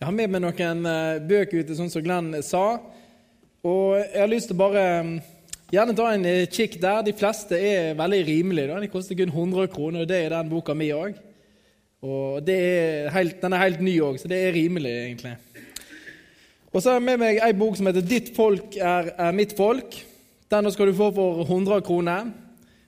Jeg 0.00 0.08
har 0.08 0.14
med 0.16 0.30
meg 0.32 0.40
noen 0.40 0.86
eh, 0.88 1.18
bøker 1.28 1.60
ute, 1.60 1.74
sånn 1.76 1.90
som 1.92 2.00
Glenn 2.00 2.30
sa. 2.40 2.78
Og 3.60 3.98
jeg 3.98 4.16
har 4.16 4.30
lyst 4.32 4.48
til 4.48 4.56
å 4.56 4.60
bare 4.62 4.84
mm, 5.04 5.10
gjerne 5.74 5.94
ta 5.98 6.06
en 6.14 6.22
eh, 6.24 6.46
kikk 6.48 6.78
der. 6.80 7.02
De 7.04 7.12
fleste 7.12 7.58
er 7.60 7.90
veldig 7.98 8.20
rimelige. 8.24 8.78
De 8.80 8.88
koster 8.88 9.18
kun 9.18 9.28
100 9.28 9.68
kroner, 9.74 10.06
og 10.06 10.08
det 10.08 10.22
er 10.22 10.32
den 10.32 10.48
boka 10.48 10.72
mi 10.72 10.88
òg. 10.96 11.18
Og 12.00 12.48
er 12.48 13.10
helt, 13.12 13.36
den 13.42 13.52
er 13.52 13.60
helt 13.60 13.82
ny 13.84 13.98
òg, 14.06 14.16
så 14.22 14.30
det 14.32 14.38
er 14.40 14.56
rimelig, 14.56 14.94
egentlig. 15.02 15.34
Og 16.70 16.78
så 16.78 16.94
har 16.94 16.96
jeg 16.96 17.06
med 17.10 17.20
meg 17.20 17.42
ei 17.44 17.52
bok 17.60 17.76
som 17.76 17.90
heter 17.90 18.08
'Ditt 18.08 18.32
folk 18.32 18.78
er, 18.80 19.12
er 19.20 19.36
mitt 19.36 19.52
folk'. 19.52 20.00
Den 20.48 20.70
skal 20.72 20.88
du 20.88 20.96
få 20.96 21.10
for 21.12 21.44
100 21.44 21.84
kroner. 21.84 22.32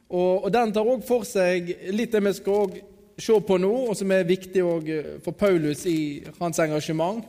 Og, 0.09 0.47
og 0.47 0.49
den 0.55 0.73
tar 0.73 0.89
òg 0.89 1.05
for 1.05 1.29
seg 1.29 1.77
litt 1.93 2.17
det 2.17 2.25
vi 2.25 2.33
skal 2.41 2.73
se 3.19 3.37
på 3.47 3.59
nå, 3.61 3.73
og 3.89 3.97
som 3.99 4.13
er 4.15 4.29
viktig 4.29 4.63
eh, 4.63 5.11
for 5.25 5.37
Paulus 5.37 5.85
i 5.91 6.23
hans 6.39 6.61
engasjement 6.63 7.25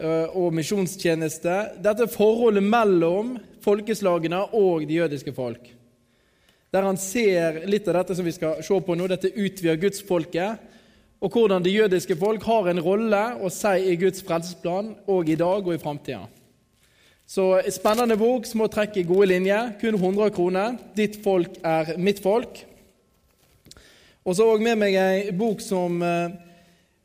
eh, 0.00 0.32
og 0.36 0.54
misjonstjeneste, 0.56 1.56
dette 1.82 2.08
forholdet 2.10 2.64
mellom 2.64 3.36
folkeslagene 3.64 4.46
og 4.56 4.86
de 4.88 4.98
jødiske 5.02 5.34
folk. 5.36 5.70
Der 6.70 6.86
han 6.86 6.98
ser 7.00 7.64
litt 7.66 7.88
av 7.90 8.00
dette 8.00 8.14
som 8.14 8.26
vi 8.26 8.34
skal 8.34 8.60
se 8.62 8.76
på 8.78 8.96
nå, 8.96 9.08
dette 9.10 9.32
utvida 9.34 9.78
gudsfolket, 9.80 10.68
og 11.20 11.34
hvordan 11.34 11.64
det 11.64 11.74
jødiske 11.74 12.16
folk 12.16 12.44
har 12.48 12.70
en 12.70 12.80
rolle 12.80 13.24
å 13.44 13.50
si 13.52 13.74
i 13.90 13.96
Guds 14.00 14.22
frelsesplan 14.24 14.94
òg 15.10 15.34
i 15.34 15.40
dag 15.40 15.66
og 15.66 15.74
i 15.74 15.82
framtida. 15.82 16.22
Så 17.30 17.44
spennende 17.70 18.16
bok, 18.18 18.46
små 18.48 18.66
trekk 18.72 18.96
i 18.98 19.04
gode 19.06 19.28
linjer, 19.30 19.74
kun 19.78 19.94
100 19.94 20.32
kroner. 20.34 20.78
Ditt 20.98 21.20
folk 21.22 21.60
er 21.62 21.92
mitt 22.00 22.18
folk. 22.24 22.64
Og 24.30 24.36
så 24.36 24.44
har 24.46 24.60
jeg 24.60 24.62
med 24.62 24.78
meg 24.78 24.94
ei 24.94 25.32
bok 25.34 25.58
som 25.58 25.96
eh, 26.06 26.34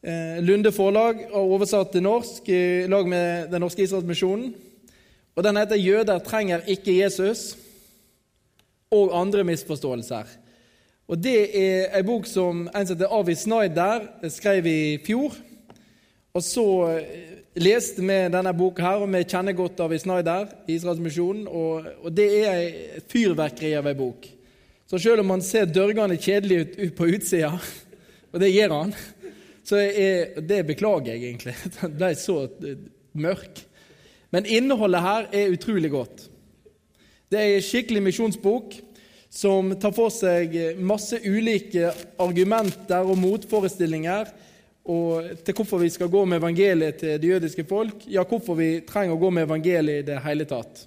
eh, 0.05 0.35
Lunde 0.45 0.69
Forlag 0.69 1.23
har 1.31 1.41
oversatt 1.55 1.95
til 1.95 2.03
norsk 2.05 2.51
i 2.53 2.85
lag 2.85 3.07
med 3.09 3.47
Den 3.49 3.65
norske 3.65 3.81
Israelsmisjonen. 3.81 4.51
Og 5.33 5.43
Den 5.43 5.57
heter 5.57 5.75
'Jøder 5.75 6.19
trenger 6.19 6.61
ikke 6.69 6.93
Jesus' 6.93 7.57
og 8.91 9.17
andre 9.21 9.43
misforståelser. 9.43 10.23
Og 11.07 11.23
Det 11.23 11.57
er 11.57 11.97
ei 11.97 12.03
bok 12.03 12.29
som 12.29 12.69
en 12.69 12.87
som 12.87 12.95
heter 12.95 13.17
Avi 13.17 13.35
Snyder 13.35 14.29
skrev 14.29 14.65
i 14.65 15.01
fjor. 15.01 15.33
Og 16.33 16.43
så 16.43 16.67
eh, 16.93 17.41
leste 17.55 18.05
vi 18.05 18.21
denne 18.29 18.53
boka 18.53 18.83
her, 18.83 19.01
og 19.01 19.09
vi 19.09 19.23
kjenner 19.23 19.57
godt 19.57 19.79
Avi 19.79 19.97
Snyder 19.97 20.45
i 20.67 20.77
Israelsmisjonen. 20.77 21.47
Og, 21.47 21.85
og 22.03 22.17
det 22.17 22.29
er 22.45 22.53
ei 22.53 23.01
fyrverkeri 23.09 23.73
av 23.73 23.87
ei 23.87 23.97
bok. 23.97 24.34
Så 24.85 24.99
selv 25.01 25.23
om 25.23 25.31
man 25.33 25.41
ser 25.41 25.65
dørgende 25.65 26.17
kjedelig 26.21 26.59
ut 26.77 26.95
på 26.97 27.09
utsida, 27.15 27.55
og 28.31 28.41
det 28.41 28.53
gjør 28.53 28.75
han, 28.75 28.93
så 29.65 29.81
er, 29.81 30.35
det 30.45 30.61
beklager 30.67 31.15
jeg 31.15 31.23
egentlig. 31.31 31.55
Den 31.79 31.97
ble 31.97 32.11
så 32.19 32.43
eh, 32.61 32.81
mørk. 33.17 33.63
Men 34.35 34.45
innholdet 34.45 35.01
her 35.01 35.29
er 35.33 35.53
utrolig 35.53 35.89
godt. 35.93 36.27
Det 37.31 37.39
er 37.39 37.55
en 37.55 37.65
skikkelig 37.65 38.03
misjonsbok 38.05 38.75
som 39.33 39.73
tar 39.81 39.93
for 39.95 40.13
seg 40.13 40.53
masse 40.79 41.17
ulike 41.25 41.89
argumenter 42.21 43.03
og 43.03 43.17
motforestillinger 43.19 44.29
og 44.85 45.31
til 45.41 45.57
hvorfor 45.57 45.81
vi 45.81 45.89
skal 45.89 46.11
gå 46.13 46.21
med 46.29 46.37
evangeliet 46.37 46.99
til 47.01 47.17
det 47.21 47.31
jødiske 47.31 47.65
folk, 47.67 48.05
ja, 48.05 48.23
hvorfor 48.23 48.57
vi 48.59 48.69
trenger 48.85 49.15
å 49.15 49.21
gå 49.21 49.31
med 49.33 49.47
evangeliet 49.47 50.03
i 50.03 50.07
det 50.11 50.19
hele 50.21 50.45
tatt. 50.45 50.85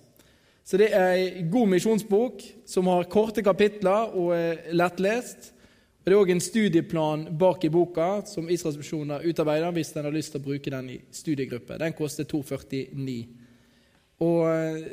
Så 0.68 0.76
det 0.76 0.90
er 0.92 1.14
ei 1.16 1.42
god 1.48 1.70
misjonsbok 1.72 2.42
som 2.68 2.90
har 2.92 3.06
korte 3.08 3.40
kapitler 3.40 4.10
og 4.12 4.34
er 4.36 4.66
lettlest. 4.76 5.54
Og 5.96 6.04
Det 6.04 6.12
er 6.12 6.20
òg 6.20 6.32
en 6.34 6.42
studieplan 6.44 7.22
bak 7.40 7.64
i 7.64 7.70
boka 7.72 8.08
som 8.28 8.50
Israels 8.52 8.76
misjon 8.76 9.14
har 9.14 9.24
utarbeidet 9.24 9.70
hvis 9.78 9.94
den 9.94 10.04
har 10.04 10.12
lyst 10.12 10.34
til 10.34 10.42
å 10.42 10.44
bruke 10.44 10.72
den 10.74 10.90
i 10.92 10.98
studiegruppe. 11.08 11.78
Den 11.80 11.96
koster 11.96 12.28
249. 12.28 13.16
Og 14.28 14.44
eh, 14.50 14.84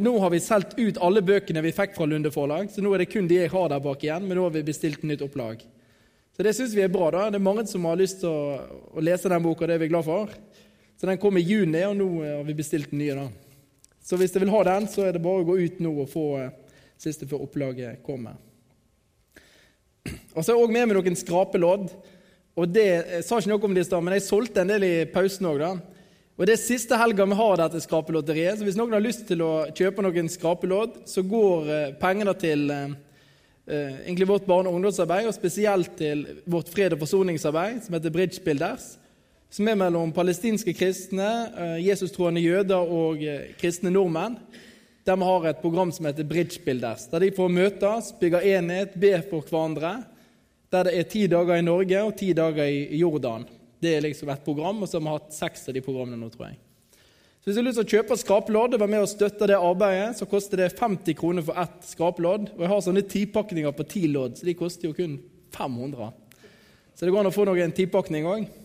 nå 0.00 0.14
har 0.22 0.32
vi 0.32 0.40
solgt 0.40 0.78
ut 0.80 1.02
alle 1.04 1.20
bøkene 1.20 1.64
vi 1.66 1.74
fikk 1.76 1.92
fra 1.98 2.08
Lunde 2.08 2.32
forlag, 2.32 2.72
så 2.72 2.80
nå 2.80 2.94
er 2.94 3.04
det 3.04 3.10
kun 3.12 3.28
de 3.28 3.42
jeg 3.42 3.52
har 3.52 3.68
der 3.68 3.84
bak 3.84 4.00
igjen, 4.06 4.24
men 4.24 4.40
nå 4.40 4.48
har 4.48 4.56
vi 4.56 4.64
bestilt 4.64 5.04
nytt 5.04 5.24
opplag. 5.28 5.60
Så 6.32 6.46
det 6.46 6.56
syns 6.56 6.72
vi 6.72 6.86
er 6.86 6.92
bra. 6.92 7.10
da. 7.12 7.28
Det 7.28 7.36
er 7.36 7.48
mange 7.50 7.66
som 7.68 7.84
har 7.84 8.00
lyst 8.00 8.22
til 8.24 8.32
å, 8.32 8.64
å 8.96 9.04
lese 9.04 9.28
den 9.28 9.44
boka, 9.44 9.68
det 9.68 9.76
er 9.76 9.84
vi 9.84 9.92
glad 9.92 10.08
for. 10.08 10.32
Så 10.96 11.04
den 11.10 11.20
kom 11.20 11.36
i 11.36 11.44
juni, 11.44 11.84
og 11.84 11.98
nå 12.00 12.12
har 12.24 12.46
vi 12.48 12.56
bestilt 12.56 12.94
den 12.94 13.04
nye. 13.04 13.20
da. 13.26 13.41
Så 14.02 14.18
hvis 14.18 14.34
dere 14.34 14.46
vil 14.46 14.54
ha 14.56 14.62
den, 14.66 14.88
så 14.90 15.06
er 15.06 15.14
det 15.14 15.22
bare 15.22 15.44
å 15.44 15.46
gå 15.46 15.58
ut 15.62 15.78
nå 15.82 15.92
og 16.02 16.10
få 16.10 16.24
eh, 16.40 16.50
siste 17.00 17.28
før 17.30 17.44
opplaget 17.46 18.02
kommer. 18.06 18.34
Og 20.34 20.42
så 20.42 20.50
har 20.50 20.56
jeg 20.56 20.64
òg 20.64 20.74
med 20.74 20.88
meg 20.88 20.98
noen 20.98 21.18
skrapelodd. 21.18 21.92
Og 22.58 22.68
det, 22.68 22.84
Jeg 22.84 23.24
sa 23.24 23.38
ikke 23.38 23.52
noe 23.52 23.68
om 23.68 23.74
det 23.76 23.84
i 23.84 23.88
stad, 23.88 24.02
men 24.04 24.16
jeg 24.18 24.26
solgte 24.26 24.64
en 24.64 24.72
del 24.72 24.84
i 24.84 24.94
pausen 25.08 25.46
òg. 25.48 25.62
Og 26.36 26.48
Det 26.48 26.56
er 26.56 26.60
siste 26.60 26.98
helga 26.98 27.28
vi 27.28 27.38
har 27.38 27.60
dette 27.60 27.84
skrapelotteriet. 27.84 28.58
Så 28.58 28.66
hvis 28.66 28.78
noen 28.80 28.96
har 28.96 29.04
lyst 29.04 29.22
til 29.28 29.44
å 29.46 29.52
kjøpe 29.70 30.02
noen 30.02 30.30
skrapelodd, 30.32 31.04
så 31.06 31.22
går 31.22 31.70
eh, 31.70 31.94
pengene 32.02 32.34
til 32.34 32.66
eh, 32.74 32.96
egentlig 33.70 34.26
vårt 34.32 34.50
barne- 34.50 34.72
og 34.72 34.80
ungdomsarbeid, 34.80 35.30
og 35.30 35.38
spesielt 35.38 35.94
til 36.00 36.26
vårt 36.50 36.74
fred- 36.74 36.98
og 36.98 37.04
forsoningsarbeid, 37.04 37.84
som 37.86 37.94
heter 37.94 38.14
Bridge 38.14 38.42
Builders 38.42 38.96
som 39.52 39.68
er 39.68 39.76
mellom 39.76 40.14
palestinske 40.16 40.72
kristne, 40.72 41.28
jesustroende 41.76 41.84
Jesus-troende 41.84 42.40
jøder 42.40 42.92
og 42.96 43.20
eh, 43.20 43.50
kristne 43.60 43.92
nordmenn. 43.92 44.38
De 45.04 45.16
har 45.18 45.46
et 45.50 45.60
program 45.60 45.90
som 45.92 46.06
heter 46.08 46.24
Bridge 46.24 46.62
Builders, 46.64 47.08
der 47.10 47.24
de 47.24 47.32
får 47.36 47.50
møtes, 47.52 48.12
bygge 48.20 48.40
enhet, 48.54 48.94
be 48.96 49.12
for 49.28 49.44
hverandre. 49.44 49.96
Der 50.72 50.86
det 50.88 50.94
er 50.96 51.08
ti 51.10 51.26
dager 51.28 51.58
i 51.58 51.66
Norge 51.66 52.00
og 52.00 52.14
ti 52.16 52.30
dager 52.32 52.64
i 52.64 52.96
Jordan. 52.96 53.44
Det 53.82 53.96
er 53.96 54.04
liksom 54.06 54.30
et 54.32 54.44
program, 54.44 54.80
og 54.82 54.88
så 54.88 55.00
har 55.00 55.04
vi 55.04 55.16
hatt 55.18 55.36
seks 55.36 55.68
av 55.68 55.76
de 55.76 55.82
programmene 55.84 56.20
nå, 56.22 56.30
tror 56.32 56.48
jeg. 56.48 56.56
Så 57.42 57.50
Hvis 57.50 57.56
du 57.56 57.60
har 57.60 57.66
lyst 57.66 57.80
til 57.80 57.84
å 57.84 57.92
kjøpe 57.96 58.20
skrapelodd 58.20 58.74
og 58.76 58.80
være 58.80 58.94
med 58.94 59.04
og 59.04 59.10
støtte 59.10 59.50
det 59.50 59.58
arbeidet, 59.58 60.16
så 60.16 60.28
koster 60.30 60.62
det 60.62 60.72
50 60.78 61.18
kroner 61.18 61.44
for 61.44 61.58
ett 61.58 61.88
skrapelodd. 61.90 62.52
Og 62.54 62.62
jeg 62.62 62.70
har 62.72 62.84
sånne 62.86 63.02
tipakninger 63.02 63.74
på 63.74 63.88
ti 63.90 64.06
lodd, 64.06 64.38
så 64.38 64.46
de 64.46 64.54
koster 64.56 64.88
jo 64.88 64.96
kun 64.96 65.18
500. 65.52 66.12
Så 66.94 67.04
det 67.04 67.12
går 67.12 67.24
an 67.24 67.32
å 67.32 67.34
få 67.34 67.44
noen 67.48 67.74
tipakning 67.74 68.28
òg 68.30 68.44
eh, 68.46 68.61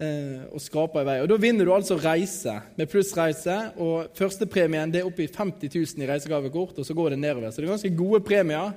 og 0.00 0.62
skraper 0.64 1.02
i 1.02 1.08
vei. 1.08 1.16
Og 1.20 1.28
Da 1.28 1.36
vinner 1.36 1.66
du 1.68 1.74
altså 1.74 1.98
reise 2.00 2.54
med 2.78 2.88
plussreise. 2.88 3.56
og 3.76 4.14
Førstepremien 4.16 4.94
er 4.96 5.04
oppe 5.04 5.26
i 5.26 5.28
50 5.28 5.68
000 5.68 6.04
i 6.04 6.08
reisegavekort, 6.08 6.78
og 6.78 6.86
så 6.86 6.96
går 6.96 7.10
det 7.10 7.18
nedover. 7.20 7.50
Så 7.50 7.60
det 7.60 7.68
er 7.68 7.74
ganske 7.74 7.96
gode 7.98 8.22
premier. 8.24 8.72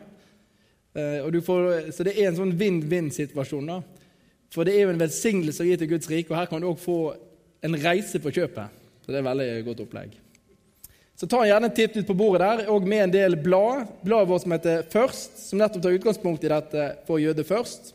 Eh, 0.93 1.41
får, 1.41 1.91
så 1.95 2.03
det 2.03 2.17
er 2.17 2.27
en 2.27 2.41
sånn 2.41 2.51
vinn-vinn-situasjon. 2.59 3.71
da. 3.71 3.79
For 4.53 4.67
det 4.67 4.75
er 4.75 4.85
jo 4.85 4.93
en 4.93 5.01
velsignelse 5.01 5.63
å 5.63 5.69
gi 5.69 5.77
til 5.77 5.89
Guds 5.95 6.09
rike, 6.11 6.29
og 6.29 6.37
her 6.37 6.51
kan 6.51 6.61
du 6.61 6.67
òg 6.69 6.77
få 6.81 7.15
en 7.63 7.79
reise 7.81 8.19
på 8.21 8.33
kjøpet. 8.33 8.69
Så 9.01 9.11
det 9.11 9.19
er 9.19 9.25
veldig 9.25 9.49
godt 9.65 9.81
opplegg. 9.87 10.19
Så 11.17 11.27
ta 11.29 11.43
gjerne 11.45 11.69
en 11.69 11.75
titt 11.75 11.95
ut 11.97 12.07
på 12.07 12.15
bordet 12.17 12.43
der, 12.43 12.69
og 12.73 12.85
med 12.89 13.07
en 13.07 13.13
del 13.13 13.35
blad. 13.39 13.87
Bladet 14.03 14.29
vårt 14.29 14.45
som 14.45 14.53
heter 14.55 14.85
Først, 14.91 15.37
som 15.49 15.61
nettopp 15.61 15.85
tar 15.85 15.97
utgangspunkt 15.97 16.45
i 16.45 16.51
dette 16.51 16.87
for 17.07 17.21
jøde 17.21 17.45
først. 17.47 17.93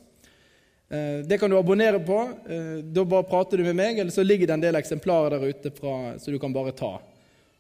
Eh, 0.91 1.27
det 1.27 1.39
kan 1.39 1.51
du 1.51 1.59
abonnere 1.59 2.01
på. 2.01 2.19
Eh, 2.49 2.85
da 2.85 3.05
bare 3.05 3.23
prater 3.23 3.59
du 3.59 3.65
med 3.65 3.77
meg, 3.77 3.99
eller 3.99 4.11
så 4.11 4.23
ligger 4.23 4.47
det 4.47 4.55
en 4.57 4.63
del 4.63 4.79
eksemplarer 4.79 5.37
der 5.37 5.51
ute 5.53 5.71
fra, 5.71 6.19
så 6.19 6.33
du 6.33 6.39
kan 6.41 6.53
bare 6.53 6.73
ta. 6.73 6.95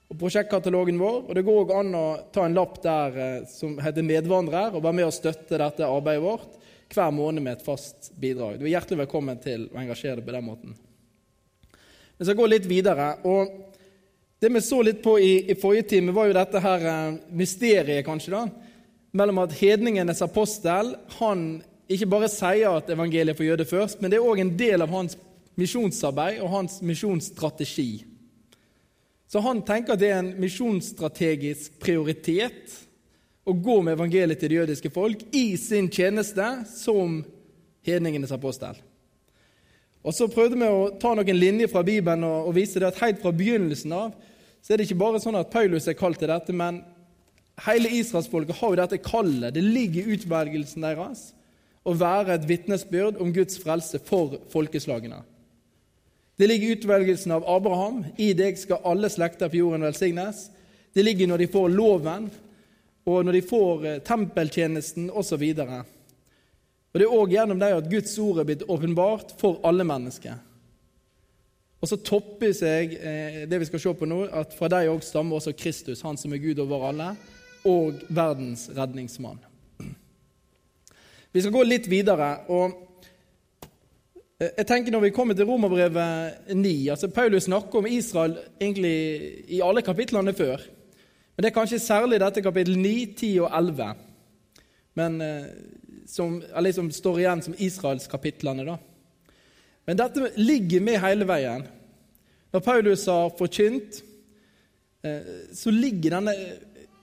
Og 0.09 0.16
Prosjektkatalogen 0.16 0.97
vår, 0.99 1.19
og 1.28 1.34
Det 1.34 1.44
går 1.44 1.59
òg 1.61 1.75
an 1.77 1.94
å 1.94 2.06
ta 2.33 2.47
en 2.47 2.56
lapp 2.56 2.81
der 2.83 3.19
eh, 3.19 3.44
som 3.44 3.77
heter 3.78 4.03
'Medvandrer', 4.03 4.72
og 4.75 4.83
være 4.83 4.97
med 4.97 5.11
og 5.11 5.12
støtte 5.12 5.61
dette 5.61 5.84
arbeidet 5.84 6.25
vårt 6.25 6.56
hver 6.89 7.11
måned 7.12 7.43
med 7.43 7.53
et 7.53 7.65
fast 7.65 8.12
bidrag. 8.16 8.59
Du 8.59 8.65
er 8.65 8.72
hjertelig 8.72 9.05
velkommen 9.05 9.37
til 9.37 9.69
å 9.69 9.77
engasjere 9.77 10.16
deg 10.16 10.25
på 10.25 10.33
den 10.33 10.45
måten. 10.45 10.77
Vi 12.16 12.25
skal 12.25 12.37
gå 12.37 12.47
litt 12.49 12.65
videre. 12.65 13.19
og 13.25 13.66
Det 14.41 14.49
vi 14.49 14.60
så 14.60 14.83
litt 14.83 15.03
på 15.03 15.19
i, 15.21 15.50
i 15.50 15.55
forrige 15.55 15.83
time, 15.83 16.12
var 16.12 16.27
jo 16.27 16.33
dette 16.33 16.60
her 16.60 17.19
mysteriet, 17.28 18.06
kanskje, 18.06 18.31
da, 18.31 18.49
mellom 19.12 19.39
at 19.39 19.53
hedningenes 19.53 20.22
apostel 20.22 20.95
han 21.19 21.62
ikke 21.88 22.10
bare 22.10 22.28
sier 22.28 22.69
at 22.76 22.91
evangeliet 22.93 23.37
får 23.37 23.41
for 23.41 23.49
jøder 23.49 23.69
først, 23.69 24.00
men 24.00 24.12
det 24.12 24.19
er 24.19 24.28
òg 24.28 24.43
en 24.43 24.56
del 24.60 24.84
av 24.84 24.93
hans 24.93 25.16
misjonsarbeid 25.59 26.42
og 26.45 26.53
hans 26.53 26.78
misjonsstrategi. 26.84 28.04
Så 29.28 29.41
han 29.45 29.63
tenker 29.65 29.95
at 29.95 30.01
det 30.01 30.10
er 30.13 30.21
en 30.22 30.34
misjonsstrategisk 30.41 31.78
prioritet 31.80 32.77
å 33.48 33.54
gå 33.57 33.78
med 33.84 33.97
evangeliet 33.97 34.41
til 34.41 34.53
det 34.53 34.60
jødiske 34.60 34.92
folk 34.92 35.24
i 35.36 35.57
sin 35.60 35.89
tjeneste 35.92 36.45
som 36.68 37.22
hedningenes 37.84 38.33
apostel. 38.33 38.77
Og 40.04 40.15
Så 40.15 40.28
prøvde 40.33 40.57
vi 40.57 40.68
å 40.68 40.92
ta 41.01 41.15
noen 41.16 41.36
linjer 41.36 41.68
fra 41.68 41.83
Bibelen 41.84 42.24
og, 42.24 42.54
vise 42.57 42.80
det 42.80 42.89
at 42.89 43.01
helt 43.03 43.21
fra 43.21 43.33
begynnelsen 43.34 43.92
av 43.92 44.15
så 44.63 44.72
er 44.72 44.78
det 44.80 44.89
ikke 44.89 45.01
bare 45.01 45.21
sånn 45.22 45.36
at 45.39 45.53
Paulus 45.53 45.86
er 45.89 45.97
kalt 45.97 46.18
til 46.21 46.28
dette, 46.28 46.53
men 46.53 46.80
hele 47.65 47.91
israelsfolket 47.95 48.57
har 48.59 48.72
jo 48.72 48.78
dette 48.80 48.98
kallet. 49.04 49.54
Det 49.54 49.63
ligger 49.63 50.03
i 50.03 50.16
utvelgelsen 50.16 50.84
deres 50.84 51.28
å 51.89 51.97
være 51.97 52.37
et 52.37 52.47
vitnesbyrd 52.49 53.21
om 53.23 53.33
Guds 53.33 53.59
frelse 53.63 54.01
for 54.05 54.37
folkeslagene. 54.53 55.23
Det 56.39 56.47
ligger 56.47 56.69
i 56.69 56.75
utvelgelsen 56.77 57.33
av 57.35 57.47
Abraham. 57.51 58.05
I 58.17 58.31
deg 58.37 58.59
skal 58.61 58.85
alle 58.87 59.11
slekter 59.11 59.51
på 59.51 59.59
jorden 59.59 59.87
velsignes. 59.89 60.45
Det 60.95 61.03
ligger 61.03 61.31
når 61.31 61.43
de 61.43 61.49
får 61.51 61.73
loven, 61.73 62.29
og 63.09 63.25
når 63.25 63.39
de 63.39 63.47
får 63.49 63.87
eh, 63.87 64.03
tempeltjenesten 64.07 65.09
osv. 65.11 65.43
Og 65.43 67.01
Det 67.01 67.07
er 67.07 67.17
òg 67.17 67.35
gjennom 67.35 67.59
det 67.59 67.73
at 67.75 67.91
Guds 67.91 68.15
ord 68.23 68.39
er 68.43 68.47
blitt 68.49 68.69
åpenbart 68.69 69.35
for 69.41 69.59
alle 69.67 69.87
mennesker. 69.89 70.39
Og 71.79 71.91
så 71.91 71.99
topper 72.03 72.55
seg 72.57 72.95
eh, 72.99 73.43
det 73.51 73.61
vi 73.63 73.69
skal 73.69 73.83
se 73.83 73.97
på 73.99 74.07
nå, 74.07 74.25
at 74.31 74.55
fra 74.55 74.71
deg 74.71 74.93
òg 74.93 75.03
stammer 75.07 75.39
også 75.39 75.57
Kristus, 75.59 76.05
han 76.07 76.19
som 76.21 76.35
er 76.35 76.43
Gud 76.43 76.63
over 76.63 76.91
alle, 76.91 77.13
og 77.67 77.99
verdens 78.15 78.69
redningsmann. 78.77 79.43
Vi 81.33 81.41
skal 81.45 81.53
gå 81.53 81.63
litt 81.66 81.91
videre. 81.91 82.28
og 82.48 82.72
eh, 84.41 84.51
jeg 84.57 84.66
tenker 84.66 84.92
Når 84.92 85.01
vi 85.01 85.10
kommer 85.10 85.34
til 85.34 85.45
Romerbrevet 85.45 86.54
9 86.54 86.89
altså 86.89 87.09
Paulus 87.09 87.45
snakker 87.45 87.78
om 87.78 87.86
Israel 87.86 88.39
egentlig 88.60 89.45
i 89.48 89.60
alle 89.60 89.83
kapitlene 89.83 90.34
før. 90.34 90.63
Men 91.36 91.45
det 91.45 91.51
er 91.51 91.60
kanskje 91.60 91.78
særlig 91.78 92.21
dette 92.21 92.42
kapittel 92.42 92.78
9, 92.78 93.15
10 93.16 93.41
og 93.41 93.51
11 93.54 93.95
men, 94.98 95.21
eh, 95.21 95.47
som, 96.07 96.42
liksom 96.60 96.91
står 96.91 97.21
igjen 97.21 97.42
som 97.42 97.54
Israelskapitlene. 97.59 98.65
da. 98.66 98.78
Men 99.86 100.01
dette 100.01 100.33
ligger 100.36 100.83
med 100.84 101.01
hele 101.03 101.28
veien. 101.28 101.66
Når 102.53 102.65
Paulus 102.65 103.07
har 103.07 103.30
forkynt, 103.39 104.03
eh, 105.04 105.28
så 105.54 105.71
ligger 105.71 106.16
denne, 106.16 106.34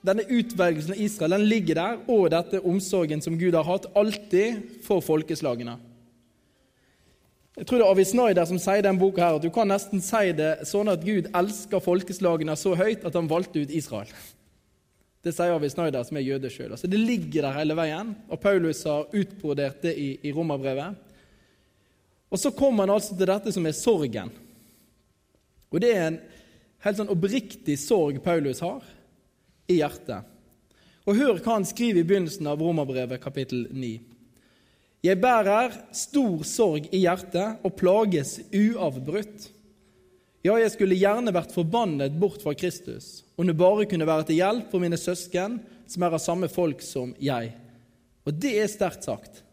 denne 0.05 0.25
utvelgelsen 0.29 0.93
av 0.93 1.01
Israel 1.01 1.35
den 1.35 1.47
ligger 1.49 1.79
der, 1.79 1.99
og 2.11 2.29
dette 2.33 2.61
omsorgen 2.61 3.23
som 3.23 3.37
Gud 3.39 3.57
har 3.57 3.65
hatt, 3.67 3.89
alltid 3.97 4.79
for 4.85 5.03
folkeslagene. 5.03 5.77
Jeg 7.55 7.67
tror 7.69 7.79
det 7.79 7.85
er 7.85 7.93
Avi 7.93 8.03
Snyder 8.03 8.47
som 8.49 8.59
sier 8.59 8.81
i 8.81 8.83
denne 8.83 8.99
boka 8.99 9.23
her, 9.23 9.37
at 9.37 9.43
du 9.45 9.51
kan 9.53 9.69
nesten 9.71 10.01
si 10.03 10.33
det 10.35 10.67
sånn 10.67 10.91
at 10.91 11.05
Gud 11.07 11.29
elsker 11.31 11.83
folkeslagene 11.83 12.55
så 12.59 12.73
høyt 12.75 13.05
at 13.07 13.15
han 13.15 13.29
valgte 13.31 13.63
ut 13.63 13.71
Israel. 13.71 14.11
Det 15.23 15.33
sier 15.33 15.55
Avi 15.55 15.69
Snyder, 15.71 16.03
som 16.05 16.19
er 16.19 16.27
jøde 16.27 16.51
sjøl. 16.51 16.73
Altså, 16.75 16.89
det 16.91 16.99
ligger 16.99 17.47
der 17.47 17.55
hele 17.55 17.77
veien, 17.79 18.11
og 18.27 18.41
Paulus 18.43 18.83
har 18.85 19.07
utbrodert 19.15 19.79
det 19.87 19.95
i, 19.97 20.09
i 20.27 20.33
romerbrevet. 20.35 20.99
Og 22.29 22.41
så 22.41 22.51
kommer 22.53 22.83
han 22.83 22.97
altså 22.97 23.15
til 23.15 23.31
dette 23.31 23.53
som 23.55 23.65
er 23.65 23.77
sorgen. 23.77 24.33
Og 25.71 25.81
det 25.81 25.95
er 25.95 26.05
en 26.09 26.19
helt 26.83 26.99
sånn 26.99 27.13
oppriktig 27.15 27.79
sorg 27.81 28.19
Paulus 28.23 28.61
har 28.61 28.83
i 29.67 29.79
hjertet. 29.79 30.27
Og 31.05 31.17
hør 31.19 31.39
hva 31.39 31.59
han 31.59 31.67
skriver 31.67 32.01
i 32.01 32.07
begynnelsen 32.07 32.47
av 32.49 32.61
Romerbrevet 32.61 33.21
kapittel 33.21 33.67
9. 33.71 33.93
Jeg 35.05 35.21
bærer 35.21 35.75
stor 35.93 36.45
sorg 36.47 36.87
i 36.89 37.03
hjertet 37.03 37.61
og 37.65 37.75
plages 37.77 38.39
uavbrutt. 38.49 39.51
Ja, 40.45 40.55
jeg 40.61 40.71
skulle 40.73 40.97
gjerne 40.97 41.33
vært 41.33 41.53
forbannet 41.53 42.17
bort 42.21 42.41
fra 42.41 42.55
Kristus, 42.57 43.23
om 43.37 43.45
det 43.45 43.57
bare 43.57 43.85
kunne 43.89 44.07
være 44.07 44.27
til 44.29 44.39
hjelp 44.41 44.71
for 44.71 44.81
mine 44.81 44.97
søsken, 44.97 45.59
som 45.89 46.05
er 46.05 46.17
av 46.17 46.21
samme 46.21 46.49
folk 46.49 46.81
som 46.85 47.13
jeg. 47.21 47.53
Og 48.25 48.33
det 48.41 48.55
er 48.57 48.69
sterkt 48.69 49.05
sagt. 49.05 49.43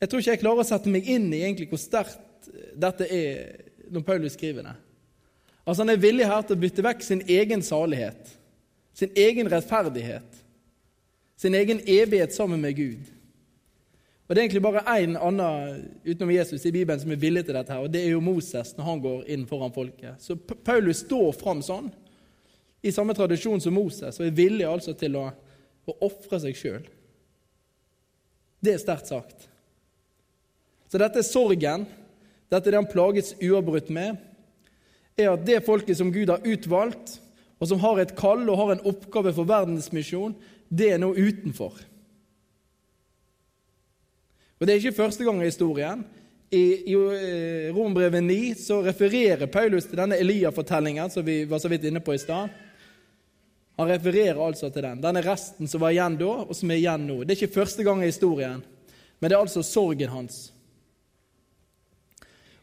Jeg 0.00 0.08
tror 0.08 0.20
ikke 0.20 0.34
jeg 0.34 0.42
klarer 0.42 0.64
å 0.64 0.68
sette 0.68 0.92
meg 0.92 1.08
inn 1.08 1.28
i 1.32 1.42
egentlig 1.42 1.68
hvor 1.70 1.80
sterkt 1.80 2.48
dette 2.76 3.08
er 3.12 3.64
når 3.92 4.04
Paulus 4.04 4.36
skriver 4.36 4.64
det. 4.66 4.74
Altså 5.66 5.82
Han 5.82 5.90
er 5.90 6.00
villig 6.00 6.26
her 6.30 6.44
til 6.46 6.56
å 6.56 6.62
bytte 6.62 6.84
vekk 6.86 7.02
sin 7.02 7.22
egen 7.26 7.62
salighet, 7.66 8.30
sin 8.94 9.10
egen 9.18 9.50
rettferdighet, 9.50 10.42
sin 11.36 11.54
egen 11.58 11.82
evighet 11.82 12.34
sammen 12.34 12.62
med 12.62 12.76
Gud. 12.78 13.12
Og 14.26 14.34
Det 14.34 14.40
er 14.40 14.44
egentlig 14.44 14.62
bare 14.62 14.82
én 14.98 15.14
annen 15.14 15.82
utenom 16.04 16.32
Jesus 16.34 16.64
i 16.66 16.72
Bibelen 16.74 17.00
som 17.00 17.12
er 17.14 17.20
villig 17.22 17.44
til 17.46 17.54
dette, 17.54 17.72
her, 17.72 17.82
og 17.82 17.92
det 17.92 18.02
er 18.02 18.14
jo 18.14 18.20
Moses 18.20 18.72
når 18.74 18.84
han 18.84 19.02
går 19.02 19.28
inn 19.30 19.46
foran 19.46 19.74
folket. 19.74 20.18
Så 20.18 20.34
Paulus 20.36 21.04
står 21.04 21.30
fram 21.38 21.62
sånn, 21.62 21.92
i 22.82 22.90
samme 22.94 23.14
tradisjon 23.14 23.62
som 23.62 23.74
Moses, 23.74 24.18
og 24.18 24.26
er 24.26 24.34
villig 24.34 24.66
altså 24.66 24.94
til 24.98 25.14
å, 25.18 25.28
å 25.86 25.96
ofre 26.06 26.40
seg 26.42 26.58
sjøl. 26.58 26.88
Det 28.62 28.74
er 28.74 28.82
sterkt 28.82 29.10
sagt. 29.10 29.46
Så 30.90 30.98
dette 30.98 31.22
er 31.22 31.26
sorgen, 31.26 31.86
dette 32.50 32.66
er 32.66 32.74
det 32.74 32.80
han 32.80 32.90
plages 32.90 33.34
uavbrutt 33.38 33.90
med, 33.94 34.18
er 35.16 35.32
at 35.32 35.46
det 35.48 35.64
folket 35.64 35.96
som 35.98 36.12
Gud 36.12 36.28
har 36.28 36.44
utvalgt, 36.44 37.18
og 37.56 37.70
som 37.70 37.80
har 37.80 38.02
et 38.02 38.12
kall 38.18 38.44
og 38.50 38.58
har 38.60 38.74
en 38.74 38.86
oppgave 38.90 39.32
for 39.32 39.48
verdensmisjon, 39.48 40.34
det 40.68 40.90
er 40.92 41.00
nå 41.00 41.14
utenfor. 41.16 41.78
Og 44.56 44.66
Det 44.66 44.72
er 44.72 44.80
ikke 44.80 45.02
første 45.04 45.24
gang 45.24 45.40
i 45.40 45.48
historien. 45.48 46.04
I, 46.50 46.92
i 46.92 46.94
eh, 46.94 47.74
Rombrevet 47.74 48.22
9 48.22 48.54
så 48.60 48.78
refererer 48.84 49.48
Paulus 49.50 49.88
til 49.88 49.98
denne 49.98 50.18
Elia-fortellingen 50.20 51.10
som 51.10 51.24
vi 51.26 51.42
var 51.48 51.60
så 51.60 51.68
vidt 51.68 51.84
inne 51.88 52.00
på 52.00 52.14
i 52.14 52.20
stad. 52.22 52.52
Han 53.76 53.90
refererer 53.90 54.40
altså 54.40 54.70
til 54.72 54.86
den. 54.86 55.02
Denne 55.04 55.20
resten 55.24 55.68
som 55.68 55.82
var 55.82 55.92
igjen 55.92 56.16
da, 56.20 56.30
og 56.46 56.54
som 56.56 56.70
er 56.72 56.80
igjen 56.80 57.04
nå. 57.08 57.18
Det 57.24 57.34
er 57.34 57.42
ikke 57.42 57.58
første 57.58 57.84
gang 57.84 58.00
i 58.00 58.08
historien, 58.08 58.62
men 59.18 59.28
det 59.28 59.36
er 59.36 59.42
altså 59.42 59.64
sorgen 59.66 60.12
hans. 60.12 60.38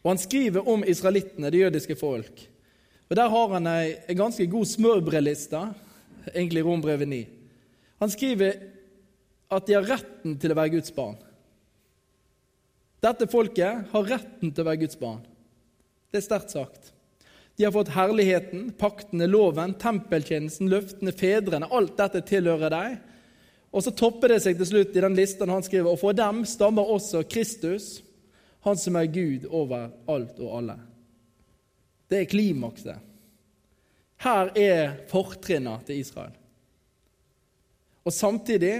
Og 0.04 0.12
Han 0.12 0.20
skriver 0.20 0.68
om 0.68 0.84
israelittene, 0.84 1.50
det 1.50 1.64
jødiske 1.64 1.96
folk. 1.96 2.44
Og 3.08 3.16
Der 3.16 3.28
har 3.28 3.48
han 3.56 3.66
ei, 3.66 4.14
ganske 4.14 4.46
god 4.46 4.66
smørbrødliste, 4.68 5.60
egentlig 6.34 6.64
Rombrevet 6.64 7.08
9. 7.08 7.26
Han 8.00 8.10
skriver 8.10 8.52
at 9.50 9.66
de 9.66 9.76
har 9.76 9.86
retten 9.88 10.36
til 10.40 10.52
å 10.52 10.56
være 10.58 10.76
Guds 10.76 10.92
barn. 10.92 11.16
Dette 13.04 13.28
folket 13.28 13.90
har 13.92 14.08
retten 14.08 14.50
til 14.50 14.64
å 14.64 14.68
være 14.68 14.82
Guds 14.84 14.98
barn. 15.00 15.20
Det 16.10 16.20
er 16.20 16.26
sterkt 16.26 16.54
sagt. 16.54 16.92
De 17.56 17.66
har 17.66 17.74
fått 17.74 17.92
herligheten, 17.94 18.72
paktene, 18.78 19.28
loven, 19.30 19.76
tempeltjenesten, 19.78 20.70
løftene, 20.72 21.12
fedrene. 21.14 21.68
Alt 21.70 21.96
dette 22.00 22.24
tilhører 22.26 22.72
deg. 22.72 22.96
Og 23.74 23.84
så 23.84 23.92
topper 23.94 24.34
det 24.34 24.40
seg 24.42 24.58
til 24.58 24.70
slutt 24.70 24.96
i 24.96 25.04
den 25.04 25.16
listen 25.18 25.50
han 25.50 25.62
skriver, 25.66 25.92
og 25.92 26.00
for 26.00 26.16
dem 26.16 26.42
stammer 26.48 26.90
også 26.94 27.24
Kristus, 27.30 27.98
han 28.64 28.78
som 28.80 28.96
er 28.96 29.10
Gud 29.12 29.46
over 29.50 29.90
alt 30.08 30.38
og 30.40 30.58
alle. 30.58 30.78
Det 32.08 32.22
er 32.22 32.30
klimakset. 32.30 33.10
Her 34.24 34.52
er 34.56 34.94
fortrinna 35.10 35.78
til 35.84 36.00
Israel. 36.00 36.32
Og 38.04 38.12
Samtidig 38.12 38.76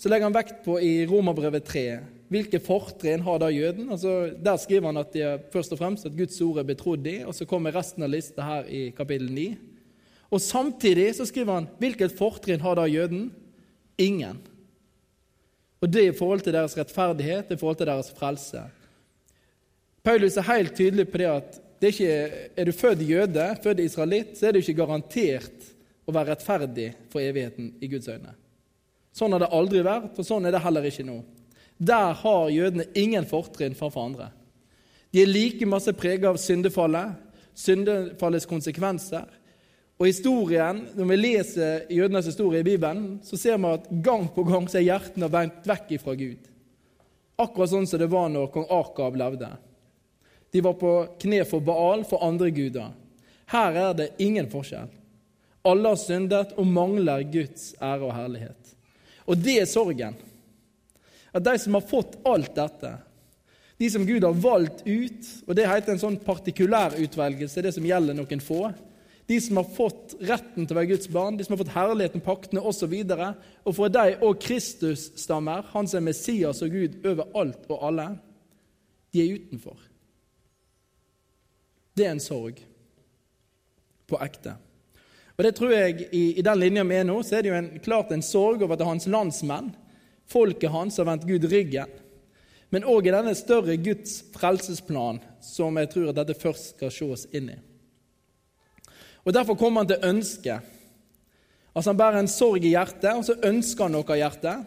så 0.00 0.10
legger 0.10 0.28
han 0.28 0.36
vekt 0.36 0.60
på 0.64 0.76
i 0.82 1.06
Romerbrevet 1.08 1.64
3 1.64 1.86
hvilke 2.32 2.58
fortrinn 2.62 3.22
har 3.22 3.38
da 3.38 3.50
jøden. 3.52 3.90
Altså, 3.92 4.32
der 4.42 4.56
skriver 4.58 4.90
han 4.90 4.98
at 4.98 5.12
de 5.14 5.22
er 5.22 5.42
først 5.52 5.74
og 5.74 5.78
fremst 5.78 6.08
at 6.08 6.16
Guds 6.16 6.40
ord 6.42 6.58
er 6.62 6.66
betrodd 6.66 7.06
i, 7.06 7.18
og 7.22 7.34
så 7.36 7.46
kommer 7.46 7.74
resten 7.76 8.02
av 8.02 8.10
lista 8.10 8.42
her 8.42 8.66
i 8.66 8.88
kapittel 8.96 9.30
9. 9.30 9.44
Og 10.34 10.42
Samtidig 10.42 11.12
så 11.14 11.28
skriver 11.28 11.60
han 11.60 11.68
hvilket 11.78 12.16
fortrinn 12.18 12.64
har 12.64 12.80
da 12.80 12.88
jøden? 12.90 13.28
Ingen. 13.98 14.40
Og 15.80 15.92
Det 15.92 16.00
er 16.02 16.12
i 16.12 16.16
forhold 16.16 16.40
til 16.40 16.56
deres 16.56 16.74
rettferdighet, 16.78 17.50
er 17.50 17.54
i 17.54 17.60
forhold 17.60 17.76
til 17.76 17.86
deres 17.86 18.10
frelse. 18.16 18.64
Paulus 20.04 20.36
er 20.36 20.48
helt 20.50 20.74
tydelig 20.76 21.06
på 21.08 21.20
det 21.22 21.28
at 21.30 21.60
det 21.80 21.88
er, 21.88 21.94
ikke, 21.94 22.40
er 22.56 22.68
du 22.68 22.72
født 22.76 23.02
jøde, 23.08 23.44
født 23.64 23.80
israelitt, 23.80 24.34
så 24.38 24.48
er 24.48 24.54
du 24.54 24.60
ikke 24.60 24.76
garantert 24.78 25.70
å 26.04 26.12
være 26.12 26.34
rettferdig 26.34 26.90
for 27.12 27.24
evigheten 27.24 27.72
i 27.80 27.88
Guds 27.92 28.08
øyne. 28.12 28.34
Sånn 29.16 29.32
har 29.32 29.44
det 29.44 29.52
aldri 29.54 29.82
vært, 29.84 30.16
og 30.18 30.26
sånn 30.26 30.44
er 30.48 30.54
det 30.54 30.62
heller 30.64 30.88
ikke 30.88 31.06
nå. 31.06 31.18
Der 31.78 32.14
har 32.20 32.52
jødene 32.52 32.86
ingen 32.98 33.26
fortrinn 33.28 33.76
framfor 33.78 34.08
andre. 34.08 34.28
De 35.14 35.22
er 35.22 35.30
like 35.30 35.66
masse 35.70 35.92
preget 35.96 36.28
av 36.28 36.38
syndefallet, 36.42 37.14
syndefallets 37.54 38.48
konsekvenser. 38.50 39.28
Og 39.98 40.08
historien, 40.08 40.88
Når 40.94 41.04
vi 41.04 41.16
leser 41.16 41.84
jødenes 41.88 42.26
historie 42.26 42.60
i 42.60 42.66
Bibelen, 42.66 43.20
så 43.22 43.36
ser 43.36 43.56
vi 43.56 43.70
at 43.72 43.86
gang 44.02 44.26
på 44.34 44.42
gang 44.42 44.66
så 44.68 44.78
er 44.78 44.88
hjertene 44.88 45.30
vendt 45.30 45.68
vekk 45.68 46.00
fra 46.02 46.14
Gud. 46.14 46.50
Akkurat 47.38 47.70
sånn 47.70 47.86
som 47.86 47.98
det 47.98 48.10
var 48.10 48.28
når 48.28 48.50
kong 48.50 48.66
Akab 48.70 49.16
levde. 49.16 49.48
De 50.54 50.60
var 50.62 50.76
på 50.78 50.90
kne 51.18 51.40
for 51.50 51.64
Baal, 51.66 52.04
for 52.06 52.22
andre 52.22 52.52
guder. 52.54 52.92
Her 53.50 53.78
er 53.88 53.96
det 53.98 54.12
ingen 54.22 54.46
forskjell. 54.52 54.86
Alle 55.66 55.90
har 55.90 55.98
syndet 55.98 56.52
og 56.60 56.68
mangler 56.70 57.24
Guds 57.26 57.72
ære 57.82 58.06
og 58.06 58.14
herlighet. 58.14 58.70
Og 59.26 59.40
det 59.40 59.56
er 59.58 59.66
sorgen. 59.66 60.14
At 61.34 61.42
de 61.42 61.56
som 61.58 61.74
har 61.74 61.88
fått 61.90 62.14
alt 62.28 62.52
dette, 62.54 62.92
de 63.82 63.88
som 63.90 64.04
Gud 64.06 64.22
har 64.22 64.36
valgt 64.44 64.84
ut, 64.86 65.30
og 65.48 65.56
det 65.58 65.66
heter 65.66 65.96
en 65.96 66.02
sånn 66.04 66.18
partikulær 66.22 66.94
utvelgelse, 67.02 67.64
det 67.64 67.72
som 67.74 67.88
gjelder 67.88 68.14
noen 68.14 68.44
få, 68.44 68.68
de 69.26 69.38
som 69.40 69.58
har 69.58 69.66
fått 69.74 70.14
retten 70.22 70.68
til 70.68 70.76
å 70.76 70.78
være 70.78 70.90
Guds 70.92 71.10
barn, 71.10 71.40
de 71.40 71.46
som 71.46 71.56
har 71.56 71.64
fått 71.64 71.74
herligheten, 71.74 72.22
paktene 72.22 72.62
osv., 72.62 72.94
og, 73.16 73.24
og 73.64 73.74
fra 73.74 73.90
deg 73.90 74.22
og 74.22 74.38
Kristus 74.44 75.08
stammer, 75.18 75.66
han 75.72 75.90
som 75.90 75.98
er 75.98 76.06
Messias 76.12 76.62
og 76.62 76.76
Gud 76.76 77.00
over 77.08 77.34
alt 77.42 77.66
og 77.72 77.88
alle, 77.90 78.06
de 79.10 79.24
er 79.24 79.34
utenfor. 79.40 79.80
Det 81.94 82.06
er 82.06 82.14
en 82.14 82.22
sorg 82.22 82.58
på 84.10 84.18
ekte. 84.22 84.56
Og 85.34 85.42
det 85.46 85.54
tror 85.58 85.72
jeg 85.74 86.08
I, 86.12 86.24
i 86.38 86.44
den 86.46 86.60
linja 86.60 86.84
vi 86.86 86.98
er 87.00 87.06
nå, 87.08 87.18
så 87.22 87.38
er 87.38 87.44
det 87.44 87.50
jo 87.50 87.58
en, 87.58 87.70
klart 87.82 88.12
en 88.14 88.22
sorg 88.22 88.62
over 88.62 88.76
at 88.76 88.86
hans 88.86 89.06
landsmenn, 89.10 89.72
folket 90.30 90.70
hans, 90.70 90.98
har 90.98 91.08
vendt 91.08 91.26
Gud 91.28 91.46
ryggen. 91.50 91.90
Men 92.74 92.86
òg 92.90 93.06
i 93.06 93.14
denne 93.14 93.34
større 93.38 93.76
Guds 93.78 94.20
frelsesplan, 94.34 95.20
som 95.42 95.76
jeg 95.78 95.90
tror 95.92 96.10
at 96.10 96.18
dette 96.18 96.38
først 96.38 96.74
skal 96.74 96.92
ses 96.94 97.26
inn 97.34 97.52
i. 97.54 97.58
Og 99.24 99.32
Derfor 99.32 99.56
kommer 99.56 99.82
han 99.82 99.88
til 99.88 100.04
ønske. 100.04 100.58
Altså 101.74 101.90
Han 101.90 101.98
bærer 101.98 102.18
en 102.20 102.30
sorg 102.30 102.64
i 102.64 102.74
hjertet, 102.74 103.12
og 103.14 103.24
så 103.24 103.38
ønsker 103.42 103.86
han 103.86 103.94
noe 103.96 104.06
av 104.10 104.20
hjertet. 104.20 104.66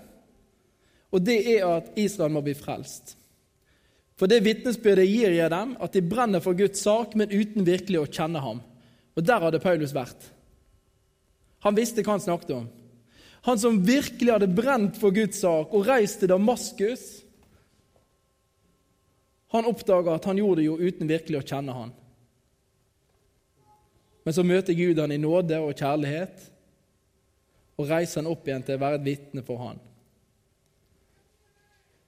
Og 1.11 1.23
det 1.23 1.37
er 1.53 1.67
at 1.67 1.91
Israel 1.99 2.33
må 2.35 2.41
bli 2.43 2.55
frelst. 2.57 3.15
For 4.17 4.29
det 4.29 4.41
vitnesbyrdet 4.45 5.05
gir 5.05 5.35
jeg 5.35 5.51
dem, 5.53 5.75
at 5.77 5.93
de 5.93 6.01
brenner 6.01 6.41
for 6.41 6.57
Guds 6.57 6.81
sak, 6.81 7.13
men 7.13 7.29
uten 7.29 7.67
virkelig 7.67 8.01
å 8.01 8.09
kjenne 8.09 8.41
ham. 8.41 8.63
Og 9.17 9.25
der 9.25 9.43
hadde 9.45 9.61
Paulus 9.61 9.93
vært. 9.93 10.31
Han 11.65 11.77
visste 11.77 12.01
hva 12.05 12.15
han 12.15 12.23
snakket 12.23 12.55
om. 12.55 12.65
Han 13.45 13.61
som 13.61 13.77
virkelig 13.85 14.33
hadde 14.33 14.49
brent 14.51 14.97
for 14.99 15.13
Guds 15.13 15.39
sak 15.43 15.73
og 15.73 15.85
reist 15.87 16.19
til 16.21 16.31
Damaskus, 16.33 17.05
han 19.53 19.69
oppdaga 19.69 20.17
at 20.17 20.25
han 20.27 20.41
gjorde 20.41 20.59
det 20.59 20.67
jo 20.67 20.75
uten 20.81 21.07
virkelig 21.07 21.39
å 21.39 21.47
kjenne 21.47 21.75
han. 21.75 21.93
Men 24.27 24.35
så 24.35 24.43
møter 24.43 24.75
Gud 24.75 24.99
han 24.99 25.13
i 25.15 25.21
nåde 25.21 25.59
og 25.63 25.77
kjærlighet 25.77 26.49
og 27.79 27.87
reiser 27.87 28.19
han 28.19 28.31
opp 28.33 28.49
igjen 28.49 28.65
til 28.67 28.75
å 28.75 28.81
være 28.81 28.99
et 28.99 29.05
vitne 29.05 29.43
for 29.47 29.61
han. 29.61 29.79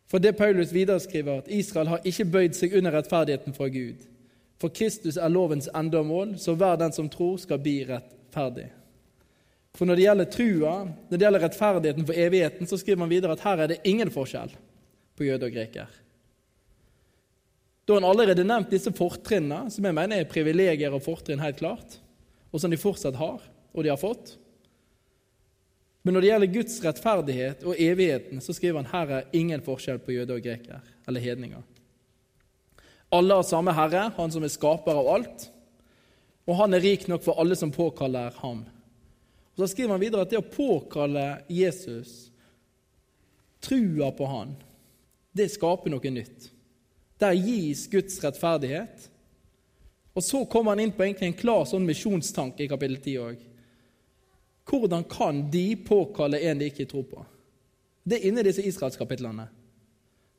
For 0.10 0.22
det 0.22 0.38
Paulus 0.38 0.74
videre 0.74 1.00
skriver, 1.00 1.44
at 1.44 1.52
Israel 1.54 1.92
har 1.92 2.06
ikke 2.08 2.26
bøyd 2.26 2.58
seg 2.58 2.74
under 2.80 2.96
rettferdigheten 2.98 3.54
fra 3.54 3.68
Gud. 3.70 4.08
For 4.60 4.74
Kristus 4.74 5.20
er 5.22 5.32
lovens 5.32 5.70
endemål, 5.76 6.34
så 6.42 6.56
hver 6.58 6.80
den 6.82 6.94
som 6.96 7.10
tror, 7.14 7.38
skal 7.38 7.62
bli 7.62 7.84
rettferdig. 7.88 8.68
For 9.78 9.86
når 9.86 10.00
det 10.00 10.06
gjelder 10.08 10.32
trua, 10.34 10.74
når 10.90 11.14
det 11.14 11.26
gjelder 11.26 11.46
rettferdigheten 11.46 12.08
for 12.10 12.18
evigheten, 12.26 12.68
så 12.68 12.80
skriver 12.82 13.06
han 13.06 13.14
videre 13.14 13.38
at 13.38 13.46
her 13.46 13.64
er 13.64 13.72
det 13.72 13.82
ingen 13.88 14.12
forskjell 14.12 14.52
på 15.16 15.28
jøde 15.28 15.46
og 15.46 15.56
greker. 15.56 15.94
Da 17.86 17.96
har 17.96 18.02
han 18.02 18.10
allerede 18.10 18.46
nevnt 18.46 18.74
disse 18.74 18.92
fortrinnene, 18.94 19.70
som 19.74 19.86
jeg 19.86 19.98
mener 19.98 20.20
er 20.20 20.30
privilegier 20.30 20.94
og 20.94 21.06
fortrinn 21.06 21.42
helt 21.42 21.62
klart, 21.62 22.00
og 22.50 22.62
som 22.62 22.74
de 22.74 22.82
fortsatt 22.82 23.18
har, 23.18 23.46
og 23.74 23.86
de 23.86 23.94
har 23.94 24.02
fått. 24.02 24.36
Men 26.04 26.16
når 26.16 26.24
det 26.24 26.30
gjelder 26.30 26.54
Guds 26.54 26.78
rettferdighet 26.84 27.64
og 27.68 27.80
evigheten, 27.80 28.40
så 28.42 28.56
skriver 28.56 28.82
han 28.82 28.92
her 28.94 29.14
er 29.18 29.36
ingen 29.36 29.64
forskjell 29.64 30.00
på 30.04 30.16
jøde 30.16 30.38
og 30.38 30.46
greker 30.46 30.84
eller 31.10 31.24
hedninger. 31.24 31.64
Alle 33.12 33.40
har 33.40 33.44
samme 33.44 33.74
Herre, 33.74 34.12
Han 34.16 34.32
som 34.32 34.44
er 34.46 34.54
skaper 34.54 34.96
av 34.96 35.08
alt, 35.16 35.50
og 36.48 36.56
Han 36.56 36.74
er 36.74 36.86
rik 36.86 37.08
nok 37.10 37.24
for 37.26 37.42
alle 37.42 37.58
som 37.58 37.72
påkaller 37.74 38.32
ham. 38.42 38.64
Og 39.54 39.58
Så 39.58 39.74
skriver 39.74 39.92
han 39.92 40.02
videre 40.02 40.22
at 40.22 40.30
det 40.32 40.40
å 40.40 40.46
påkalle 40.46 41.42
Jesus, 41.50 42.30
trua 43.62 44.12
på 44.16 44.26
Han, 44.30 44.56
det 45.36 45.50
skaper 45.52 45.92
noe 45.92 46.12
nytt. 46.14 46.50
Der 47.20 47.36
gis 47.36 47.88
Guds 47.92 48.16
rettferdighet. 48.24 49.10
Og 50.16 50.24
så 50.24 50.46
kommer 50.50 50.72
han 50.72 50.80
inn 50.84 50.96
på 50.96 51.04
en 51.04 51.36
klar 51.38 51.66
sånn 51.68 51.86
misjonstanke 51.86 52.64
i 52.64 52.70
kapittel 52.72 52.98
10 52.98 53.18
òg. 53.24 53.44
Hvordan 54.70 55.04
kan 55.10 55.42
de 55.52 55.74
påkalle 55.76 56.42
en 56.46 56.60
de 56.60 56.70
ikke 56.70 56.86
tror 56.90 57.06
på? 57.10 57.24
Det 58.06 58.20
er 58.20 58.30
inni 58.30 58.44
disse 58.46 58.64
Israelskapitlene. 58.66 59.48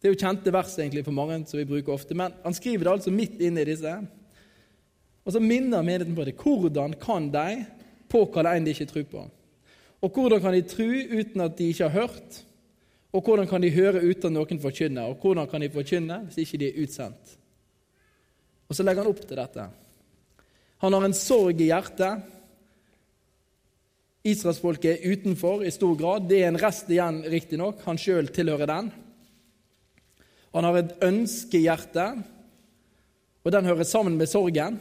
Det 0.01 0.09
er 0.09 0.15
jo 0.15 0.21
kjente 0.23 0.53
vers 0.55 0.77
egentlig 0.79 1.05
for 1.05 1.15
mange, 1.15 1.43
som 1.47 1.59
vi 1.59 1.69
bruker 1.69 1.93
ofte, 1.93 2.17
men 2.17 2.33
han 2.45 2.55
skriver 2.57 2.87
det 2.87 2.93
altså 2.95 3.13
midt 3.13 3.43
inni 3.43 3.67
disse. 3.69 3.93
Og 5.27 5.35
så 5.35 5.43
minner 5.43 5.85
menigheten 5.85 6.17
på 6.17 6.25
det. 6.25 6.39
Hvordan 6.41 6.95
kan 7.03 7.29
de 7.35 7.65
påkalle 8.09 8.55
en 8.57 8.65
de 8.65 8.73
ikke 8.73 8.89
tror 8.89 9.05
på? 9.11 9.27
Og 10.01 10.15
hvordan 10.15 10.41
kan 10.41 10.57
de 10.57 10.63
tro 10.65 10.89
uten 10.89 11.45
at 11.45 11.59
de 11.59 11.69
ikke 11.69 11.89
har 11.89 12.07
hørt? 12.07 12.41
Og 13.13 13.27
hvordan 13.27 13.49
kan 13.51 13.63
de 13.63 13.75
høre 13.75 14.01
uten 14.01 14.31
at 14.31 14.33
noen 14.39 14.63
forkynner? 14.63 15.11
Og 15.11 15.21
hvordan 15.21 15.51
kan 15.51 15.61
de 15.61 15.71
forkynne 15.75 16.23
hvis 16.25 16.41
ikke 16.45 16.63
de 16.63 16.71
er 16.71 16.83
utsendt? 16.83 17.37
Og 18.71 18.79
så 18.79 18.87
legger 18.87 19.03
han 19.03 19.11
opp 19.11 19.21
til 19.27 19.37
dette. 19.37 19.67
Han 20.81 20.95
har 20.97 21.05
en 21.05 21.17
sorg 21.17 21.61
i 21.61 21.69
hjertet 21.69 22.40
Israelsfolket 24.27 24.99
er 24.99 25.15
utenfor 25.15 25.63
i 25.65 25.73
stor 25.73 25.95
grad. 25.97 26.27
Det 26.29 26.43
er 26.43 26.51
en 26.51 26.61
rest 26.61 26.91
igjen, 26.93 27.23
riktignok. 27.33 27.81
Han 27.87 28.01
sjøl 28.01 28.29
tilhører 28.29 28.69
den. 28.69 28.91
Han 30.53 30.67
har 30.67 30.81
et 30.81 30.97
ønskehjerte, 31.07 32.07
og 33.41 33.53
den 33.55 33.69
hører 33.71 33.87
sammen 33.87 34.19
med 34.19 34.29
sorgen, 34.29 34.81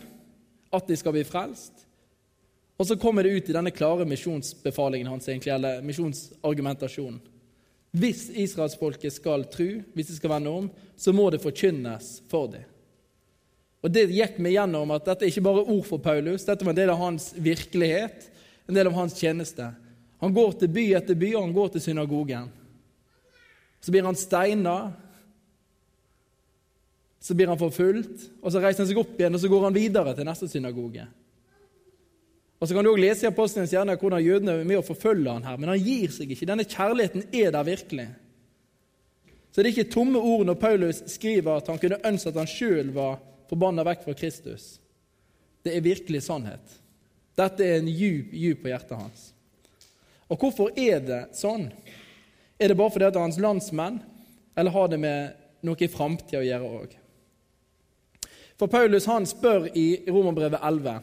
at 0.74 0.90
de 0.90 0.98
skal 0.98 1.16
bli 1.16 1.24
frelst. 1.28 1.86
Og 2.80 2.88
så 2.88 2.98
kommer 3.00 3.24
det 3.24 3.36
ut 3.36 3.52
i 3.52 3.56
denne 3.56 3.72
klare 3.76 4.08
misjonsbefalingen 4.08 5.12
hans, 5.12 5.28
egentlig, 5.30 5.54
eller 5.54 5.84
misjonsargumentasjonen. 5.86 7.20
Hvis 8.00 8.28
israelsfolket 8.30 9.16
skal 9.16 9.46
tro, 9.50 9.70
hvis 9.96 10.12
de 10.12 10.18
skal 10.18 10.34
vende 10.36 10.52
om, 10.52 10.68
så 11.00 11.14
må 11.16 11.30
det 11.34 11.42
forkynnes 11.44 12.20
for 12.30 12.52
dem. 12.52 12.68
Og 13.80 13.92
Det 13.94 14.10
gikk 14.12 14.38
vi 14.44 14.54
gjennom 14.58 14.92
at 14.92 15.08
dette 15.08 15.26
er 15.26 15.32
ikke 15.32 15.46
bare 15.48 15.64
ord 15.64 15.86
for 15.88 16.04
Paulus, 16.04 16.44
dette 16.46 16.66
var 16.68 16.76
en 16.76 16.82
del 16.82 16.92
av 16.92 17.00
hans 17.00 17.32
virkelighet 17.40 18.28
en 18.70 18.78
del 18.78 18.88
av 18.88 18.94
hans 18.94 19.18
tjeneste. 19.18 19.66
Han 20.22 20.34
går 20.34 20.60
til 20.62 20.70
by 20.74 20.86
etter 21.00 21.18
by, 21.18 21.34
og 21.36 21.48
han 21.48 21.54
går 21.56 21.72
til 21.74 21.82
synagogen. 21.88 22.50
Så 23.82 23.94
blir 23.94 24.06
han 24.06 24.18
steina. 24.20 24.76
Så 27.20 27.34
blir 27.36 27.50
han 27.50 27.60
forfulgt, 27.60 28.30
og 28.40 28.54
så 28.54 28.62
reiser 28.62 28.84
han 28.84 28.90
seg 28.92 29.00
opp 29.02 29.18
igjen 29.18 29.36
og 29.36 29.42
så 29.42 29.50
går 29.52 29.66
han 29.66 29.76
videre 29.76 30.14
til 30.16 30.28
neste 30.28 30.48
synagoge. 30.48 31.04
Og 32.60 32.68
Så 32.68 32.76
kan 32.76 32.84
du 32.84 32.92
også 32.92 33.02
lese 33.02 33.26
i 33.26 33.28
Apostelens 33.28 33.72
hjerne 33.72 33.96
hvordan 34.00 34.24
jødene 34.24 34.54
er 34.60 34.68
med 34.68 34.80
å 34.80 34.86
forfølge 34.86 35.32
han 35.32 35.48
her, 35.48 35.58
men 35.60 35.72
han 35.72 35.84
gir 35.84 36.12
seg 36.12 36.32
ikke. 36.32 36.48
Denne 36.48 36.68
kjærligheten 36.68 37.26
er 37.32 37.52
der 37.56 37.68
virkelig. 37.68 38.08
Så 39.52 39.62
det 39.62 39.70
er 39.70 39.78
ikke 39.78 39.94
tomme 39.96 40.20
ord 40.20 40.46
når 40.48 40.60
Paulus 40.60 41.02
skriver 41.12 41.58
at 41.58 41.72
han 41.72 41.80
kunne 41.82 42.00
ønske 42.06 42.32
at 42.32 42.40
han 42.40 42.52
sjøl 42.52 42.92
var 42.96 43.18
forbanna 43.50 43.84
vekk 43.88 44.06
fra 44.06 44.16
Kristus. 44.20 44.68
Det 45.64 45.76
er 45.76 45.84
virkelig 45.84 46.24
sannhet. 46.28 46.80
Dette 47.40 47.66
er 47.66 47.80
en 47.80 47.90
djup, 47.90 48.34
djup 48.36 48.64
på 48.64 48.72
hjertet 48.72 48.98
hans. 49.00 49.28
Og 50.30 50.38
hvorfor 50.38 50.74
er 50.78 51.02
det 51.02 51.22
sånn? 51.38 51.70
Er 52.60 52.72
det 52.72 52.78
bare 52.78 52.92
fordi 52.94 53.08
er 53.08 53.22
hans 53.22 53.40
landsmenn, 53.42 54.02
eller 54.60 54.76
har 54.76 54.90
det 54.92 55.00
med 55.00 55.38
noe 55.66 55.80
i 55.80 55.92
framtida 55.92 56.42
å 56.42 56.48
gjøre 56.48 56.74
òg? 56.82 56.98
For 58.60 58.68
Paulus 58.68 59.08
han 59.08 59.28
spør 59.30 59.70
i 59.80 60.04
Romerbrevet 60.10 60.60
11. 60.60 61.00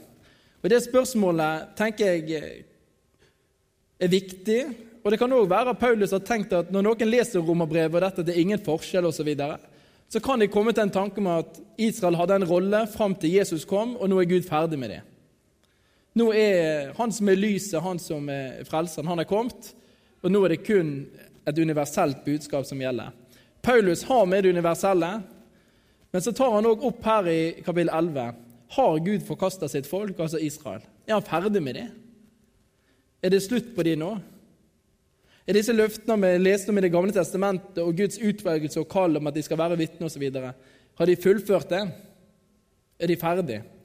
Og 0.60 0.70
Det 0.70 0.82
spørsmålet 0.84 1.72
tenker 1.78 2.12
jeg 2.12 2.64
er 3.96 4.12
viktig. 4.12 4.60
Og 5.04 5.10
Det 5.10 5.18
kan 5.18 5.32
òg 5.32 5.48
være 5.48 5.72
at 5.72 5.80
Paulus 5.80 6.12
har 6.12 6.20
tenkt 6.20 6.52
at 6.52 6.70
når 6.70 6.84
noen 6.84 7.08
leser 7.08 7.40
Romerbrevet 7.40 7.96
og 7.96 8.04
dette 8.04 8.26
det 8.26 8.34
er 8.34 8.42
ingen 8.42 8.60
forskjell 8.60 9.06
osv., 9.08 9.22
så, 9.22 9.24
videre, 9.24 9.58
så 10.08 10.20
kan 10.20 10.38
de 10.38 10.50
komme 10.52 10.74
til 10.74 10.84
en 10.84 10.92
tanke 10.92 11.22
om 11.22 11.30
at 11.32 11.60
Israel 11.78 12.18
hadde 12.20 12.40
en 12.40 12.48
rolle 12.50 12.86
fram 12.92 13.14
til 13.14 13.38
Jesus 13.38 13.64
kom, 13.64 13.96
og 13.96 14.10
nå 14.10 14.20
er 14.20 14.28
Gud 14.28 14.44
ferdig 14.46 14.78
med 14.78 14.92
det. 14.92 15.02
Nå 16.16 16.30
er 16.32 16.94
han 16.96 17.12
som 17.12 17.28
er 17.28 17.36
lyset, 17.36 17.76
han 17.84 17.98
som 18.00 18.28
er 18.32 18.62
frelseren, 18.64 19.08
han 19.10 19.20
er 19.20 19.28
kommet. 19.28 19.74
Og 20.24 20.32
nå 20.32 20.40
er 20.46 20.54
det 20.54 20.64
kun 20.64 20.92
et 21.46 21.58
universelt 21.60 22.22
budskap 22.24 22.64
som 22.66 22.80
gjelder. 22.80 23.12
Paulus 23.62 24.04
har 24.08 24.24
med 24.26 24.44
det 24.44 24.54
universelle, 24.56 25.10
men 26.10 26.24
så 26.24 26.32
tar 26.32 26.54
han 26.54 26.68
òg 26.70 26.86
opp 26.88 27.04
her 27.04 27.28
i 27.28 27.40
kapittel 27.60 27.92
11 27.92 28.32
Har 28.76 28.98
Gud 29.04 29.22
forkasta 29.26 29.68
sitt 29.68 29.86
folk, 29.86 30.18
altså 30.18 30.40
Israel? 30.42 30.80
Er 31.06 31.18
han 31.18 31.26
ferdig 31.26 31.62
med 31.62 31.76
det? 31.76 31.86
Er 33.22 33.30
det 33.30 33.42
slutt 33.44 33.74
på 33.76 33.84
de 33.86 33.94
nå? 34.00 34.16
Er 35.46 35.54
disse 35.54 35.74
løftene 35.76 36.16
vi 36.22 36.42
leste 36.42 36.72
om 36.72 36.78
i 36.78 36.86
Det 36.86 36.94
gamle 36.94 37.14
testamentet, 37.14 37.82
og 37.84 37.94
Guds 37.94 38.18
utvelgelse 38.18 38.80
og 38.80 38.88
kall 38.90 39.20
om 39.20 39.28
at 39.28 39.36
de 39.36 39.44
skal 39.44 39.60
være 39.60 39.78
vitner 39.78 40.08
osv., 40.08 40.30
har 40.96 41.06
de 41.06 41.16
fullført 41.20 41.68
det? 41.68 41.84
Er 42.98 43.06
de 43.06 43.16
ferdige? 43.20 43.75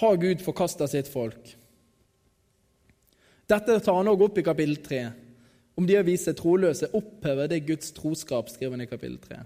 Har 0.00 0.16
Gud 0.20 0.42
forkasta 0.44 0.88
sitt 0.88 1.08
folk. 1.08 1.54
Dette 3.46 3.78
tar 3.80 3.96
han 4.00 4.10
òg 4.10 4.26
opp 4.26 4.40
i 4.40 4.44
kapittel 4.44 4.76
3. 4.82 5.04
Om 5.76 5.86
de 5.86 6.00
vist 6.06 6.26
seg 6.28 6.36
troløse, 6.38 6.88
opphever 6.96 7.48
det 7.52 7.64
Guds 7.68 7.92
troskap, 7.96 8.50
skriver 8.50 8.76
han 8.76 8.84
i 8.84 8.90
kapittel 8.90 9.18
3. 9.22 9.38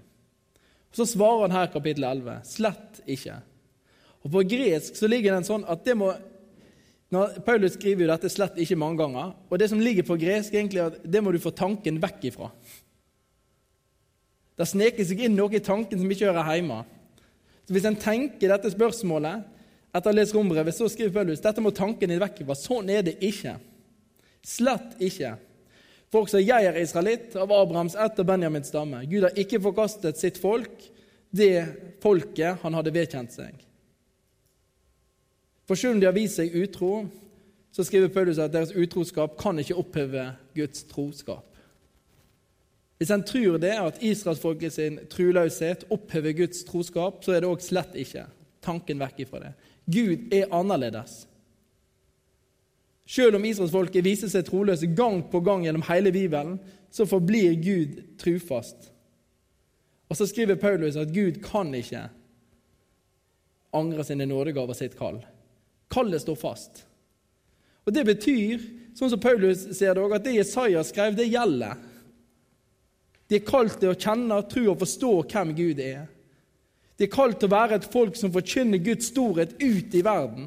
Og 0.91 0.99
Så 0.99 1.07
svarer 1.13 1.45
han 1.45 1.55
her 1.55 1.71
kapittel 1.71 2.07
11 2.07 2.41
slett 2.47 3.01
ikke. 3.05 3.37
Og 4.23 4.31
På 4.31 4.43
gresk 4.43 4.97
så 4.97 5.07
ligger 5.07 5.31
det 5.31 5.41
en 5.41 5.49
sånn 5.53 5.65
at 5.69 5.85
det 5.85 5.97
må 5.97 6.11
Paulus 7.43 7.73
skriver 7.75 8.05
jo 8.05 8.07
dette 8.07 8.29
slett 8.31 8.55
ikke 8.63 8.77
mange 8.79 9.01
ganger. 9.01 9.33
og 9.49 9.59
Det 9.59 9.67
som 9.67 9.81
ligger 9.83 10.05
på 10.07 10.15
gresk, 10.15 10.53
egentlig 10.53 10.79
er 10.79 10.93
at 10.93 11.01
det 11.03 11.19
må 11.23 11.33
du 11.33 11.39
få 11.43 11.51
tanken 11.51 11.99
vekk 11.99 12.29
ifra. 12.29 12.47
Det 14.55 14.67
sneker 14.67 15.03
seg 15.03 15.25
inn 15.25 15.35
noe 15.35 15.51
i 15.51 15.59
tanken 15.59 15.99
som 15.99 16.11
ikke 16.11 16.29
hører 16.29 16.55
hjemme. 16.55 16.77
Så 17.67 17.75
Hvis 17.75 17.87
en 17.89 17.99
tenker 17.99 18.47
dette 18.47 18.71
spørsmålet 18.71 19.43
etter 19.91 20.07
å 20.07 20.11
ha 20.11 20.17
lest 20.17 20.35
rombrevet 20.35 20.75
så 20.75 20.87
skriver 20.89 21.13
Paulus 21.19 21.43
dette 21.43 21.63
må 21.63 21.73
tanken 21.75 22.11
din 22.11 22.21
vekk 22.21 22.43
fra. 22.45 22.55
Sånn 22.57 22.91
er 22.93 23.03
det 23.05 23.17
ikke. 23.27 23.57
Slett 24.47 24.95
ikke. 25.03 25.35
For 26.11 26.25
også 26.25 26.41
jeg 26.43 26.67
er 26.67 26.79
israelitt, 26.79 27.35
av 27.39 27.51
Abrahams 27.55 27.95
ett 27.95 28.19
og 28.19 28.27
Benjamins 28.27 28.71
stamme. 28.71 29.03
Gud 29.07 29.27
har 29.27 29.37
ikke 29.39 29.61
forkastet 29.63 30.19
sitt 30.19 30.39
folk, 30.41 30.87
det 31.31 31.63
folket 32.03 32.59
han 32.63 32.75
hadde 32.75 32.91
vedkjent 32.95 33.35
seg. 33.35 33.61
For 35.67 35.79
selv 35.79 35.95
om 35.95 36.01
de 36.01 36.09
har 36.09 36.15
vist 36.17 36.39
seg 36.39 36.55
utro, 36.59 37.05
så 37.71 37.85
skriver 37.87 38.11
Paulus 38.11 38.41
at 38.43 38.51
deres 38.51 38.73
utroskap 38.75 39.37
kan 39.39 39.59
ikke 39.61 39.77
oppheve 39.79 40.25
Guds 40.57 40.83
troskap. 40.89 41.47
Hvis 42.99 43.13
en 43.15 43.23
tror 43.25 43.55
det, 43.57 43.71
at 43.79 44.03
israelsfolket 44.03 44.75
sin 44.75 44.99
troløshet 45.09 45.87
opphever 45.89 46.35
Guds 46.37 46.65
troskap, 46.67 47.23
så 47.23 47.33
er 47.33 47.41
det 47.41 47.49
òg 47.49 47.63
slett 47.63 47.95
ikke 47.97 48.27
tanken 48.61 48.99
vekk 49.01 49.23
ifra 49.23 49.39
det. 49.45 49.53
Gud 49.85 50.33
er 50.33 50.51
annerledes. 50.53 51.25
Selv 53.11 53.35
om 53.35 53.45
israelsfolket 53.45 54.05
viser 54.05 54.31
seg 54.31 54.45
troløse 54.47 54.87
gang 54.95 55.19
på 55.31 55.41
gang 55.43 55.65
gjennom 55.65 55.83
hele 55.89 56.13
Bibelen, 56.15 56.59
så 56.91 57.07
forblir 57.09 57.57
Gud 57.59 57.97
trufast. 58.21 58.91
Og 60.11 60.17
så 60.19 60.27
skriver 60.27 60.59
Paulus 60.59 60.99
at 60.99 61.11
Gud 61.15 61.41
kan 61.43 61.73
ikke 61.75 62.05
angre 63.73 64.03
sine 64.03 64.27
nådegaver 64.27 64.75
sitt 64.75 64.97
kall. 64.99 65.21
Kallet 65.91 66.23
står 66.23 66.39
fast. 66.39 66.85
Og 67.87 67.93
Det 67.93 68.03
betyr, 68.05 68.61
sånn 68.95 69.11
som 69.11 69.19
Paulus 69.19 69.63
sier 69.73 69.95
det 69.95 70.03
òg, 70.03 70.15
at 70.15 70.25
det 70.27 70.37
Jesaja 70.37 70.83
skrev, 70.85 71.15
det 71.17 71.31
gjelder. 71.31 71.79
De 73.27 73.39
er 73.39 73.47
kalt 73.47 73.79
til 73.79 73.93
å 73.93 73.97
kjenne, 73.97 74.37
tro 74.51 74.65
og 74.73 74.81
forstå 74.83 75.11
hvem 75.31 75.53
Gud 75.57 75.79
er. 75.83 76.05
De 77.01 77.07
er 77.07 77.15
kalt 77.15 77.39
til 77.41 77.49
å 77.49 77.55
være 77.55 77.79
et 77.79 77.85
folk 77.89 78.13
som 78.13 78.29
forkynner 78.29 78.77
Guds 78.85 79.07
storhet 79.09 79.55
ut 79.57 79.95
i 79.97 80.03
verden. 80.05 80.43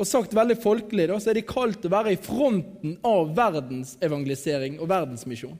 Og 0.00 0.08
sagt 0.08 0.32
veldig 0.32 0.56
folkelig 0.62 1.04
da, 1.10 1.18
så 1.20 1.34
er 1.34 1.36
de 1.36 1.42
kalt 1.44 1.82
til 1.82 1.90
å 1.90 1.92
være 1.98 2.14
i 2.14 2.16
fronten 2.16 2.94
av 3.04 3.34
verdens 3.36 3.90
evangelisering 4.00 4.78
og 4.78 4.88
verdensmisjon. 4.88 5.58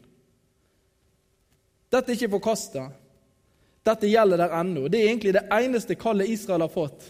Dette 1.93 2.11
er 2.14 2.17
ikke 2.17 2.33
forkasta. 2.38 2.87
Dette 3.85 4.09
gjelder 4.09 4.41
der 4.41 4.57
ennå. 4.62 4.87
Det 4.88 5.03
er 5.03 5.11
egentlig 5.11 5.35
det 5.37 5.45
eneste 5.53 5.99
kallet 6.00 6.33
Israel 6.33 6.64
har 6.64 6.73
fått. 6.73 7.05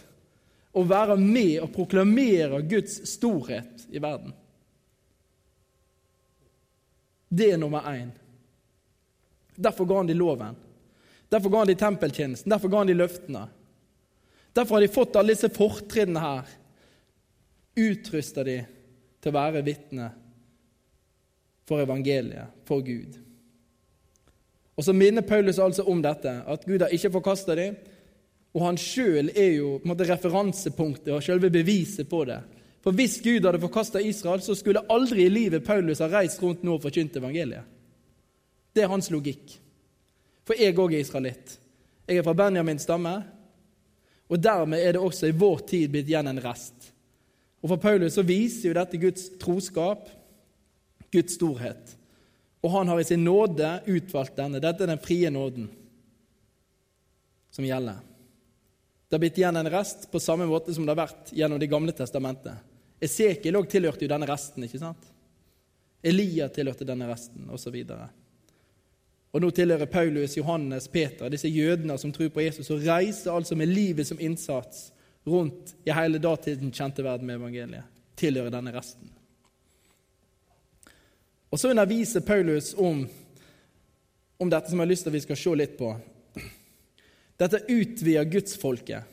Å 0.75 0.83
være 0.83 1.15
med 1.15 1.63
og 1.63 1.71
proklamere 1.79 2.59
Guds 2.67 2.99
storhet 3.07 3.87
i 3.87 4.03
verden. 4.03 4.35
Det 7.31 7.53
er 7.53 7.63
nummer 7.63 7.87
én. 7.95 8.11
Derfor 9.55 9.87
ga 9.87 10.03
han 10.03 10.11
de 10.11 10.19
loven. 10.19 10.64
Derfor 11.29 11.49
ga 11.49 11.63
han 11.63 11.71
de 11.71 11.77
tempeltjenesten. 11.79 12.49
Derfor 12.49 12.71
ga 12.71 12.83
han 12.83 12.91
de 12.91 12.97
løftene. 12.97 13.47
Derfor 14.55 14.77
har 14.77 14.85
de 14.85 14.93
fått 14.93 15.17
alle 15.19 15.35
disse 15.35 15.49
fortrinnene 15.51 16.21
her. 16.23 16.53
Utrusta 17.75 18.45
de 18.47 18.59
til 19.19 19.33
å 19.33 19.35
være 19.35 19.63
vitne 19.65 20.11
for 21.65 21.81
evangeliet, 21.81 22.53
for 22.67 22.83
Gud. 22.85 23.17
Og 24.75 24.85
så 24.85 24.93
minner 24.93 25.25
Paulus 25.25 25.59
altså 25.59 25.85
om 25.89 26.01
dette, 26.03 26.31
at 26.45 26.65
Gud 26.67 26.83
har 26.83 26.93
ikke 26.93 27.13
forkasta 27.17 27.55
dem. 27.57 27.77
Og 28.55 28.63
han 28.63 28.77
sjøl 28.79 29.31
er 29.33 29.57
jo 29.57 29.75
på 29.79 29.87
en 29.87 29.91
måte, 29.91 30.07
referansepunktet 30.07 31.11
og 31.15 31.23
selve 31.23 31.49
beviset 31.51 32.07
på 32.11 32.21
det. 32.29 32.39
For 32.85 32.95
hvis 32.95 33.17
Gud 33.23 33.47
hadde 33.47 33.63
forkasta 33.63 33.99
Israel, 34.03 34.43
så 34.45 34.55
skulle 34.55 34.85
aldri 34.93 35.25
i 35.25 35.31
livet 35.31 35.65
Paulus 35.65 36.03
ha 36.03 36.09
reist 36.11 36.43
rundt 36.43 36.63
nå 36.63 36.77
og 36.77 36.83
forkynt 36.83 37.17
evangeliet. 37.17 37.65
Det 38.75 38.83
er 38.83 38.91
hans 38.91 39.09
logikk. 39.11 39.55
For 40.45 40.57
jeg 40.59 40.77
òg 40.77 40.93
er 40.93 41.01
israelitt. 41.01 41.57
Jeg 42.05 42.21
er 42.21 42.25
fra 42.25 42.35
Benjamins 42.37 42.85
stamme, 42.85 43.15
og 44.29 44.41
dermed 44.41 44.81
er 44.81 44.95
det 44.95 45.01
også 45.01 45.29
i 45.29 45.37
vår 45.37 45.65
tid 45.69 45.89
blitt 45.93 46.09
igjen 46.09 46.29
en 46.29 46.41
rest. 46.41 46.91
Og 47.61 47.71
For 47.71 47.81
Paulus 47.81 48.17
så 48.17 48.25
viser 48.25 48.69
jo 48.69 48.77
dette 48.77 49.01
Guds 49.01 49.27
troskap, 49.41 50.09
Guds 51.13 51.37
storhet 51.37 51.95
og 52.65 52.71
han 52.71 52.87
har 52.87 52.99
i 52.99 53.03
sin 53.03 53.23
nåde 53.23 53.81
utvalgt 53.85 54.39
denne. 54.39 54.57
Dette 54.59 54.83
er 54.83 54.89
den 54.89 55.01
frie 55.01 55.29
nåden 55.29 55.67
som 57.53 57.65
gjelder. 57.65 57.99
Det 59.05 59.13
har 59.13 59.21
blitt 59.21 59.37
igjen 59.37 59.59
en 59.59 59.69
rest 59.69 60.07
på 60.11 60.19
samme 60.19 60.47
måte 60.49 60.73
som 60.73 60.87
det 60.87 60.95
har 60.95 61.03
vært 61.03 61.29
gjennom 61.37 61.61
Det 61.61 61.69
gamle 61.69 61.93
testamentet. 61.93 62.57
Esekiel 62.97 63.59
òg 63.59 63.69
tilhørte 63.69 64.07
jo 64.07 64.09
denne 64.09 64.25
resten, 64.25 64.65
ikke 64.65 64.81
sant? 64.81 65.11
Elia 66.01 66.49
tilhørte 66.49 66.87
denne 66.89 67.05
resten, 67.11 67.45
osv. 67.53 67.77
Og 69.35 69.41
nå 69.43 69.49
tilhører 69.51 69.89
Paulus, 69.91 70.37
Johannes, 70.37 70.87
Peter, 70.87 71.27
disse 71.27 71.49
jødene 71.51 71.97
som 71.99 72.13
tror 72.15 72.29
på 72.31 72.45
Jesus, 72.45 72.69
og 72.71 72.85
reiser 72.87 73.33
altså 73.35 73.57
med 73.59 73.67
livet 73.67 74.07
som 74.07 74.19
innsats 74.23 74.93
rundt 75.27 75.73
i 75.83 75.91
hele 75.91 76.21
datiden 76.23 76.71
kjente 76.71 77.03
verden 77.03 77.27
med 77.27 77.41
evangeliet. 77.41 77.89
Tilhører 78.15 78.53
denne 78.53 78.71
resten. 78.71 79.09
Og 81.51 81.59
Så 81.59 81.73
underviser 81.73 82.23
Paulus 82.23 82.73
om, 82.79 83.03
om 84.39 84.49
dette 84.49 84.71
som 84.71 84.79
jeg 84.79 84.85
har 84.85 84.91
lyst 84.93 85.03
til 85.03 85.11
at 85.11 85.17
vi 85.17 85.23
skal 85.25 85.41
se 85.41 85.57
litt 85.59 85.75
på. 85.79 85.91
Dette 87.35 87.63
utvider 87.67 88.31
gudsfolket. 88.31 89.11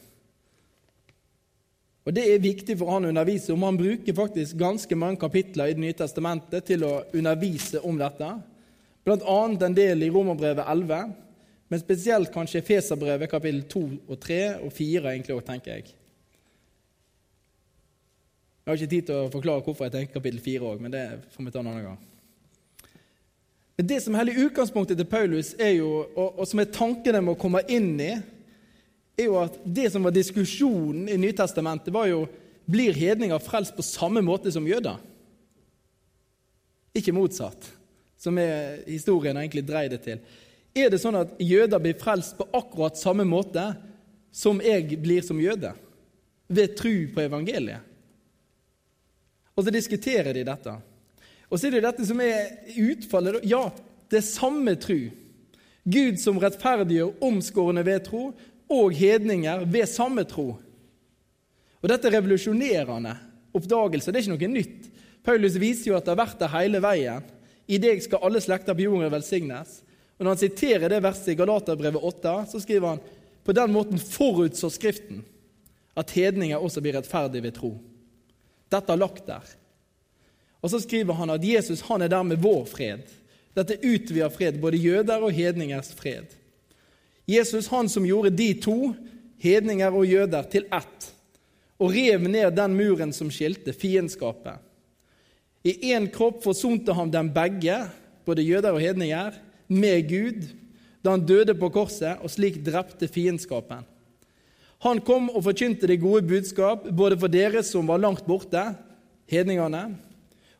Og 2.06 2.14
Det 2.14 2.28
er 2.30 2.46
viktig 2.46 2.78
for 2.78 2.94
han 2.94 3.06
å 3.06 3.10
undervise 3.10 3.50
om. 3.54 3.66
Han 3.66 3.78
bruker 3.78 4.14
faktisk 4.14 4.54
ganske 4.58 4.94
mange 4.94 5.18
kapitler 5.18 5.70
i 5.70 5.74
Det 5.74 5.82
nye 5.82 5.98
testamentet 5.98 6.70
til 6.70 6.86
å 6.86 6.94
undervise 7.10 7.82
om 7.82 7.98
dette. 7.98 8.30
Annet 9.06 9.62
en 9.66 9.74
del 9.74 10.04
i 10.06 10.10
Romerbrevet 10.10 10.62
11, 10.68 11.12
men 11.68 11.80
spesielt 11.80 12.30
kanskje 12.34 12.62
Feserbrevet 12.62 13.30
kapittel 13.30 13.64
2 13.66 13.82
og 14.06 14.20
3 14.20 14.40
og 14.62 14.72
4, 14.72 15.02
egentlig 15.10 15.34
også, 15.34 15.46
tenker 15.48 15.72
jeg. 15.72 15.94
Jeg 18.62 18.70
har 18.70 18.78
ikke 18.78 18.92
tid 18.92 19.06
til 19.08 19.18
å 19.18 19.30
forklare 19.32 19.64
hvorfor 19.66 19.88
jeg 19.88 19.94
tenker 19.96 20.20
kapittel 20.20 20.42
4 20.44 20.68
òg, 20.70 20.82
men 20.84 20.94
det 20.94 21.02
får 21.34 21.46
vi 21.48 21.54
ta 21.54 21.62
en 21.62 21.70
annen 21.72 21.88
gang. 21.88 21.98
Men 23.76 23.88
Det 23.88 23.98
som 24.04 24.14
er 24.14 24.22
hele 24.22 24.44
utgangspunktet 24.44 25.00
til 25.00 25.08
Paulus, 25.10 25.54
jo, 25.58 25.88
og, 26.14 26.38
og 26.38 26.46
som 26.46 26.62
er 26.62 26.70
tankene 26.70 27.24
med 27.24 27.34
å 27.34 27.40
komme 27.40 27.64
inn 27.66 27.96
i, 27.98 28.12
er 29.18 29.26
jo 29.26 29.40
at 29.40 29.58
det 29.64 29.88
som 29.90 30.06
var 30.06 30.14
diskusjonen 30.14 31.08
i 31.10 31.18
Nytestamentet, 31.18 31.90
var 31.92 32.06
jo 32.06 32.26
blir 32.70 32.94
hedninger 32.94 33.42
frelst 33.42 33.74
på 33.74 33.82
samme 33.82 34.22
måte 34.22 34.52
som 34.54 34.66
jøder. 34.68 35.00
Ikke 36.94 37.14
motsatt, 37.16 37.66
som 38.22 38.38
er 38.38 38.82
historien 38.86 39.38
egentlig 39.40 39.64
dreier 39.66 39.90
det 39.92 40.02
til. 40.04 40.20
Er 40.72 40.92
det 40.92 41.00
sånn 41.02 41.18
at 41.18 41.34
jøder 41.42 41.82
blir 41.82 41.98
frelst 42.00 42.36
på 42.38 42.46
akkurat 42.54 43.00
samme 43.00 43.26
måte 43.28 43.64
som 44.32 44.62
jeg 44.64 45.00
blir 45.02 45.24
som 45.26 45.40
jøde? 45.42 45.74
Ved 46.52 46.76
tru 46.78 47.08
på 47.12 47.24
evangeliet? 47.24 47.88
Og 49.52 49.66
så 49.66 49.74
diskuterer 49.74 50.32
de 50.32 50.46
dette. 50.48 50.76
Og 51.52 51.58
så 51.58 51.68
er 51.68 51.76
det 51.76 51.84
dette 51.84 52.06
som 52.08 52.20
er 52.24 52.70
utfallet. 52.80 53.42
Ja, 53.44 53.66
det 54.08 54.22
er 54.22 54.24
samme 54.24 54.76
tru. 54.80 55.10
Gud 55.82 56.20
som 56.22 56.38
rettferdiggjør 56.40 57.18
omskårne 57.26 57.82
ved 57.84 58.06
tro, 58.06 58.30
og 58.72 58.94
hedninger 58.96 59.66
ved 59.68 59.90
samme 59.90 60.24
tro. 60.24 60.54
Og 61.82 61.90
Dette 61.90 62.08
er 62.08 62.14
revolusjonerende 62.16 63.12
oppdagelse. 63.52 64.08
Det 64.08 64.20
er 64.20 64.24
ikke 64.24 64.36
noe 64.36 64.52
nytt. 64.54 64.88
Paulus 65.26 65.58
viser 65.60 65.90
jo 65.90 65.96
at 65.98 66.06
det 66.06 66.14
har 66.14 66.22
vært 66.22 66.40
der 66.40 66.52
hele 66.54 66.80
veien. 66.80 67.26
I 67.66 67.78
deg 67.82 68.02
skal 68.02 68.24
alle 68.26 68.40
slekter 68.42 68.76
på 68.76 68.86
jorden 68.86 69.12
velsignes. 69.12 69.80
Og 70.18 70.24
Når 70.24 70.34
han 70.34 70.42
siterer 70.42 70.88
det 70.88 71.02
verset 71.02 71.32
i 71.32 71.38
Galaterbrevet 71.38 72.02
8, 72.02 72.34
så 72.50 72.60
skriver 72.62 72.94
han 72.94 73.02
på 73.42 73.54
den 73.56 73.72
måten 73.74 73.98
forutså 73.98 74.70
Skriften 74.70 75.24
at 75.98 76.12
hedninger 76.14 76.56
også 76.56 76.80
blir 76.80 76.96
rettferdige 76.96 77.44
ved 77.44 77.56
tro. 77.56 77.72
Dette 78.72 78.92
er 78.92 79.00
lagt 79.00 79.26
der. 79.26 79.44
Og 80.62 80.70
så 80.70 80.78
skriver 80.80 81.18
han 81.18 81.32
at 81.34 81.44
Jesus 81.44 81.82
han 81.88 82.02
er 82.02 82.12
dermed 82.12 82.40
vår 82.40 82.64
fred. 82.70 83.02
Dette 83.52 83.76
utvider 83.82 84.30
fred, 84.32 84.60
både 84.62 84.80
jøder 84.80 85.20
og 85.26 85.34
hedningers 85.34 85.92
fred. 85.92 86.30
Jesus, 87.28 87.68
han 87.68 87.88
som 87.88 88.06
gjorde 88.06 88.32
de 88.34 88.52
to, 88.62 88.94
hedninger 89.42 89.90
og 89.90 90.06
jøder, 90.06 90.46
til 90.50 90.64
ett, 90.72 91.08
og 91.82 91.92
rev 91.92 92.28
ned 92.30 92.54
den 92.56 92.76
muren 92.78 93.12
som 93.12 93.30
skilte, 93.30 93.74
fiendskapet. 93.74 94.62
I 95.62 95.94
én 95.94 96.08
kropp 96.10 96.42
forsonte 96.42 96.94
han 96.96 97.10
dem 97.10 97.30
begge, 97.34 97.76
både 98.26 98.42
jøder 98.42 98.74
og 98.74 98.82
hedninger, 98.82 99.38
med 99.72 100.08
Gud, 100.10 100.46
da 101.02 101.14
han 101.14 101.26
døde 101.26 101.54
på 101.58 101.70
korset 101.74 102.20
og 102.22 102.30
slik 102.30 102.60
drepte 102.66 103.08
fiendskapen. 103.10 103.86
Han 104.82 105.00
kom 105.06 105.28
og 105.30 105.44
forkynte 105.46 105.86
det 105.86 106.00
gode 106.02 106.24
budskap, 106.26 106.88
både 106.90 107.18
for 107.18 107.30
dere 107.30 107.62
som 107.66 107.86
var 107.86 108.02
langt 108.02 108.26
borte, 108.26 108.62
hedningene, 109.30 109.84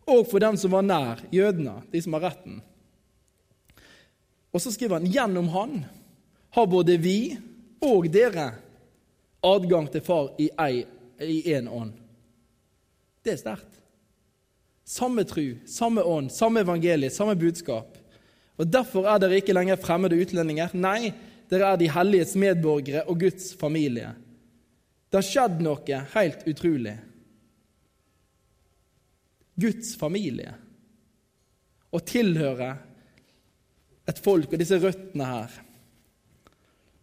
og 0.07 0.27
for 0.31 0.43
dem 0.43 0.57
som 0.59 0.75
var 0.75 0.87
nær, 0.87 1.23
jødene, 1.35 1.81
de 1.91 2.03
som 2.03 2.15
har 2.17 2.29
retten. 2.31 2.61
Og 4.55 4.63
så 4.63 4.71
skriver 4.75 5.01
han 5.01 5.11
gjennom 5.11 5.51
han 5.55 5.83
har 6.55 6.71
både 6.71 6.99
vi 7.01 7.35
og 7.83 8.07
dere 8.13 8.53
adgang 9.43 9.89
til 9.91 10.05
Far 10.07 10.33
i 10.39 10.51
én 11.51 11.71
ånd. 11.71 11.95
Det 13.23 13.35
er 13.35 13.41
sterkt. 13.41 13.82
Samme 14.93 15.25
tru, 15.25 15.55
samme 15.65 16.03
ånd, 16.05 16.29
samme 16.35 16.61
evangelie, 16.61 17.11
samme 17.11 17.37
budskap. 17.39 17.97
Og 18.61 18.69
Derfor 18.69 19.07
er 19.09 19.23
dere 19.23 19.39
ikke 19.41 19.55
lenger 19.57 19.81
fremmede 19.81 20.19
utlendinger. 20.21 20.75
Nei, 20.77 21.15
dere 21.49 21.73
er 21.73 21.81
de 21.81 21.89
helliges 21.93 22.35
medborgere 22.37 23.07
og 23.09 23.23
Guds 23.25 23.55
familie. 23.57 24.13
Det 25.09 25.21
har 25.21 25.29
skjedd 25.29 25.65
noe 25.65 26.03
helt 26.13 26.45
utrolig. 26.49 26.95
Guds 29.61 29.95
familie. 30.01 30.53
Å 31.93 32.01
tilhøre 32.09 32.71
et 34.09 34.21
folk 34.25 34.53
og 34.53 34.61
disse 34.61 34.81
røttene 34.81 35.29
her. 35.29 35.61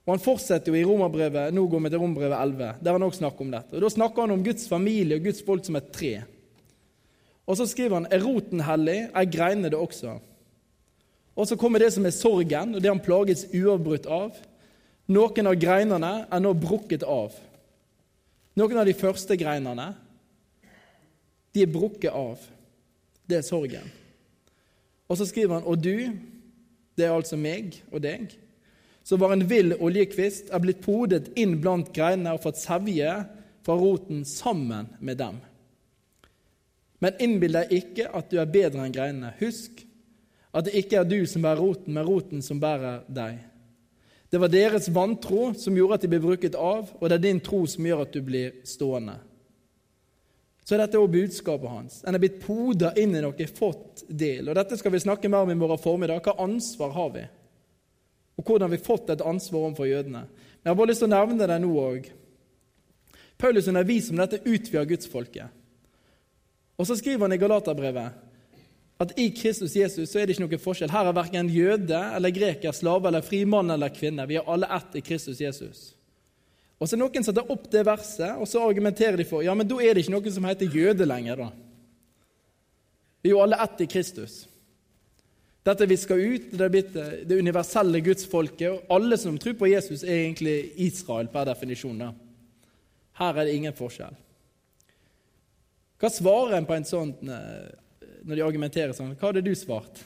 Og 0.05 0.15
Han 0.15 0.23
fortsetter 0.23 0.73
jo 0.73 0.77
i 0.77 0.85
Romerbrevet, 0.85 1.53
nå 1.53 1.65
går 1.69 1.85
vi 1.85 1.93
til 1.93 2.01
Romerbrevet 2.01 2.37
11, 2.37 2.73
der 2.81 2.95
han 2.97 3.05
også 3.05 3.21
snakker 3.23 3.45
om 3.45 3.53
dette. 3.53 3.75
Og 3.77 3.81
Da 3.85 3.91
snakker 3.93 4.25
han 4.25 4.33
om 4.33 4.43
Guds 4.45 4.65
familie 4.69 5.17
og 5.17 5.25
Guds 5.29 5.41
folk 5.45 5.65
som 5.65 5.77
et 5.77 5.91
tre. 5.93 6.13
Og 7.49 7.57
så 7.57 7.65
skriver 7.65 7.97
han 7.97 8.09
er 8.13 8.21
roten 8.21 8.61
hellig, 8.61 8.99
er 9.09 9.31
greinene 9.31 9.71
det 9.73 9.79
også. 9.79 10.19
Og 11.39 11.47
så 11.49 11.57
kommer 11.57 11.81
det 11.81 11.93
som 11.95 12.05
er 12.05 12.13
sorgen, 12.13 12.75
og 12.75 12.83
det 12.83 12.91
han 12.91 13.01
plages 13.01 13.47
uavbrutt 13.55 14.05
av. 14.11 14.37
Noen 15.09 15.49
av 15.49 15.57
greinene 15.57 16.11
er 16.29 16.43
nå 16.43 16.51
brukket 16.53 17.05
av. 17.07 17.33
Noen 18.59 18.81
av 18.81 18.85
de 18.85 18.93
første 18.97 19.37
greinene 19.39 19.93
de 21.55 21.63
er 21.65 21.71
brukket 21.73 22.13
av. 22.13 22.43
Det 23.25 23.39
er 23.39 23.47
sorgen. 23.47 23.87
Og 25.09 25.17
så 25.17 25.25
skriver 25.25 25.57
han 25.57 25.65
og 25.65 25.81
du, 25.81 26.11
det 26.93 27.07
er 27.07 27.15
altså 27.15 27.39
meg 27.39 27.79
og 27.89 28.03
deg, 28.03 28.35
som 29.01 29.21
var 29.23 29.33
en 29.33 29.47
vill 29.49 29.73
oljekvist, 29.73 30.51
er 30.53 30.61
blitt 30.61 30.83
podet 30.85 31.31
inn 31.39 31.55
blant 31.63 31.89
greinene 31.95 32.35
og 32.35 32.43
fått 32.43 32.59
sevje 32.61 33.15
fra 33.65 33.77
roten 33.79 34.21
sammen 34.27 34.91
med 35.01 35.17
dem. 35.17 35.39
Men 36.99 37.19
innbill 37.23 37.55
deg 37.55 37.71
ikke 37.75 38.09
at 38.15 38.31
du 38.31 38.39
er 38.41 38.51
bedre 38.51 38.83
enn 38.83 38.95
greinene. 38.95 39.35
Husk 39.39 39.85
at 40.51 40.65
det 40.65 40.75
ikke 40.81 40.99
er 40.99 41.07
du 41.07 41.21
som 41.29 41.45
bærer 41.45 41.61
roten, 41.61 41.93
men 41.93 42.07
roten 42.07 42.43
som 42.43 42.59
bærer 42.61 43.03
deg. 43.07 43.39
Det 44.29 44.37
var 44.41 44.51
deres 44.53 44.89
vantro 44.93 45.53
som 45.57 45.77
gjorde 45.77 45.97
at 45.97 46.05
de 46.05 46.11
ble 46.11 46.19
bruket 46.21 46.57
av, 46.57 46.91
og 46.99 47.09
det 47.09 47.17
er 47.17 47.25
din 47.25 47.41
tro 47.41 47.63
som 47.69 47.85
gjør 47.85 48.03
at 48.05 48.13
du 48.13 48.21
blir 48.25 48.59
stående. 48.67 49.17
Så 50.65 50.75
er 50.75 50.83
dette 50.83 50.99
også 51.01 51.15
budskapet 51.15 51.71
hans. 51.71 51.93
En 52.05 52.13
er 52.13 52.21
blitt 52.21 52.41
poda 52.43 52.91
inn 53.01 53.15
i 53.17 53.21
noe, 53.23 53.45
fått 53.57 54.03
del. 54.05 54.51
Og 54.51 54.57
Dette 54.57 54.77
skal 54.77 54.93
vi 54.93 55.01
snakke 55.01 55.31
mer 55.31 55.47
om 55.47 55.49
i 55.49 55.57
morgen 55.57 55.81
formiddag. 55.81 56.21
Hva 56.21 56.35
ansvar 56.45 56.93
har 56.93 57.09
vi? 57.15 57.23
Og 58.37 58.45
hvordan 58.45 58.67
har 58.67 58.75
vi 58.75 58.85
fått 58.85 59.09
et 59.09 59.23
ansvar 59.25 59.63
overfor 59.63 59.89
jødene? 59.89 60.21
Men 60.29 60.69
Jeg 60.69 60.69
har 60.69 60.77
bare 60.77 60.91
lyst 60.91 61.01
til 61.01 61.09
å 61.09 61.15
nevne 61.15 61.47
det 61.49 61.57
nå 61.63 61.71
òg. 61.73 62.11
Paulus 63.41 63.71
underviser 63.71 64.13
om 64.13 64.21
dette 64.21 64.43
utvider 64.43 64.91
gudsfolket. 64.91 65.58
Og 66.79 66.87
så 66.87 66.95
skriver 66.95 67.27
han 67.27 67.35
i 67.35 67.41
Galaterbrevet 67.41 68.25
at 68.99 69.13
i 69.19 69.29
Kristus 69.31 69.75
Jesus 69.75 70.11
så 70.11 70.19
er 70.19 70.27
det 70.27 70.35
ikke 70.35 70.43
noe 70.43 70.59
forskjell. 70.59 70.91
Her 70.91 71.07
er 71.07 71.15
verken 71.15 71.51
jøde 71.51 71.99
eller 72.17 72.33
greker, 72.35 72.75
slave 72.75 73.07
eller 73.07 73.23
fri, 73.23 73.45
mann 73.47 73.71
eller 73.71 73.93
kvinne. 73.95 74.25
Vi 74.27 74.35
er 74.35 74.49
alle 74.51 74.67
ett 74.75 74.97
i 74.99 75.03
Kristus 75.03 75.39
Jesus. 75.39 75.85
Og 76.79 76.87
så 76.87 76.95
er 76.95 77.01
Noen 77.01 77.23
setter 77.23 77.47
opp 77.51 77.69
det 77.71 77.85
verset, 77.87 78.35
og 78.35 78.47
så 78.47 78.63
argumenterer 78.67 79.19
de 79.19 79.27
for 79.27 79.43
ja, 79.43 79.55
men 79.55 79.67
da 79.67 79.79
er 79.83 79.95
det 79.95 80.03
ikke 80.03 80.15
noen 80.17 80.35
som 80.35 80.47
heter 80.47 80.75
jøde 80.75 81.07
lenger. 81.07 81.45
da. 81.45 81.49
Vi 83.23 83.31
er 83.31 83.35
jo 83.37 83.41
alle 83.43 83.59
ett 83.63 83.83
i 83.83 83.89
Kristus. 83.95 84.37
Dette 85.67 85.87
vi 85.87 85.97
skal 85.99 86.19
ut, 86.23 86.51
det 86.51 86.65
er 86.65 86.71
blitt 86.71 86.93
det 87.27 87.39
universelle 87.39 87.99
gudsfolket, 88.03 88.71
og 88.71 88.95
alle 88.95 89.19
som 89.19 89.35
tror 89.39 89.55
på 89.59 89.71
Jesus, 89.71 90.03
er 90.03 90.25
egentlig 90.25 90.73
Israel 90.75 91.31
per 91.31 91.47
definisjon. 91.51 91.99
da. 91.99 92.13
Her 93.19 93.35
er 93.35 93.47
det 93.47 93.55
ingen 93.55 93.75
forskjell. 93.75 94.15
Hva 95.99 96.11
svarer 96.13 96.57
en 96.57 96.67
på 96.67 96.75
en 96.77 96.87
sånn 96.87 97.13
eh, 97.27 97.69
når 98.23 98.35
de 98.35 98.45
argumenterer 98.45 98.95
sånn. 98.95 99.15
Hva 99.17 99.31
hadde 99.31 99.43
du 99.45 99.53
svart? 99.57 100.01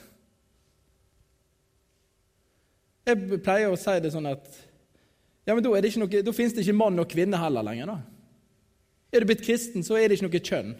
Jeg 3.04 3.40
pleier 3.44 3.72
å 3.72 3.78
si 3.78 3.98
det 4.00 4.14
sånn 4.14 4.30
at 4.30 4.48
ja, 5.44 5.52
men 5.52 5.60
da, 5.60 5.68
noe, 5.76 6.22
da 6.24 6.32
finnes 6.32 6.54
det 6.56 6.62
ikke 6.64 6.76
mann 6.78 7.02
og 7.02 7.10
kvinne 7.10 7.36
heller 7.36 7.66
lenger. 7.66 7.90
da. 7.90 7.98
Er 9.12 9.20
du 9.20 9.28
blitt 9.28 9.44
kristen, 9.44 9.84
så 9.84 9.98
er 9.98 10.08
det 10.08 10.16
ikke 10.16 10.28
noe 10.30 10.40
kjønn. 10.40 10.70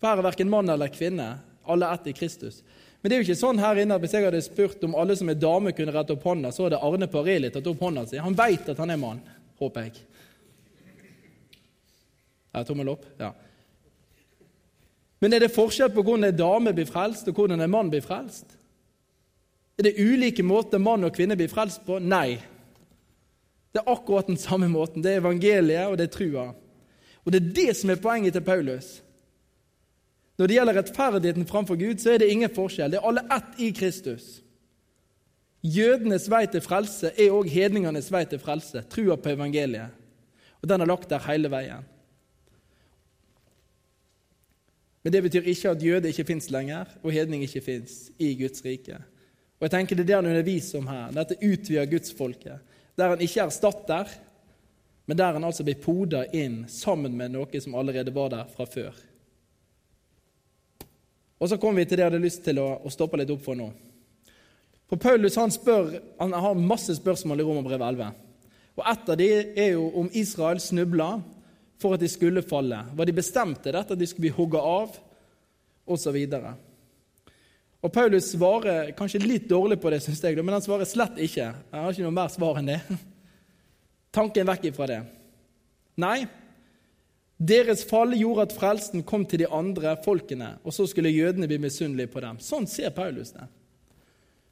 For 0.00 0.08
her 0.08 0.22
er 0.22 0.26
verken 0.30 0.48
mann 0.52 0.72
eller 0.72 0.88
kvinne. 0.92 1.28
Alle 1.68 1.90
ett 1.92 2.08
i 2.08 2.14
Kristus. 2.16 2.62
Men 3.02 3.10
det 3.10 3.16
er 3.16 3.20
jo 3.20 3.26
ikke 3.26 3.42
sånn 3.42 3.60
her 3.60 3.82
inne 3.82 3.98
at 3.98 4.02
hvis 4.02 4.14
jeg 4.16 4.24
hadde 4.24 4.40
spurt 4.46 4.84
om 4.88 4.96
alle 4.96 5.18
som 5.18 5.28
er 5.28 5.36
dame, 5.36 5.74
kunne 5.76 5.92
rette 5.92 6.16
opp 6.16 6.24
hånda, 6.24 6.52
så 6.54 6.64
hadde 6.64 6.80
Arne 6.80 7.10
Pareli 7.12 7.50
tatt 7.52 7.68
opp 7.68 7.82
hånda 7.84 8.06
si. 8.08 8.16
Han 8.22 8.38
veit 8.38 8.70
at 8.72 8.80
han 8.80 8.94
er 8.94 9.02
mann, 9.02 9.20
håper 9.60 9.84
jeg. 9.84 10.00
Ja, 12.56 12.64
tommel 12.64 12.94
opp? 12.94 13.04
Ja. 13.20 13.34
Men 15.20 15.32
er 15.32 15.46
det 15.46 15.54
forskjell 15.54 15.92
på 15.94 16.04
hvordan 16.04 16.28
en 16.28 16.36
dame 16.36 16.74
blir 16.76 16.88
frelst, 16.88 17.28
og 17.28 17.38
hvordan 17.38 17.62
en 17.64 17.72
mann 17.72 17.90
blir 17.92 18.04
frelst? 18.04 18.56
Er 19.76 19.88
det 19.88 19.96
ulike 20.00 20.44
måter 20.44 20.80
mann 20.80 21.04
og 21.04 21.14
kvinne 21.16 21.36
blir 21.36 21.52
frelst 21.52 21.84
på? 21.86 21.98
Nei. 22.00 22.36
Det 23.72 23.82
er 23.82 23.90
akkurat 23.92 24.28
den 24.28 24.40
samme 24.40 24.68
måten. 24.72 25.02
Det 25.04 25.12
er 25.12 25.20
evangeliet, 25.20 25.88
og 25.88 25.98
det 25.98 26.08
er 26.08 26.14
trua. 26.14 26.46
Og 27.24 27.32
det 27.32 27.42
er 27.42 27.52
det 27.58 27.76
som 27.76 27.92
er 27.92 28.00
poenget 28.00 28.36
til 28.36 28.44
Paulus. 28.44 29.00
Når 30.36 30.48
det 30.48 30.56
gjelder 30.56 30.76
rettferdigheten 30.78 31.48
framfor 31.48 31.78
Gud, 31.80 32.00
så 32.00 32.12
er 32.12 32.20
det 32.20 32.30
ingen 32.32 32.52
forskjell. 32.52 32.92
Det 32.92 33.00
er 33.00 33.08
alle 33.08 33.24
ett 33.36 33.60
i 33.60 33.70
Kristus. 33.76 34.26
Jødenes 35.64 36.28
vei 36.30 36.44
til 36.46 36.62
frelse 36.62 37.10
er 37.16 37.34
òg 37.34 37.48
hedningenes 37.50 38.10
vei 38.12 38.22
til 38.28 38.40
frelse, 38.40 38.84
trua 38.92 39.16
på 39.16 39.32
evangeliet. 39.32 39.92
Og 40.62 40.68
den 40.68 40.84
er 40.84 40.88
lagt 40.88 41.10
der 41.10 41.24
hele 41.26 41.50
veien. 41.50 41.84
Men 45.06 45.12
det 45.14 45.20
betyr 45.22 45.44
ikke 45.46 45.70
at 45.70 45.82
jøde 45.86 46.10
ikke 46.10 46.24
fins 46.26 46.48
lenger, 46.50 46.88
og 47.06 47.12
hedning 47.14 47.44
ikke 47.46 47.60
fins 47.62 47.92
i 48.18 48.32
Guds 48.34 48.64
rike. 48.64 48.96
Og 49.54 49.62
jeg 49.62 49.70
tenker 49.70 49.94
Det 49.94 50.02
er 50.02 50.06
det 50.06 50.16
han 50.16 50.26
underviser 50.26 50.80
om 50.80 50.88
her, 50.90 51.12
dette 51.14 51.36
utvida 51.38 51.84
gudsfolket, 51.86 52.58
der 52.98 53.12
han 53.12 53.20
ikke 53.22 53.44
erstatter, 53.44 54.10
men 55.06 55.18
der 55.18 55.32
han 55.32 55.44
altså 55.44 55.62
blir 55.62 55.78
poda 55.78 56.24
inn 56.34 56.64
sammen 56.66 57.14
med 57.14 57.36
noe 57.36 57.60
som 57.62 57.76
allerede 57.78 58.14
var 58.14 58.32
der 58.34 58.50
fra 58.50 58.66
før. 58.66 58.98
Og 61.38 61.48
Så 61.48 61.56
kommer 61.56 61.84
vi 61.84 61.84
til 61.84 61.98
det 61.98 62.02
jeg 62.02 62.10
hadde 62.10 62.24
lyst 62.26 62.42
til 62.42 62.58
å, 62.58 62.66
å 62.82 62.90
stoppe 62.90 63.22
litt 63.22 63.30
opp 63.30 63.46
for 63.46 63.54
nå. 63.54 63.70
For 64.90 64.98
Paulus 64.98 65.38
han, 65.38 65.54
spør, 65.54 66.00
han 66.18 66.34
har 66.34 66.58
masse 66.58 66.98
spørsmål 66.98 67.40
i 67.40 67.46
Romerbrevet 67.46 67.94
11. 67.94 68.10
Og 68.74 68.84
Et 68.90 69.08
av 69.14 69.22
de 69.22 69.32
er 69.54 69.72
jo 69.78 69.86
om 70.02 70.10
Israel 70.12 70.58
snubla 70.58 71.20
for 71.80 71.96
at 71.96 72.02
de 72.02 72.08
skulle 72.10 72.44
falle? 72.46 72.78
Var 72.96 73.08
de 73.08 73.16
bestemte 73.16 73.72
dette, 73.72 73.92
at 73.92 74.00
de 74.00 74.08
skulle 74.08 74.28
bli 74.28 74.36
hogga 74.36 74.62
av? 74.62 74.96
Og 75.86 76.00
så 76.02 76.10
videre. 76.14 76.56
Og 77.84 77.92
Paulus 77.94 78.32
svarer 78.32 78.90
kanskje 78.98 79.22
litt 79.22 79.44
dårlig 79.50 79.78
på 79.78 79.92
det, 79.92 80.00
syns 80.02 80.22
jeg, 80.24 80.38
men 80.40 80.56
han 80.56 80.64
svarer 80.64 80.88
slett 80.88 81.20
ikke. 81.22 81.52
Jeg 81.52 81.84
har 81.84 81.92
ikke 81.92 82.06
noe 82.06 82.16
mer 82.16 82.32
svar 82.32 82.58
enn 82.58 82.72
det. 82.72 82.80
Tanken 84.16 84.48
vekk 84.48 84.70
ifra 84.72 84.88
det. 84.90 84.98
Nei, 86.02 86.24
deres 87.36 87.84
fall 87.86 88.16
gjorde 88.16 88.48
at 88.48 88.56
frelsen 88.56 89.04
kom 89.06 89.26
til 89.28 89.44
de 89.44 89.50
andre 89.52 89.94
folkene, 90.04 90.54
og 90.64 90.74
så 90.74 90.88
skulle 90.88 91.12
jødene 91.12 91.48
bli 91.48 91.60
misunnelige 91.62 92.10
på 92.12 92.24
dem. 92.24 92.40
Sånn 92.42 92.66
ser 92.70 92.94
Paulus 92.96 93.34
det. 93.36 93.46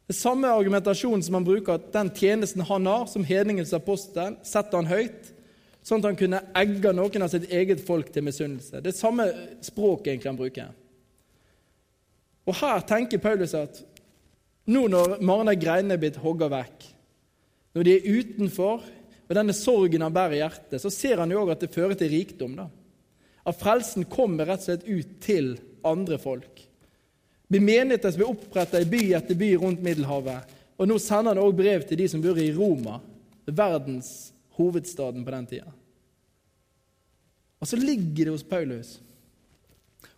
Det 0.04 0.16
samme 0.18 0.50
argumentasjonen 0.52 1.22
som 1.24 1.38
han 1.38 1.46
bruker, 1.46 1.78
at 1.78 1.92
den 1.94 2.10
tjenesten 2.12 2.64
han 2.68 2.86
har 2.86 3.06
som 3.08 3.24
hedningens 3.24 3.72
apostel, 3.72 4.36
setter 4.44 4.82
han 4.82 4.90
høyt, 4.90 5.33
sånn 5.84 6.00
at 6.00 6.08
han 6.08 6.18
kunne 6.18 6.40
egge 6.56 6.92
noen 6.96 7.26
av 7.26 7.32
sitt 7.32 7.50
eget 7.52 7.82
folk 7.84 8.08
til 8.12 8.24
misunnelse. 8.24 8.80
Det 8.80 8.92
er 8.92 8.96
samme 8.96 9.26
språk 9.64 10.08
egentlig 10.08 10.30
han 10.30 10.40
bruker. 10.40 10.72
Og 12.44 12.56
Her 12.60 12.84
tenker 12.88 13.22
Paulus 13.22 13.54
at 13.56 13.80
nå 14.68 14.86
når 14.88 15.18
mange 15.24 15.52
av 15.52 15.60
greinene 15.60 15.96
er 15.96 16.00
blitt 16.00 16.20
hogga 16.20 16.48
vekk, 16.52 16.86
når 17.74 17.86
de 17.86 17.94
er 17.94 18.08
utenfor, 18.20 18.84
og 19.24 19.36
denne 19.36 19.56
sorgen 19.56 20.04
han 20.04 20.14
bærer 20.14 20.36
i 20.36 20.42
hjertet, 20.42 20.80
så 20.80 20.92
ser 20.92 21.20
han 21.20 21.32
jo 21.32 21.42
òg 21.42 21.54
at 21.54 21.64
det 21.64 21.72
fører 21.72 21.96
til 21.98 22.12
rikdom. 22.12 22.56
da. 22.56 22.68
At 23.44 23.58
frelsen 23.60 24.06
kommer 24.08 24.48
rett 24.48 24.62
og 24.62 24.68
slett 24.68 24.86
ut 24.88 25.16
til 25.24 25.56
andre 25.84 26.18
folk. 26.20 26.62
Blir 27.48 27.64
menigheter 27.64 28.12
som 28.12 28.22
blir 28.22 28.32
oppretta 28.32 28.80
i 28.80 28.88
by 28.88 29.02
etter 29.16 29.36
by 29.36 29.50
rundt 29.60 29.82
Middelhavet. 29.84 30.52
Og 30.80 30.88
nå 30.88 30.96
sender 31.00 31.34
han 31.34 31.42
òg 31.42 31.56
brev 31.56 31.84
til 31.88 32.00
de 32.00 32.08
som 32.10 32.22
bor 32.24 32.38
i 32.40 32.52
Roma, 32.54 33.00
verdens 33.44 34.33
hovedstaden 34.58 35.24
på 35.24 35.34
den 35.34 35.46
tida. 35.50 35.72
Og 37.60 37.68
så 37.68 37.76
ligger 37.80 38.26
det 38.26 38.34
hos 38.34 38.46
Paulus 38.46 38.98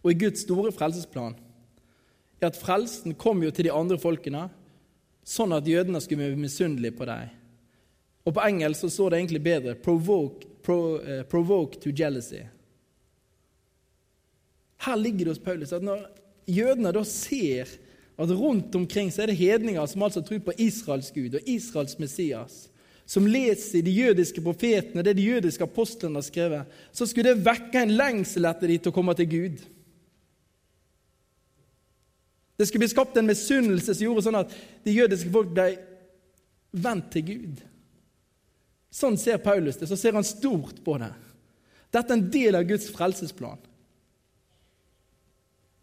og 0.02 0.12
i 0.12 0.18
Guds 0.18 0.44
store 0.44 0.72
frelsesplan 0.74 1.34
er 2.40 2.50
at 2.50 2.58
frelsen 2.58 3.16
kom 3.18 3.42
jo 3.42 3.50
til 3.50 3.66
de 3.66 3.74
andre 3.74 3.98
folkene, 3.98 4.44
sånn 5.26 5.54
at 5.56 5.66
jødene 5.66 6.02
skulle 6.02 6.28
bli 6.30 6.44
misunnelige 6.44 6.94
på 6.98 7.08
dem. 7.08 7.32
Og 8.26 8.34
På 8.34 8.42
engelsk 8.42 8.84
så 8.84 8.90
står 8.90 9.10
det 9.10 9.18
egentlig 9.18 9.42
bedre 9.42 9.74
'provoke, 9.74 10.46
pro, 10.62 10.98
uh, 10.98 11.22
provoke 11.22 11.80
to 11.80 11.90
jealousy'. 11.90 12.46
Her 14.78 14.96
ligger 14.96 15.18
det 15.18 15.28
hos 15.28 15.38
Paulus 15.38 15.72
at 15.72 15.82
når 15.82 16.06
jødene 16.46 16.92
da 16.92 17.02
ser 17.02 17.66
at 18.18 18.30
rundt 18.30 18.74
omkring 18.74 19.12
så 19.12 19.22
er 19.22 19.26
det 19.26 19.36
hedninger 19.36 19.86
som 19.86 20.02
altså 20.02 20.20
tror 20.20 20.38
på 20.38 20.52
Israels 20.58 21.10
Gud 21.10 21.34
og 21.34 21.40
Israels 21.46 21.98
Messias, 21.98 22.70
som 23.06 23.26
leser 23.30 23.84
de 23.86 23.92
jødiske 23.94 24.42
profetene, 24.42 25.04
det 25.06 25.14
de 25.16 25.28
jødiske 25.28 25.64
apostlene 25.64 26.18
har 26.18 26.26
skrevet, 26.26 26.78
så 26.92 27.06
skulle 27.06 27.30
det 27.30 27.46
vekke 27.46 27.84
en 27.84 27.94
lengsel 27.94 28.48
etter 28.50 28.72
dem 28.72 28.82
til 28.82 28.90
å 28.90 28.96
komme 28.96 29.14
til 29.14 29.28
Gud. 29.30 29.60
Det 32.56 32.66
skulle 32.66 32.82
bli 32.82 32.90
skapt 32.90 33.16
en 33.20 33.28
misunnelse 33.28 33.94
som 33.94 34.06
gjorde 34.08 34.24
sånn 34.26 34.40
at 34.40 34.52
de 34.84 34.96
jødiske 34.96 35.30
folk 35.30 35.52
ble 35.54 35.68
vendt 36.74 37.12
til 37.14 37.26
Gud. 37.28 37.62
Sånn 38.96 39.18
ser 39.20 39.38
Paulus 39.44 39.76
det. 39.78 39.88
Så 39.90 39.98
ser 40.00 40.16
han 40.16 40.24
stort 40.24 40.80
på 40.84 40.96
det. 41.00 41.12
Dette 41.92 42.10
er 42.10 42.16
en 42.16 42.30
del 42.32 42.56
av 42.58 42.66
Guds 42.68 42.88
frelsesplan. 42.92 43.60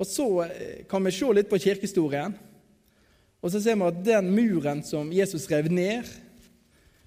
Og 0.02 0.10
Så 0.10 0.28
eh, 0.48 0.82
kan 0.90 1.06
vi 1.06 1.14
se 1.14 1.30
litt 1.38 1.52
på 1.52 1.62
kirkehistorien. 1.62 2.34
Og 3.44 3.52
så 3.54 3.62
ser 3.62 3.78
vi 3.78 3.88
at 3.88 4.04
den 4.08 4.32
muren 4.34 4.82
som 4.84 5.12
Jesus 5.14 5.46
rev 5.52 5.70
ned, 5.72 6.10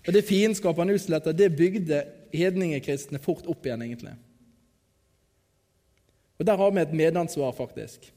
og 0.06 0.14
det 0.14 0.24
fiendskapet 0.26 0.84
han 0.84 0.94
utsletta, 0.94 1.34
det 1.34 1.56
bygde 1.58 2.04
hedningekristne 2.34 3.18
fort 3.22 3.46
opp 3.50 3.66
igjen, 3.66 3.82
egentlig. 3.82 4.14
Og 6.38 6.46
Der 6.46 6.56
har 6.56 6.70
vi 6.70 6.80
et 6.80 6.92
medansvar, 6.92 7.52
faktisk. 7.52 8.12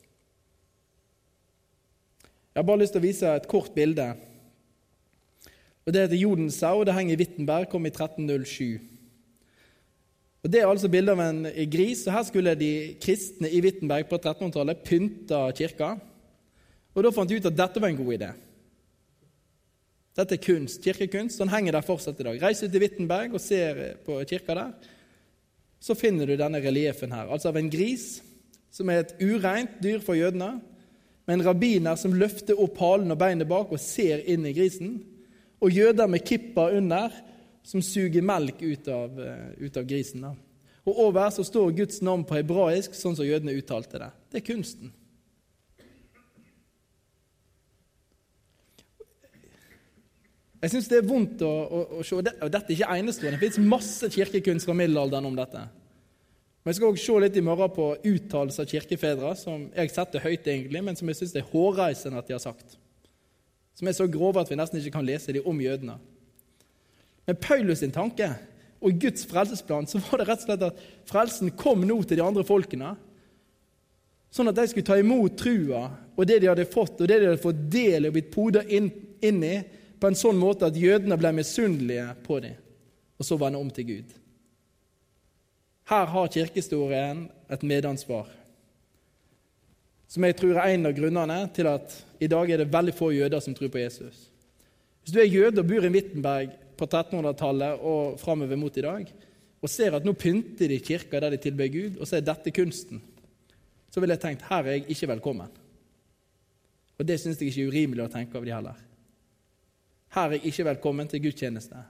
Jeg 2.53 2.61
har 2.61 2.67
bare 2.67 2.81
lyst 2.81 2.93
til 2.93 3.01
å 3.01 3.07
vise 3.07 3.31
et 3.35 3.47
kort 3.47 3.73
bilde. 3.73 4.13
Og 5.85 5.93
Det 5.93 6.01
heter 6.01 6.21
Jodensau, 6.21 6.79
og 6.79 6.85
det 6.85 6.93
henger 6.93 7.15
i 7.15 7.21
Wittenberg, 7.23 7.69
kom 7.69 7.85
i 7.85 7.89
1307. 7.89 8.79
Og 10.43 10.51
Det 10.51 10.61
er 10.61 10.67
altså 10.67 10.89
bilde 10.89 11.11
av 11.11 11.19
en 11.19 11.47
gris, 11.71 12.05
og 12.07 12.13
her 12.13 12.23
skulle 12.23 12.55
de 12.55 12.95
kristne 13.01 13.49
i 13.49 13.61
Wittenberg 13.61 14.05
på 14.09 14.19
1300-tallet 14.19 14.83
pynte 14.85 15.39
kirka. 15.55 15.97
Og 16.93 17.03
Da 17.03 17.11
fant 17.11 17.29
de 17.29 17.39
ut 17.39 17.45
at 17.45 17.57
dette 17.57 17.81
var 17.81 17.89
en 17.89 17.97
god 17.97 18.13
idé. 18.13 18.29
Dette 20.17 20.35
er 20.35 20.41
kunst, 20.43 20.81
kirkekunst. 20.83 21.39
Den 21.39 21.51
henger 21.51 21.77
der 21.77 21.85
fortsatt 21.85 22.19
i 22.19 22.25
dag. 22.27 22.39
Reis 22.41 22.63
ut 22.63 22.71
til 22.71 22.81
Wittenberg 22.83 23.35
og 23.37 23.43
ser 23.43 23.99
på 24.05 24.17
kirka 24.29 24.55
der. 24.57 24.73
Så 25.79 25.95
finner 25.95 26.27
du 26.27 26.35
denne 26.35 26.59
reliefen 26.59 27.13
her, 27.15 27.29
altså 27.31 27.53
av 27.53 27.57
en 27.59 27.69
gris, 27.71 28.17
som 28.69 28.89
er 28.91 29.05
et 29.05 29.13
ureint 29.21 29.77
dyr 29.79 30.01
for 30.03 30.17
jødene, 30.17 30.57
med 31.23 31.37
en 31.37 31.45
rabbiner 31.45 31.95
som 31.99 32.15
løfter 32.17 32.59
opp 32.59 32.81
halen 32.81 33.13
og 33.13 33.19
beinet 33.21 33.47
bak 33.47 33.71
og 33.71 33.79
ser 33.79 34.25
inn 34.27 34.47
i 34.49 34.53
grisen, 34.57 34.97
og 35.63 35.71
jøder 35.71 36.09
med 36.09 36.25
kippa 36.25 36.67
under, 36.75 37.13
som 37.63 37.83
suger 37.85 38.25
melk 38.25 38.63
ut 38.63 38.87
av, 38.91 39.19
eh, 39.21 39.51
ut 39.61 39.77
av 39.77 39.87
grisen. 39.87 40.23
Da. 40.25 40.33
Og 40.89 40.99
Over 41.05 41.29
så 41.29 41.45
står 41.45 41.75
Guds 41.77 42.01
navn 42.01 42.25
på 42.25 42.39
hebraisk, 42.39 42.95
sånn 42.97 43.15
som 43.15 43.27
jødene 43.27 43.55
uttalte 43.59 43.99
det. 44.01 44.11
Det 44.31 44.41
er 44.41 44.47
kunsten. 44.53 44.91
Jeg 50.59 50.73
syns 50.73 50.89
det 50.91 50.97
er 50.99 51.07
vondt 51.07 51.43
å, 51.45 51.49
å, 51.49 51.81
å, 51.99 52.03
se 52.03 52.17
det, 52.25 52.33
og 52.43 52.51
Dette 52.51 52.73
er 52.73 52.75
ikke 52.75 52.95
enestående. 52.99 53.37
Det 53.39 53.47
fins 53.47 53.69
masse 53.71 54.09
kirkekunst 54.11 54.67
fra 54.67 54.75
middelalderen 54.75 55.29
om 55.29 55.37
dette. 55.37 55.61
Men 56.59 56.73
Jeg 56.73 56.79
skal 56.81 56.91
også 56.91 57.05
se 57.05 57.23
litt 57.23 57.39
i 57.39 57.43
morgen 57.45 57.71
på 57.71 57.85
uttalelser 58.11 58.65
av 58.65 58.73
kirkefedre 58.73 59.31
som 59.39 59.69
jeg 59.71 59.93
setter 59.93 60.25
høyt, 60.25 60.43
egentlig, 60.43 60.83
men 60.83 60.99
som 60.99 61.07
jeg 61.07 61.21
syns 61.21 61.37
er 61.39 61.47
hårreisende 61.53 62.19
at 62.19 62.27
de 62.27 62.35
har 62.35 62.43
sagt. 62.43 62.75
Som 63.79 63.87
er 63.87 63.95
så 63.95 64.09
grove 64.11 64.43
at 64.43 64.51
vi 64.51 64.59
nesten 64.59 64.81
ikke 64.81 64.97
kan 64.97 65.07
lese 65.07 65.31
dem 65.35 65.47
om 65.47 65.63
jødene. 65.63 65.95
Men 67.29 67.39
Paulus 67.39 67.79
sin 67.79 67.95
tanke 67.95 68.27
og 68.83 68.99
Guds 68.99 69.23
frelsesplan 69.29 69.87
så 69.87 70.01
var 70.03 70.19
det 70.19 70.27
rett 70.27 70.43
og 70.43 70.49
slett 70.49 70.67
at 70.67 70.83
frelsen 71.07 71.55
kom 71.55 71.87
nå 71.87 72.01
til 72.03 72.19
de 72.19 72.25
andre 72.25 72.43
folkene, 72.47 72.93
sånn 74.33 74.51
at 74.51 74.59
de 74.59 74.67
skulle 74.69 74.87
ta 74.87 74.99
imot 74.99 75.39
trua 75.39 75.87
og 76.19 76.27
det 76.27 76.41
de 76.43 76.49
hadde 76.51 76.67
fått, 76.67 76.99
og 76.99 77.07
det 77.07 77.21
de 77.21 77.29
hadde 77.29 77.41
fått 77.41 77.59
del 77.71 78.05
i 78.05 78.09
og 78.09 78.15
blitt 78.17 78.31
poda 78.33 78.65
inn, 78.67 78.89
inn 79.23 79.43
i, 79.47 79.55
på 79.99 80.09
en 80.09 80.17
sånn 80.17 80.39
måte 80.39 80.69
at 80.69 80.79
jødene 80.79 81.17
ble 81.19 81.33
misunnelige 81.35 82.07
på 82.25 82.39
dem, 82.43 82.57
og 83.19 83.27
så 83.27 83.37
vende 83.39 83.59
om 83.59 83.69
til 83.73 83.87
Gud. 83.89 84.15
Her 85.89 86.05
har 86.13 86.31
kirkehistorien 86.31 87.25
et 87.49 87.65
medansvar, 87.65 88.29
som 90.09 90.25
jeg 90.25 90.37
tror 90.39 90.57
er 90.57 90.73
en 90.73 90.89
av 90.89 90.95
grunnene 90.97 91.39
til 91.53 91.69
at 91.69 91.93
i 92.21 92.29
dag 92.31 92.49
er 92.49 92.63
det 92.63 92.71
veldig 92.73 92.95
få 92.97 93.11
jøder 93.13 93.43
som 93.43 93.53
tror 93.57 93.69
på 93.73 93.81
Jesus. 93.81 94.27
Hvis 95.03 95.13
du 95.13 95.19
er 95.21 95.29
jøde 95.29 95.61
og 95.61 95.69
bor 95.69 95.85
i 95.85 95.91
Wittenberg 95.93 96.55
på 96.79 96.87
1300-tallet 96.87 97.83
og 97.85 98.17
framover 98.21 98.57
mot 98.57 98.77
i 98.77 98.85
dag, 98.85 99.11
og 99.59 99.71
ser 99.71 99.97
at 99.97 100.05
nå 100.07 100.15
pynter 100.17 100.71
de 100.71 100.79
kirka 100.81 101.19
der 101.19 101.35
de 101.35 101.41
tilber 101.43 101.69
Gud, 101.71 101.99
og 101.99 102.07
så 102.07 102.17
er 102.17 102.25
dette 102.25 102.53
kunsten, 102.55 103.01
så 103.89 104.01
ville 104.01 104.15
jeg 104.15 104.23
tenkt 104.23 104.45
her 104.49 104.63
er 104.63 104.77
jeg 104.77 104.85
ikke 104.95 105.11
velkommen. 105.13 105.49
Og 106.99 107.07
det 107.07 107.19
syns 107.19 107.39
jeg 107.39 107.51
ikke 107.51 107.65
er 107.65 107.73
urimelig 107.73 108.05
å 108.05 108.11
tenke 108.11 108.37
av 108.37 108.45
de 108.45 108.53
heller. 108.53 108.88
Her 110.09 110.25
er 110.25 110.37
jeg 110.37 110.49
ikke 110.49 110.65
velkommen 110.71 111.07
til 111.07 111.21
gudstjeneste. 111.23 111.83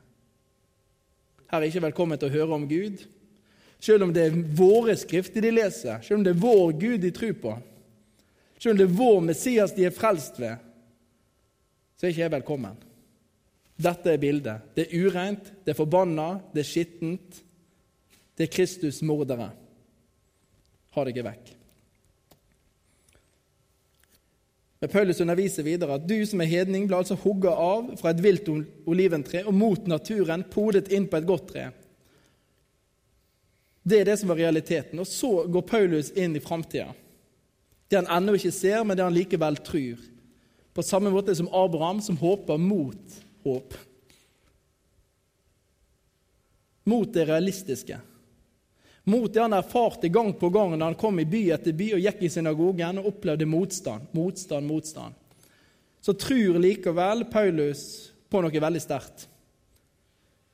Her 1.49 1.57
er 1.57 1.65
jeg 1.65 1.73
ikke 1.73 1.87
velkommen 1.87 2.19
til 2.19 2.29
å 2.29 2.35
høre 2.35 2.57
om 2.57 2.67
Gud, 2.69 3.05
selv 3.79 4.05
om 4.05 4.13
det 4.13 4.25
er 4.27 4.39
våre 4.59 4.95
skrifter 4.99 5.43
de 5.43 5.53
leser, 5.53 6.01
selv 6.03 6.19
om 6.19 6.25
det 6.27 6.33
er 6.35 6.41
vår 6.41 6.73
Gud 6.81 6.97
de 7.03 7.11
tror 7.15 7.35
på, 7.41 7.53
selv 8.59 8.75
om 8.75 8.81
det 8.81 8.87
er 8.89 8.97
vår 8.99 9.21
Messias 9.29 9.73
de 9.75 9.87
er 9.87 9.95
frelst 9.95 10.39
ved, 10.41 10.59
så 11.95 12.05
er 12.05 12.13
ikke 12.13 12.25
jeg 12.25 12.35
velkommen. 12.35 12.75
Dette 13.79 14.11
er 14.11 14.19
bildet. 14.19 14.65
Det 14.75 14.85
er 14.85 15.05
ureint, 15.07 15.53
det 15.63 15.71
er 15.71 15.77
forbanna, 15.77 16.33
det 16.51 16.65
er 16.65 16.67
skittent. 16.67 17.39
Det 18.35 18.47
er 18.47 18.51
Kristus' 18.51 18.99
mordere. 19.03 19.49
Ha 20.95 21.03
deg 21.07 21.19
vekk. 21.23 21.58
Men 24.79 24.89
Paulus 24.89 25.19
underviser 25.19 25.65
videre 25.67 25.97
at 25.97 26.07
du 26.07 26.17
som 26.27 26.39
er 26.39 26.47
hedning, 26.47 26.85
ble 26.87 27.01
altså 27.01 27.17
hugga 27.19 27.51
av 27.51 27.91
fra 27.99 28.13
et 28.13 28.21
vilt 28.23 28.47
oliventre 28.87 29.43
og 29.43 29.55
mot 29.55 29.89
naturen 29.91 30.45
podet 30.47 30.87
inn 30.95 31.09
på 31.09 31.19
et 31.19 31.27
godt 31.27 31.49
tre. 31.51 31.65
Det 33.83 33.99
er 33.99 34.07
det 34.07 34.19
som 34.21 34.31
var 34.31 34.39
realiteten. 34.39 35.01
Og 35.01 35.07
så 35.07 35.31
går 35.51 35.67
Paulus 35.67 36.13
inn 36.15 36.37
i 36.37 36.43
framtida. 36.43 36.93
Det 37.89 37.97
han 37.97 38.09
ennå 38.19 38.37
ikke 38.37 38.53
ser, 38.53 38.83
men 38.85 38.95
det 38.95 39.03
han 39.03 39.15
likevel 39.15 39.57
tror. 39.65 39.99
På 40.75 40.85
samme 40.85 41.11
måte 41.11 41.35
som 41.35 41.49
Abraham, 41.51 41.99
som 42.01 42.19
håper 42.19 42.61
mot 42.61 43.19
håp. 43.43 43.73
Mot 46.87 47.11
det 47.13 47.25
realistiske 47.27 47.97
mot 49.03 49.33
det 49.33 49.41
han 49.41 49.53
erfarte 49.53 50.09
gang 50.09 50.33
på 50.33 50.49
gang 50.49 50.75
da 50.77 50.85
han 50.85 50.97
kom 50.99 51.19
i 51.19 51.25
by 51.25 51.41
etter 51.55 51.73
by 51.73 51.93
og 51.95 52.03
gikk 52.03 52.21
i 52.25 52.31
synagogen 52.33 53.01
og 53.01 53.09
opplevde 53.13 53.47
motstand, 53.49 54.11
motstand, 54.11 54.67
motstand. 54.67 55.15
Så 56.01 56.13
tror 56.13 56.59
likevel 56.61 57.25
Paulus 57.31 57.83
på 58.29 58.41
noe 58.43 58.61
veldig 58.61 58.81
sterkt. 58.83 59.27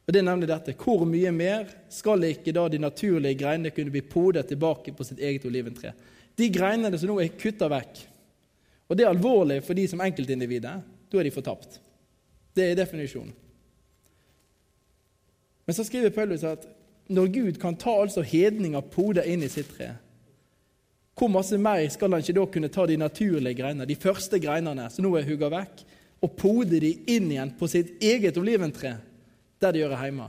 Og 0.06 0.14
Det 0.14 0.20
er 0.22 0.28
nemlig 0.28 0.48
dette. 0.50 0.76
Hvor 0.78 1.06
mye 1.10 1.32
mer 1.34 1.70
skal 1.90 2.24
ikke 2.28 2.54
da 2.54 2.68
de 2.70 2.80
naturlige 2.82 3.40
greinene 3.42 3.74
kunne 3.74 3.94
bli 3.94 4.04
podet 4.06 4.48
tilbake 4.48 4.94
på 4.94 5.04
sitt 5.04 5.20
eget 5.20 5.46
oliventre? 5.50 5.94
De 6.36 6.50
greinene 6.54 6.98
som 7.00 7.10
nå 7.10 7.18
er 7.24 7.34
kutta 7.34 7.70
vekk. 7.72 8.04
Og 8.86 8.98
det 8.98 9.06
er 9.06 9.10
alvorlig 9.10 9.64
for 9.66 9.78
de 9.78 9.88
som 9.90 10.02
enkeltindivider. 10.06 10.84
Da 11.10 11.20
er 11.20 11.26
de 11.26 11.34
fortapt. 11.34 11.80
Det 12.54 12.70
er 12.70 12.78
definisjonen. 12.78 13.34
Men 15.66 15.74
så 15.74 15.84
skriver 15.88 16.14
Paulus 16.14 16.44
at 16.46 16.68
når 17.08 17.32
Gud 17.34 17.60
kan 17.62 17.78
ta 17.78 17.94
altså 18.02 18.24
hedninger 18.26 18.82
poder 18.94 19.28
inn 19.30 19.44
i 19.46 19.52
sitt 19.52 19.70
tre, 19.76 19.92
hvor 21.16 21.32
masse 21.32 21.58
mer 21.62 21.86
skal 21.94 22.12
han 22.12 22.24
ikke 22.24 22.36
da 22.36 22.46
kunne 22.52 22.72
ta 22.74 22.86
de 22.90 22.98
naturlige 23.00 23.56
greinene, 23.62 23.88
de 23.88 23.96
første 23.96 24.40
greinene 24.44 24.90
som 24.92 25.06
nå 25.06 25.14
er 25.16 25.28
hugga 25.28 25.52
vekk, 25.54 25.84
og 26.26 26.34
pode 26.40 26.80
de 26.82 26.92
inn 27.12 27.30
igjen 27.32 27.54
på 27.60 27.70
sitt 27.72 28.02
eget 28.04 28.38
oliventre, 28.42 28.98
der 29.62 29.76
de 29.76 29.84
hører 29.86 30.08
hjemme? 30.08 30.28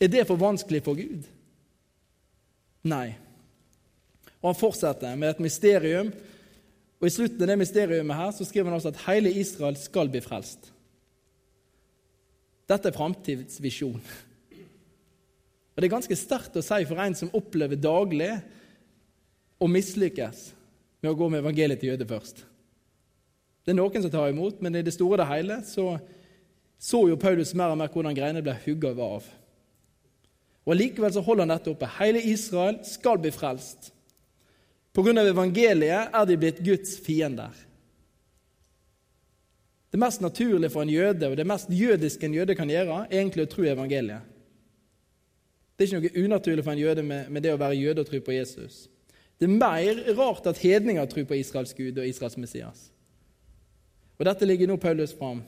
Er 0.00 0.08
det 0.10 0.26
for 0.26 0.40
vanskelig 0.40 0.80
for 0.82 0.98
Gud? 0.98 1.28
Nei. 2.88 3.12
Og 4.40 4.50
Han 4.50 4.58
fortsetter 4.58 5.16
med 5.16 5.34
et 5.34 5.42
mysterium. 5.44 6.12
Og 7.00 7.06
I 7.06 7.12
slutten 7.12 7.44
av 7.44 7.52
det 7.52 7.58
mysteriumet 7.60 8.16
her 8.16 8.32
så 8.36 8.44
skriver 8.44 8.70
han 8.70 8.78
også 8.78 8.92
at 8.94 9.04
hele 9.06 9.32
Israel 9.40 9.76
skal 9.76 10.08
bli 10.12 10.20
frelst. 10.24 10.72
Dette 12.68 12.88
er 12.88 12.96
framtidsvisjon. 12.96 14.00
Og 15.80 15.82
Det 15.82 15.88
er 15.88 15.96
ganske 15.96 16.16
sterkt 16.20 16.56
å 16.60 16.60
si 16.60 16.84
for 16.84 17.00
en 17.00 17.14
som 17.16 17.30
opplever 17.32 17.78
daglig 17.80 18.34
å 19.56 19.64
mislykkes 19.64 20.40
med 21.00 21.08
å 21.08 21.16
gå 21.16 21.28
med 21.32 21.40
evangeliet 21.40 21.80
til 21.80 21.94
jøder 21.94 22.08
først. 22.10 22.42
Det 23.64 23.72
er 23.72 23.78
noen 23.78 24.02
som 24.04 24.10
tar 24.12 24.28
imot, 24.28 24.58
men 24.60 24.74
i 24.76 24.82
det 24.84 24.92
store 24.92 25.14
og 25.14 25.20
det 25.22 25.28
hele 25.30 25.54
så, 25.64 25.84
så 26.76 27.00
jo 27.08 27.16
Paulus 27.16 27.54
mer 27.56 27.72
og 27.72 27.78
mer 27.80 27.88
hvordan 27.94 28.12
greiene 28.18 28.42
ble 28.44 28.58
hugga 28.66 28.90
av. 29.06 29.30
Og 30.68 30.76
Likevel 30.76 31.14
så 31.14 31.22
holder 31.24 31.46
han 31.46 31.54
dette 31.54 31.72
oppe. 31.72 31.88
Hele 31.96 32.20
Israel 32.28 32.82
skal 32.84 33.16
bli 33.22 33.32
frelst. 33.32 33.88
Av 34.92 35.08
evangeliet 35.08 36.12
er 36.12 36.26
de 36.28 36.36
blitt 36.42 36.60
Guds 36.66 36.98
fiender. 37.00 37.56
Det 39.88 40.02
mest 40.04 40.20
naturlige 40.20 40.74
for 40.76 40.84
en 40.84 40.92
jøde, 40.92 41.32
og 41.32 41.40
det 41.40 41.48
mest 41.48 41.72
jødiske 41.72 42.28
en 42.28 42.36
jøde 42.36 42.58
kan 42.58 42.68
gjøre, 42.68 43.06
er 43.08 43.22
egentlig 43.22 43.48
å 43.48 43.52
tro 43.56 43.64
evangeliet. 43.64 44.28
Det 45.80 45.86
er 45.86 45.96
ikke 45.96 46.12
noe 46.12 46.24
unaturlig 46.26 46.62
for 46.66 46.76
en 46.76 46.80
jøde 46.82 47.02
med, 47.08 47.28
med 47.32 47.40
det 47.40 47.54
å 47.54 47.58
være 47.60 47.78
jøde 47.78 48.02
og 48.02 48.08
tro 48.10 48.18
på 48.20 48.34
Jesus. 48.34 48.82
Det 49.40 49.46
er 49.48 49.54
mer 49.54 50.02
rart 50.18 50.44
at 50.50 50.60
hedninger 50.60 51.06
tror 51.08 51.24
på 51.24 51.38
Israels 51.40 51.72
Gud 51.72 51.96
og 51.96 52.04
Israels 52.04 52.36
Messias. 52.36 52.82
Og 54.18 54.26
Dette 54.28 54.44
ligger 54.44 54.68
nå 54.68 54.76
Paulus 54.76 55.16
fram. 55.16 55.40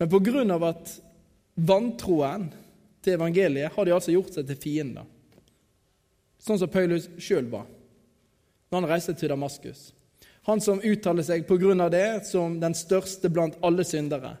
Men 0.00 0.50
av 0.56 0.64
at 0.70 0.94
vantroen 1.60 2.48
til 3.04 3.18
evangeliet 3.18 3.76
har 3.76 3.84
de 3.84 3.92
altså 3.98 4.16
gjort 4.16 4.32
seg 4.32 4.48
til 4.48 4.62
fiender. 4.64 5.04
Sånn 6.40 6.64
som 6.64 6.72
Paulus 6.72 7.12
sjøl 7.20 7.52
var 7.52 7.68
når 8.72 8.80
han 8.80 8.90
reiste 8.94 9.12
til 9.12 9.28
Damaskus. 9.28 9.90
Han 10.48 10.64
som 10.64 10.80
uttaler 10.80 11.28
seg 11.28 11.44
av 11.52 11.90
det 11.92 12.24
som 12.24 12.56
den 12.60 12.72
største 12.72 13.28
blant 13.28 13.60
alle 13.60 13.84
syndere. 13.84 14.38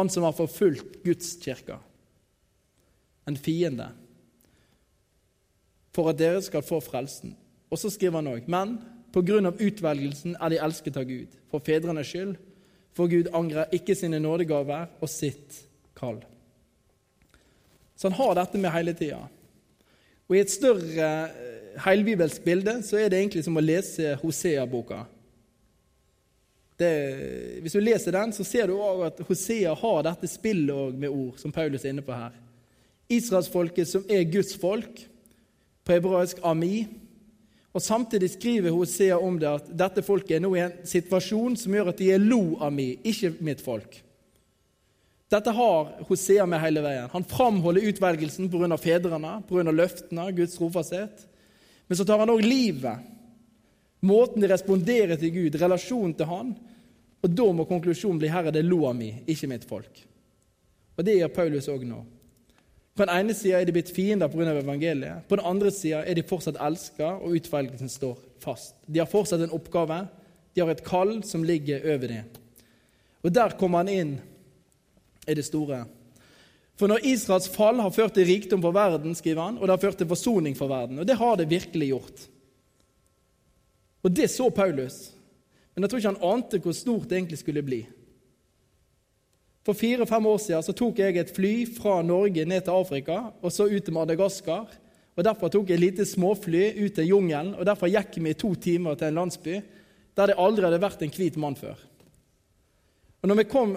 Han 0.00 0.08
som 0.08 0.24
har 0.24 0.32
forfulgt 0.32 1.02
Guds 1.04 1.36
kirke. 1.44 1.76
En 3.28 3.36
fiende 3.36 3.92
for 5.94 6.10
at 6.10 6.18
dere 6.18 6.42
skal 6.42 6.62
få 6.62 6.80
frelsen. 6.84 7.34
Og 7.70 7.78
så 7.78 7.90
skriver 7.90 8.20
han 8.20 8.30
òg.: 8.30 8.48
Men 8.50 8.78
på 9.12 9.22
grunn 9.26 9.46
av 9.46 9.60
utvelgelsen 9.60 10.36
er 10.40 10.52
de 10.52 10.62
elsket 10.62 10.96
av 10.96 11.06
Gud, 11.08 11.34
for 11.50 11.62
fedrenes 11.66 12.06
skyld, 12.06 12.36
for 12.94 13.10
Gud 13.10 13.30
angrer 13.34 13.70
ikke 13.74 13.94
sine 13.94 14.20
nådegaver 14.22 14.88
og 15.00 15.10
sitt 15.10 15.62
kall. 15.98 16.20
Så 17.96 18.08
han 18.08 18.18
har 18.18 18.34
dette 18.38 18.58
med 18.58 18.72
hele 18.72 18.94
tida. 18.96 19.20
Og 20.28 20.36
I 20.36 20.42
et 20.44 20.50
større 20.50 21.08
eh, 21.28 21.80
heilbibelsk 21.84 22.44
bilde 22.44 22.78
så 22.86 23.00
er 23.00 23.10
det 23.10 23.18
egentlig 23.18 23.42
som 23.44 23.58
å 23.58 23.64
lese 23.64 24.14
Hosea-boka. 24.22 25.04
Hvis 26.80 27.74
du 27.76 27.80
leser 27.82 28.14
den, 28.16 28.30
så 28.32 28.44
ser 28.46 28.70
du 28.70 28.78
òg 28.80 29.02
at 29.10 29.18
Hosea 29.28 29.74
har 29.76 29.98
dette 30.06 30.30
spillet 30.32 30.94
med 30.96 31.12
ord, 31.12 31.34
som 31.36 31.52
Paulus 31.52 31.84
er 31.84 31.92
inne 31.92 32.04
på 32.06 32.16
her. 32.16 32.32
Israelsfolket 33.10 33.90
som 33.90 34.06
er 34.08 34.24
Guds 34.32 34.54
folk, 34.56 35.02
på 35.90 35.98
hebraisk 35.98 36.38
ami. 36.46 36.86
Og 37.74 37.82
Samtidig 37.82 38.30
skriver 38.34 38.74
Hosea 38.74 39.18
om 39.18 39.38
det 39.38 39.50
at 39.50 39.72
dette 39.78 40.02
folket 40.06 40.36
er 40.36 40.44
nå 40.44 40.52
i 40.54 40.62
en 40.62 40.78
situasjon 40.86 41.56
som 41.58 41.74
gjør 41.74 41.90
at 41.92 41.98
de 42.00 42.12
er 42.14 42.22
lo 42.22 42.58
ami, 42.62 42.92
ikke 43.06 43.34
mitt 43.46 43.62
folk. 43.62 44.00
Dette 45.30 45.54
har 45.54 45.90
Hosea 46.08 46.46
med 46.50 46.62
hele 46.62 46.82
veien. 46.82 47.10
Han 47.12 47.26
framholder 47.26 47.86
utvelgelsen 47.92 48.50
pga. 48.50 48.76
fedrene, 48.78 49.36
pga. 49.46 49.70
løftene, 49.70 50.32
Guds 50.34 50.56
trofasthet. 50.58 51.26
Men 51.86 51.98
så 51.98 52.06
tar 52.06 52.18
han 52.18 52.30
òg 52.30 52.42
livet, 52.42 53.06
måten 54.02 54.42
de 54.42 54.50
responderer 54.50 55.16
til 55.18 55.30
Gud, 55.34 55.58
relasjonen 55.58 56.14
til 56.14 56.26
Han. 56.26 56.54
Og 57.22 57.30
da 57.30 57.46
må 57.52 57.66
konklusjonen 57.68 58.18
bli 58.18 58.30
her 58.30 58.46
er 58.46 58.62
lo 58.62 58.86
ami, 58.88 59.12
mi, 59.12 59.22
ikke 59.26 59.46
mitt 59.46 59.64
folk. 59.64 60.06
Og 60.96 61.04
Det 61.04 61.18
gjør 61.18 61.34
Paulus 61.34 61.68
òg 61.68 61.84
nå. 61.84 62.04
På 62.96 63.06
den 63.06 63.14
ene 63.14 63.34
sida 63.36 63.60
er 63.60 63.68
de 63.68 63.74
blitt 63.74 63.92
fiender 63.94 64.28
pga. 64.28 64.50
evangeliet. 64.58 65.28
På 65.28 65.36
den 65.36 65.46
andre 65.46 65.70
sida 65.70 66.02
er 66.04 66.14
de 66.14 66.26
fortsatt 66.26 66.58
elska, 66.60 67.14
og 67.22 67.36
utvelgelsen 67.38 67.88
står 67.88 68.18
fast. 68.42 68.74
De 68.86 68.98
har 68.98 69.08
fortsatt 69.10 69.40
en 69.40 69.54
oppgave. 69.56 70.02
De 70.54 70.60
har 70.60 70.70
et 70.70 70.84
kall 70.84 71.22
som 71.24 71.44
ligger 71.44 71.84
over 71.94 72.08
dem. 72.08 72.24
Og 73.22 73.32
der 73.32 73.56
kommer 73.58 73.84
han 73.84 73.88
inn 73.88 74.12
i 75.28 75.34
det 75.34 75.44
store. 75.46 75.84
For 76.80 76.88
når 76.88 77.04
Israels 77.04 77.48
fall 77.52 77.80
har 77.80 77.92
ført 77.92 78.14
til 78.16 78.26
rikdom 78.26 78.62
for 78.64 78.72
verden, 78.72 79.14
skriver 79.14 79.42
han, 79.42 79.58
og 79.58 79.66
det 79.66 79.74
har 79.74 79.82
ført 79.82 79.98
til 80.00 80.08
forsoning 80.08 80.56
for 80.56 80.70
verden. 80.72 80.98
Og 80.98 81.06
det 81.06 81.18
har 81.20 81.36
det 81.36 81.50
virkelig 81.50 81.90
gjort. 81.92 82.22
Og 84.02 84.16
det 84.16 84.30
så 84.32 84.48
Paulus. 84.50 85.10
Men 85.74 85.84
jeg 85.84 85.90
tror 85.90 86.00
ikke 86.00 86.12
han 86.14 86.30
ante 86.32 86.60
hvor 86.64 86.76
stort 86.76 87.08
det 87.10 87.18
egentlig 87.18 87.38
skulle 87.38 87.62
bli. 87.62 87.82
For 89.66 89.76
fire-fem 89.76 90.26
år 90.26 90.38
siden 90.40 90.64
så 90.64 90.74
tok 90.76 91.02
jeg 91.02 91.18
et 91.20 91.32
fly 91.36 91.52
fra 91.68 91.98
Norge 92.06 92.46
ned 92.48 92.64
til 92.64 92.76
Afrika 92.76 93.18
og 93.42 93.52
så 93.52 93.68
ut 93.68 93.84
til 93.84 93.94
Madagaskar. 93.94 94.72
og 95.16 95.24
Derfor 95.26 95.52
tok 95.52 95.68
jeg 95.68 95.76
et 95.76 95.84
lite 95.84 96.06
småfly 96.08 96.64
ut 96.80 96.94
til 96.96 97.10
jungelen, 97.12 97.54
og 97.54 97.66
derfor 97.68 97.90
gikk 97.92 98.16
vi 98.16 98.32
i 98.32 98.38
to 98.38 98.54
timer 98.54 98.96
til 98.96 99.10
en 99.10 99.20
landsby 99.20 99.60
der 100.16 100.32
det 100.32 100.40
aldri 100.40 100.64
hadde 100.66 100.80
vært 100.82 101.02
en 101.04 101.12
hvit 101.14 101.36
mann 101.40 101.56
før. 101.56 101.78
Og 103.20 103.28
når 103.28 103.36
vi 103.42 103.48
kom 103.52 103.74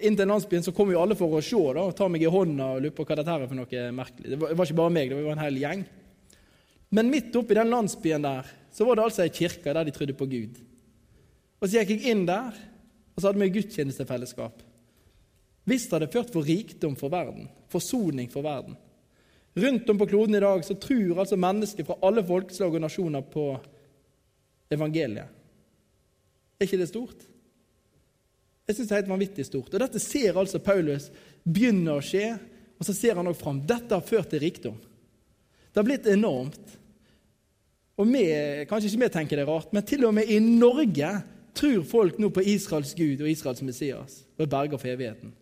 inn 0.00 0.16
til 0.16 0.28
landsbyen, 0.28 0.64
så 0.64 0.72
kom 0.72 0.90
jo 0.92 1.00
alle 1.00 1.16
for 1.16 1.36
å 1.36 1.42
se 1.44 1.60
da, 1.76 1.84
og 1.84 1.96
ta 1.96 2.08
meg 2.08 2.24
i 2.24 2.30
hånda 2.32 2.70
og 2.74 2.82
lure 2.82 2.96
på 2.96 3.04
hva 3.04 3.18
dette 3.18 3.34
er 3.34 3.44
for 3.44 3.58
noe 3.58 3.82
merkelig. 3.92 4.30
Det 4.32 4.38
var, 4.40 4.52
det 4.52 4.56
var 4.58 4.68
ikke 4.68 4.78
bare 4.80 4.94
meg, 4.96 5.12
det 5.12 5.26
var 5.26 5.36
en 5.36 5.44
hel 5.44 5.60
gjeng. 5.60 5.82
Men 6.96 7.12
midt 7.12 7.36
oppi 7.36 7.56
den 7.58 7.72
landsbyen 7.72 8.24
der 8.24 8.48
så 8.72 8.86
var 8.88 8.96
det 8.96 9.04
altså 9.04 9.26
ei 9.26 9.32
kirke 9.34 9.74
der 9.76 9.84
de 9.84 9.92
trodde 9.92 10.16
på 10.16 10.28
Gud. 10.30 10.56
Og 11.60 11.68
Så 11.68 11.82
gikk 11.82 11.98
jeg 11.98 12.14
inn 12.14 12.24
der, 12.28 12.56
og 13.12 13.20
så 13.20 13.28
hadde 13.28 13.42
vi 13.42 13.52
gudstjenestefellesskap. 13.58 14.64
Visst 15.68 15.90
det 15.90 15.98
hadde 15.98 16.12
ført 16.12 16.32
for 16.32 16.46
rikdom 16.46 16.94
for 16.96 17.12
verden, 17.12 17.48
forsoning 17.72 18.30
for 18.32 18.46
verden. 18.46 18.76
Rundt 19.58 19.90
om 19.90 19.98
på 19.98 20.06
kloden 20.06 20.36
i 20.38 20.40
dag 20.40 20.62
så 20.64 20.76
tror 20.78 21.18
altså 21.18 21.36
mennesker 21.40 21.86
fra 21.86 21.98
alle 22.06 22.22
folkeslag 22.24 22.76
og 22.76 22.84
nasjoner 22.84 23.24
på 23.26 23.48
evangeliet. 24.72 25.34
Er 26.58 26.66
ikke 26.66 26.80
det 26.80 26.90
stort? 26.90 27.24
Jeg 28.68 28.76
syns 28.76 28.88
det 28.90 28.94
er 28.94 29.00
helt 29.02 29.10
vanvittig 29.10 29.46
stort. 29.48 29.72
Og 29.72 29.80
Dette 29.80 30.00
ser 30.02 30.36
altså 30.36 30.60
Paulus 30.62 31.08
begynne 31.44 31.96
å 31.96 32.04
skje, 32.04 32.36
og 32.78 32.86
så 32.86 32.94
ser 32.94 33.18
han 33.18 33.30
òg 33.30 33.38
fram. 33.38 33.62
Dette 33.66 33.96
har 33.96 34.04
ført 34.04 34.28
til 34.30 34.42
rikdom. 34.44 34.76
Det 35.68 35.80
har 35.80 35.86
blitt 35.86 36.08
enormt. 36.10 36.76
Og 37.98 38.06
vi, 38.12 38.22
Kanskje 38.70 38.92
ikke 38.92 39.02
vi 39.06 39.10
tenker 39.16 39.40
det 39.40 39.46
er 39.46 39.50
rart, 39.50 39.72
men 39.74 39.86
til 39.86 40.04
og 40.06 40.14
med 40.14 40.30
i 40.30 40.38
Norge 40.42 41.10
tror 41.58 41.82
folk 41.88 42.20
nå 42.22 42.30
på 42.30 42.44
Israels 42.46 42.94
Gud 42.94 43.24
og 43.24 43.30
Israels 43.30 43.64
Messias 43.66 44.20
og 44.36 44.44
er 44.44 44.52
berga 44.52 44.78
for 44.78 44.92
evigheten. 44.92 45.32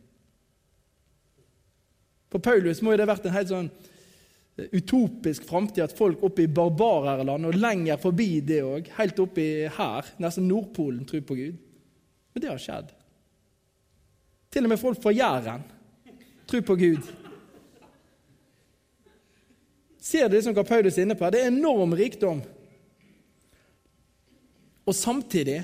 For 2.36 2.44
Paulus 2.44 2.82
må 2.84 2.92
jo 2.92 2.98
det 3.00 3.06
ha 3.06 3.14
vært 3.14 3.26
en 3.30 3.32
helt 3.32 3.48
sånn 3.48 3.68
eh, 4.60 4.66
utopisk 4.76 5.46
framtid 5.48 5.86
at 5.86 5.94
folk 5.96 6.20
oppe 6.26 6.44
i 6.44 6.50
barbarerland 6.52 7.48
og 7.48 7.56
lenger 7.56 7.96
forbi 8.02 8.42
det 8.44 8.58
òg, 8.60 8.90
helt 8.98 9.22
oppi 9.24 9.46
her, 9.72 10.10
nesten 10.20 10.44
Nordpolen, 10.50 11.06
tror 11.08 11.22
på 11.24 11.38
Gud. 11.38 11.56
Men 12.34 12.44
det 12.44 12.50
har 12.52 12.60
skjedd. 12.60 12.92
Til 14.52 14.68
og 14.68 14.74
med 14.74 14.82
folk 14.82 15.00
fra 15.00 15.14
Jæren 15.16 15.64
tror 16.46 16.66
på 16.68 16.76
Gud. 16.76 17.08
Ser 19.96 20.28
du 20.28 20.36
det 20.36 20.44
som 20.44 20.54
Paulus 20.60 21.00
er 21.00 21.08
inne 21.08 21.16
på? 21.16 21.32
Det 21.32 21.40
er 21.40 21.48
enorm 21.48 21.96
rikdom. 21.96 22.44
Og 24.84 24.94
samtidig 24.94 25.62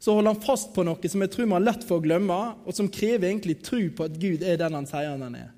så 0.00 0.16
holder 0.16 0.32
han 0.32 0.42
fast 0.48 0.72
på 0.72 0.82
noe 0.88 1.12
som 1.12 1.20
jeg 1.20 1.36
tror 1.36 1.52
man 1.52 1.68
lett 1.68 1.84
får 1.84 2.02
glemme, 2.08 2.42
og 2.64 2.72
som 2.72 2.88
krever 2.88 3.28
egentlig 3.28 3.60
tro 3.60 3.84
på 3.92 4.08
at 4.08 4.16
Gud 4.16 4.40
er 4.40 4.56
den 4.64 4.80
han 4.80 4.88
sier 4.88 5.12
han 5.12 5.36
er. 5.36 5.50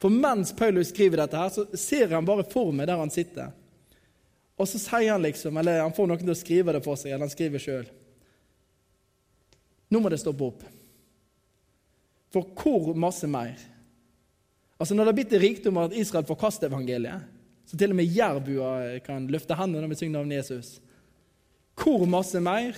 For 0.00 0.12
mens 0.12 0.52
Paulus 0.56 0.90
skriver 0.94 1.20
dette, 1.20 1.36
her, 1.36 1.50
så 1.52 1.66
ser 1.76 2.12
han 2.14 2.26
bare 2.26 2.46
for 2.48 2.72
meg 2.72 2.88
der 2.88 3.00
han 3.00 3.12
sitter. 3.12 3.52
Og 4.60 4.68
så 4.68 4.80
sier 4.80 5.12
han 5.12 5.24
liksom, 5.24 5.56
eller 5.60 5.82
han 5.82 5.94
får 5.96 6.08
noen 6.08 6.22
til 6.22 6.32
å 6.32 6.38
skrive 6.38 6.74
det 6.76 6.82
for 6.84 7.00
seg, 7.00 7.12
eller 7.12 7.28
han 7.28 7.32
skriver 7.32 7.62
sjøl 7.62 7.88
Nå 9.90 9.98
må 9.98 10.10
det 10.12 10.20
stoppe 10.22 10.46
opp. 10.46 10.60
For 12.30 12.46
hvor 12.54 12.92
masse 12.94 13.26
mer? 13.26 13.56
Altså 14.78 14.94
Når 14.94 15.02
det 15.02 15.10
har 15.10 15.16
blitt 15.18 15.40
rikdom 15.42 15.80
at 15.82 15.96
Israel 15.98 16.28
forkaster 16.28 16.70
evangeliet, 16.70 17.26
så 17.66 17.78
til 17.78 17.90
og 17.92 17.98
med 17.98 18.14
jærbua 18.14 18.70
kan 19.02 19.26
løfte 19.30 19.56
hendene 19.58 19.82
når 19.84 19.92
vi 19.92 19.98
synger 19.98 20.20
navnet 20.20 20.40
Jesus 20.40 20.78
hvor 21.80 22.06
masse 22.08 22.40
mer 22.42 22.76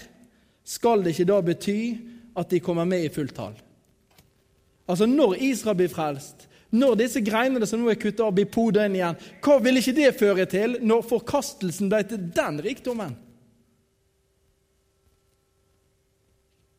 skal 0.65 1.03
det 1.03 1.15
ikke 1.15 1.29
da 1.31 1.39
bety 1.43 1.79
at 2.39 2.51
de 2.53 2.61
kommer 2.63 2.87
med 2.89 3.07
i 3.07 3.13
fullt 3.13 3.35
tall? 3.37 3.57
Altså, 4.87 5.07
når 5.07 5.41
Israel 5.43 5.79
blir 5.79 5.91
frelst, 5.91 6.47
når 6.73 6.97
disse 7.03 7.21
greinene 7.21 7.69
som 7.69 7.83
nå 7.83 7.91
er 7.93 8.01
kutta 8.01 8.25
av, 8.25 8.33
blir 8.37 8.49
poda 8.49 8.87
inn 8.89 8.97
igjen, 8.97 9.19
hva 9.45 9.59
vil 9.61 9.81
ikke 9.81 9.97
det 9.97 10.13
føre 10.17 10.47
til 10.49 10.79
når 10.81 11.05
forkastelsen 11.11 11.91
ble 11.93 12.01
til 12.09 12.23
den 12.33 12.61
rikdommen? 12.65 13.17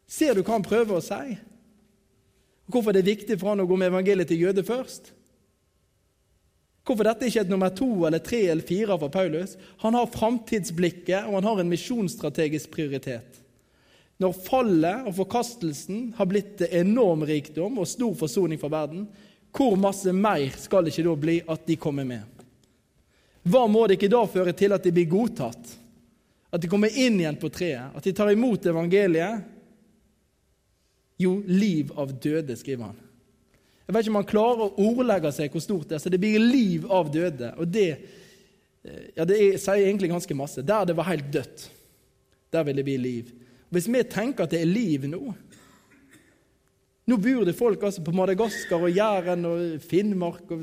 Ser 0.09 0.33
du 0.33 0.41
hva 0.41 0.57
han 0.57 0.65
prøver 0.65 0.97
å 0.97 1.03
si? 1.03 1.35
Hvorfor 2.69 2.95
det 2.95 3.03
er 3.03 3.11
viktig 3.11 3.37
for 3.37 3.51
han 3.51 3.61
å 3.61 3.67
gå 3.69 3.77
med 3.77 3.91
evangeliet 3.91 4.29
til 4.29 4.47
jøder 4.47 4.65
først? 4.65 5.11
Hvorfor 6.83 7.07
dette 7.07 7.29
ikke 7.29 7.39
er 7.43 7.45
et 7.45 7.51
nummer 7.53 7.71
to 7.71 7.87
eller 8.07 8.19
tre 8.23 8.41
eller 8.51 8.65
fire 8.67 8.97
for 8.99 9.13
Paulus? 9.13 9.55
Han 9.85 9.95
har 9.95 10.09
framtidsblikket, 10.11 11.29
og 11.29 11.37
han 11.37 11.47
har 11.47 11.61
en 11.61 11.71
misjonsstrategisk 11.71 12.73
prioritet. 12.73 13.39
Når 14.21 14.35
fallet 14.45 15.07
og 15.07 15.15
forkastelsen 15.21 16.11
har 16.17 16.27
blitt 16.29 16.57
til 16.59 16.75
enorm 16.81 17.23
rikdom 17.27 17.79
og 17.79 17.89
stor 17.89 18.13
forsoning 18.19 18.59
for 18.61 18.73
verden, 18.73 19.07
hvor 19.53 19.75
masse 19.77 20.13
mer 20.13 20.49
skal 20.57 20.85
det 20.85 20.93
ikke 20.93 21.05
da 21.05 21.15
bli 21.25 21.37
at 21.53 21.65
de 21.67 21.77
kommer 21.77 22.07
med? 22.09 22.43
Hva 23.43 23.67
må 23.69 23.85
det 23.87 23.99
ikke 23.99 24.11
da 24.13 24.23
føre 24.25 24.53
til 24.57 24.73
at 24.73 24.85
de 24.85 24.93
blir 24.95 25.09
godtatt? 25.11 25.75
At 26.53 26.61
de 26.61 26.69
kommer 26.71 26.89
inn 26.89 27.19
igjen 27.19 27.37
på 27.37 27.51
treet? 27.53 27.93
At 27.93 28.05
de 28.05 28.13
tar 28.15 28.31
imot 28.33 28.65
evangeliet? 28.69 29.43
Jo, 31.21 31.37
liv 31.45 31.91
av 31.99 32.13
døde, 32.23 32.55
skriver 32.57 32.89
han. 32.89 32.99
Jeg 33.83 33.93
vet 33.93 34.05
ikke 34.05 34.13
om 34.13 34.19
han 34.21 34.29
klarer 34.29 34.65
å 34.65 34.87
ordlegge 34.89 35.31
seg 35.35 35.53
hvor 35.53 35.63
stort 35.63 35.89
det 35.89 35.97
er. 35.97 36.03
Så 36.03 36.11
det 36.13 36.21
blir 36.23 36.41
liv 36.41 36.85
av 36.91 37.11
døde. 37.13 37.51
Og 37.59 37.67
det, 37.69 37.87
eh, 38.83 39.07
ja, 39.17 39.25
det 39.27 39.37
er, 39.37 39.57
sier 39.61 39.85
egentlig 39.85 40.11
ganske 40.13 40.37
masse. 40.37 40.63
Der 40.65 40.87
det 40.89 40.95
var 40.97 41.09
helt 41.11 41.29
dødt, 41.33 41.67
der 42.53 42.65
vil 42.65 42.79
det 42.79 42.87
bli 42.87 42.97
liv. 42.97 43.33
Hvis 43.73 43.89
vi 43.91 44.03
tenker 44.07 44.45
at 44.45 44.53
det 44.55 44.61
er 44.63 44.71
liv 44.71 45.05
nå 45.09 45.33
Nå 47.05 47.17
bor 47.19 47.43
det 47.43 47.55
folk 47.57 47.81
altså 47.83 48.03
på 48.03 48.13
Madagaskar 48.15 48.85
og 48.85 48.93
Jæren 48.95 49.43
og 49.47 49.81
Finnmark 49.83 50.51
og 50.55 50.61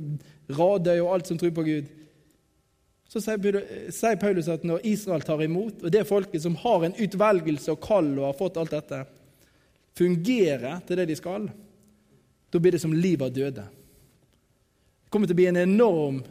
Radøy 0.57 0.96
og 1.03 1.11
alt 1.14 1.29
som 1.29 1.40
tror 1.40 1.53
på 1.57 1.66
Gud. 1.66 1.90
Så 3.11 3.20
sier 3.20 4.18
Paulus 4.20 4.48
at 4.48 4.64
når 4.64 4.85
Israel 4.87 5.24
tar 5.26 5.42
imot, 5.42 5.83
og 5.83 5.92
det 5.92 6.07
folket 6.09 6.44
som 6.44 6.55
har 6.62 6.87
en 6.87 6.94
utvelgelse 6.94 7.74
og 7.74 7.83
kall 7.83 8.12
og 8.14 8.29
har 8.29 8.38
fått 8.38 8.61
alt 8.61 8.72
dette, 8.76 9.03
fungerer 9.98 10.81
til 10.87 11.00
det 11.00 11.09
de 11.11 11.16
skal, 11.18 11.48
da 12.50 12.61
blir 12.62 12.74
det 12.74 12.83
som 12.83 12.94
liv 12.94 13.20
av 13.22 13.35
døde. 13.35 13.66
Det 13.66 15.12
kommer 15.12 15.26
til 15.26 15.35
å 15.35 15.40
bli 15.42 15.48
en 15.50 15.61
enorm 15.64 16.22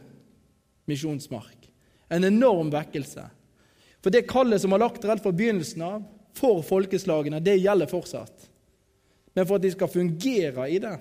misjonsmark, 0.89 1.67
en 2.10 2.26
enorm 2.32 2.72
vekkelse. 2.74 3.28
For 4.00 4.15
det 4.15 4.30
kallet 4.32 4.63
som 4.63 4.74
har 4.74 4.82
lagt 4.88 5.06
rett 5.06 5.22
fra 5.22 5.36
begynnelsen 5.36 5.84
av 5.86 6.08
for 6.39 6.63
folkeslagene, 6.63 7.43
det 7.43 7.60
gjelder 7.60 7.91
fortsatt. 7.91 8.49
Men 9.36 9.47
for 9.47 9.59
at 9.59 9.63
de 9.63 9.71
skal 9.71 9.91
fungere 9.91 10.65
i 10.71 10.80
det, 10.82 10.95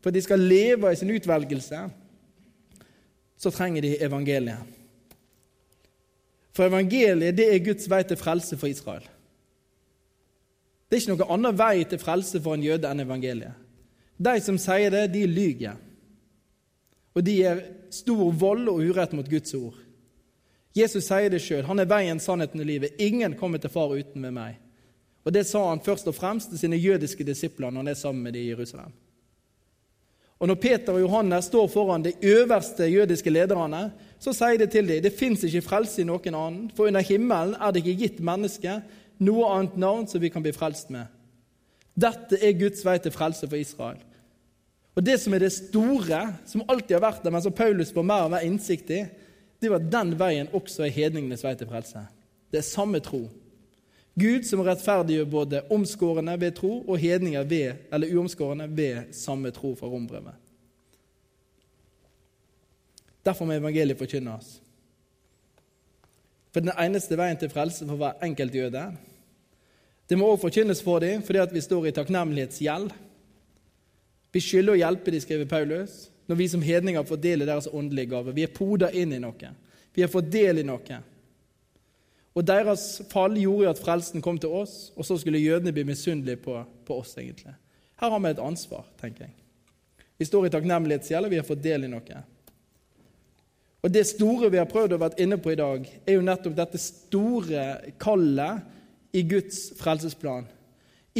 for 0.00 0.10
at 0.10 0.16
de 0.16 0.22
skal 0.22 0.40
leve 0.40 0.92
i 0.92 0.96
sin 0.96 1.10
utvelgelse, 1.10 1.80
så 3.40 3.50
trenger 3.50 3.82
de 3.82 3.96
evangeliet. 4.04 4.76
For 6.52 6.68
evangeliet 6.68 7.36
det 7.36 7.46
er 7.48 7.64
Guds 7.64 7.88
vei 7.90 8.02
til 8.04 8.18
frelse 8.20 8.58
for 8.60 8.68
Israel. 8.68 9.06
Det 10.90 10.96
er 10.96 11.02
ikke 11.04 11.14
noen 11.14 11.36
annen 11.36 11.58
vei 11.58 11.84
til 11.86 12.00
frelse 12.02 12.40
for 12.42 12.56
en 12.56 12.64
jøde 12.66 12.88
enn 12.90 13.04
evangeliet. 13.04 13.54
De 14.20 14.34
som 14.44 14.58
sier 14.60 14.90
det, 14.92 15.06
de 15.14 15.22
lyver. 15.30 15.78
Og 17.16 17.24
de 17.24 17.36
gjør 17.38 17.62
stor 17.94 18.26
vold 18.42 18.68
og 18.68 18.82
urett 18.82 19.14
mot 19.16 19.28
Guds 19.30 19.54
ord. 19.56 19.78
Jesus 20.76 21.08
sier 21.08 21.30
det 21.32 21.40
sjøl. 21.42 21.64
Han 21.66 21.82
er 21.82 21.88
veien, 21.90 22.20
sannheten 22.22 22.60
og 22.62 22.68
livet. 22.68 22.98
Ingen 23.02 23.34
kommer 23.38 23.62
til 23.62 23.72
far 23.72 23.94
uten 23.94 24.22
med 24.22 24.34
meg. 24.36 24.58
Og 25.24 25.32
Det 25.34 25.46
sa 25.46 25.68
han 25.68 25.82
først 25.84 26.08
og 26.08 26.14
fremst 26.14 26.50
til 26.50 26.58
sine 26.58 26.76
jødiske 26.76 27.24
disipler 27.24 27.70
når 27.70 27.84
han 27.84 27.88
er 27.88 27.94
sammen 27.94 28.22
med 28.22 28.32
dem 28.32 28.42
i 28.42 28.48
Jerusalem. 28.48 28.92
Og 30.40 30.48
Når 30.48 30.54
Peter 30.54 30.92
og 30.92 31.00
Johannes 31.00 31.44
står 31.44 31.66
foran 31.66 32.04
de 32.04 32.12
øverste 32.22 32.84
jødiske 32.88 33.30
lederne, 33.30 33.92
så 34.18 34.32
sier 34.32 34.56
de 34.58 34.66
til 34.66 34.88
dem 34.88 35.02
det 35.02 35.12
fins 35.12 35.44
ikke 35.44 35.62
frelse 35.62 36.00
i 36.00 36.04
noen 36.08 36.34
annen, 36.34 36.70
for 36.76 36.88
under 36.88 37.00
himmelen 37.04 37.54
er 37.60 37.72
det 37.72 37.84
ikke 37.84 38.00
gitt 38.06 38.20
menneske 38.24 38.78
noe 39.20 39.48
annet 39.52 39.76
navn 39.76 40.06
som 40.08 40.20
vi 40.20 40.30
kan 40.32 40.42
bli 40.42 40.52
frelst 40.56 40.90
med. 40.90 41.04
Dette 41.92 42.38
er 42.40 42.56
Guds 42.56 42.84
vei 42.84 42.96
til 42.98 43.12
frelse 43.12 43.48
for 43.48 43.60
Israel. 43.60 44.00
Og 44.96 45.04
Det 45.04 45.20
som 45.20 45.34
er 45.34 45.44
det 45.44 45.52
store, 45.52 46.20
som 46.46 46.64
alltid 46.68 46.96
har 46.96 47.04
vært 47.04 47.24
der, 47.24 47.30
men 47.30 47.42
som 47.42 47.52
Paulus 47.52 47.92
får 47.92 48.02
mer 48.02 48.24
og 48.24 48.32
mer 48.32 48.46
innsikt 48.46 48.90
i, 48.90 49.04
det 49.60 49.70
var 49.70 49.80
at 49.80 49.92
den 49.92 50.16
veien 50.18 50.48
også 50.56 50.86
er 50.86 50.94
hedningenes 50.94 51.44
vei 51.44 51.54
til 51.54 51.68
frelse. 51.68 52.00
Det 52.50 52.58
er 52.58 52.66
samme 52.66 53.00
tro. 53.04 53.26
Gud 54.20 54.44
som 54.44 54.62
rettferdiggjør 54.66 55.28
både 55.32 55.62
omskårne 55.72 56.36
ved 56.40 56.54
tro 56.58 56.80
og 56.82 56.98
hedninger 57.00 57.44
ved, 57.48 57.86
eller 57.92 58.12
uomskårne 58.16 58.68
ved 58.76 59.12
samme 59.16 59.50
tro 59.54 59.74
fra 59.78 59.88
rombrevet. 59.88 60.36
Derfor 63.24 63.44
må 63.44 63.56
evangeliet 63.56 63.98
forkynne 63.98 64.34
oss. 64.34 64.58
For 66.50 66.64
den 66.64 66.72
eneste 66.74 67.16
veien 67.18 67.38
til 67.38 67.52
frelse 67.52 67.86
for 67.86 68.00
hver 68.00 68.24
enkelt 68.26 68.54
jøde 68.54 68.88
det 70.10 70.18
må 70.18 70.26
også 70.26 70.48
forkynnes 70.48 70.80
for 70.82 70.98
dem 70.98 71.22
fordi 71.22 71.44
vi 71.54 71.60
står 71.62 71.86
i 71.86 71.92
takknemlighetsgjeld. 71.94 72.90
Vi 74.34 74.40
skylder 74.42 74.74
å 74.74 74.80
hjelpe 74.80 75.12
de, 75.14 75.20
skriver 75.22 75.46
Paulus, 75.50 76.08
når 76.26 76.38
vi 76.38 76.48
som 76.50 76.62
hedninger 76.62 77.06
får 77.06 77.20
del 77.22 77.44
i 77.44 77.46
deres 77.46 77.68
åndelige 77.70 78.10
gave. 78.10 78.34
Vi 78.34 78.42
er 78.42 78.50
poda 78.54 78.90
inn 78.90 79.14
i 79.14 79.20
noe. 79.22 79.52
Vi 79.94 80.02
har 80.02 80.10
fått 80.10 80.32
del 80.32 80.62
i 80.62 80.66
noe. 80.66 80.98
Og 82.40 82.46
Deres 82.48 83.02
fall 83.10 83.34
gjorde 83.36 83.66
jo 83.66 83.70
at 83.74 83.80
frelsen 83.82 84.22
kom 84.24 84.38
til 84.40 84.54
oss, 84.62 84.94
og 84.96 85.04
så 85.04 85.18
skulle 85.20 85.42
jødene 85.42 85.74
bli 85.76 85.84
misunnelige 85.84 86.40
på, 86.40 86.56
på, 86.88 86.96
oss. 87.02 87.18
egentlig. 87.20 87.52
Her 88.00 88.10
har 88.14 88.20
vi 88.24 88.30
et 88.30 88.40
ansvar, 88.40 88.86
tenker 89.00 89.26
jeg. 89.26 89.34
Vi 90.16 90.24
står 90.24 90.46
i 90.46 90.52
takknemlighetsgjeld, 90.54 91.28
og 91.28 91.34
vi 91.34 91.40
har 91.40 91.48
fått 91.48 91.62
del 91.64 91.84
i 91.84 91.90
noe. 91.92 92.22
Og 93.84 93.92
Det 93.92 94.06
store 94.08 94.50
vi 94.52 94.60
har 94.60 94.68
prøvd 94.68 94.96
å 94.96 95.00
være 95.02 95.20
inne 95.20 95.36
på 95.40 95.52
i 95.52 95.60
dag, 95.60 95.84
er 96.06 96.16
jo 96.16 96.24
nettopp 96.24 96.56
dette 96.56 96.80
store 96.80 97.92
kallet 98.00 98.64
i 99.16 99.22
Guds 99.28 99.70
frelsesplan. 99.76 100.48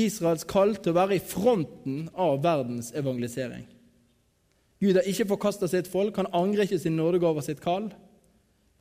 Israels 0.01 0.47
kall 0.49 0.77
til 0.79 0.95
å 0.95 1.01
være 1.03 1.19
i 1.19 1.25
fronten 1.25 2.07
av 2.17 2.41
verdens 2.45 2.93
evangelisering. 2.97 3.67
Gud 4.81 4.97
har 4.97 5.09
ikke 5.09 5.29
forkasta 5.35 5.69
sitt 5.69 5.89
folk, 5.93 6.17
han 6.17 6.33
angrer 6.33 6.65
ikke 6.65 6.81
sin 6.81 6.97
nådegave 6.97 7.43
og 7.43 7.45
sitt 7.45 7.61
kall. 7.61 7.91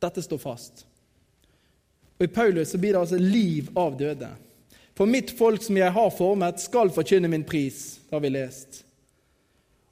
Dette 0.00 0.24
står 0.24 0.40
fast. 0.40 0.86
Og 2.20 2.26
I 2.28 2.34
Paulus 2.34 2.68
så 2.68 2.78
blir 2.78 2.92
det 2.92 3.00
altså 3.00 3.16
liv 3.16 3.70
av 3.80 3.96
døde. 3.96 4.28
For 4.92 5.08
mitt 5.08 5.30
folk 5.32 5.62
som 5.64 5.78
jeg 5.80 5.92
har 5.96 6.10
formet, 6.12 6.60
skal 6.60 6.92
forkynne 6.92 7.30
min 7.32 7.46
pris, 7.48 7.96
det 8.04 8.18
har 8.18 8.20
vi 8.20 8.32
lest. 8.34 8.82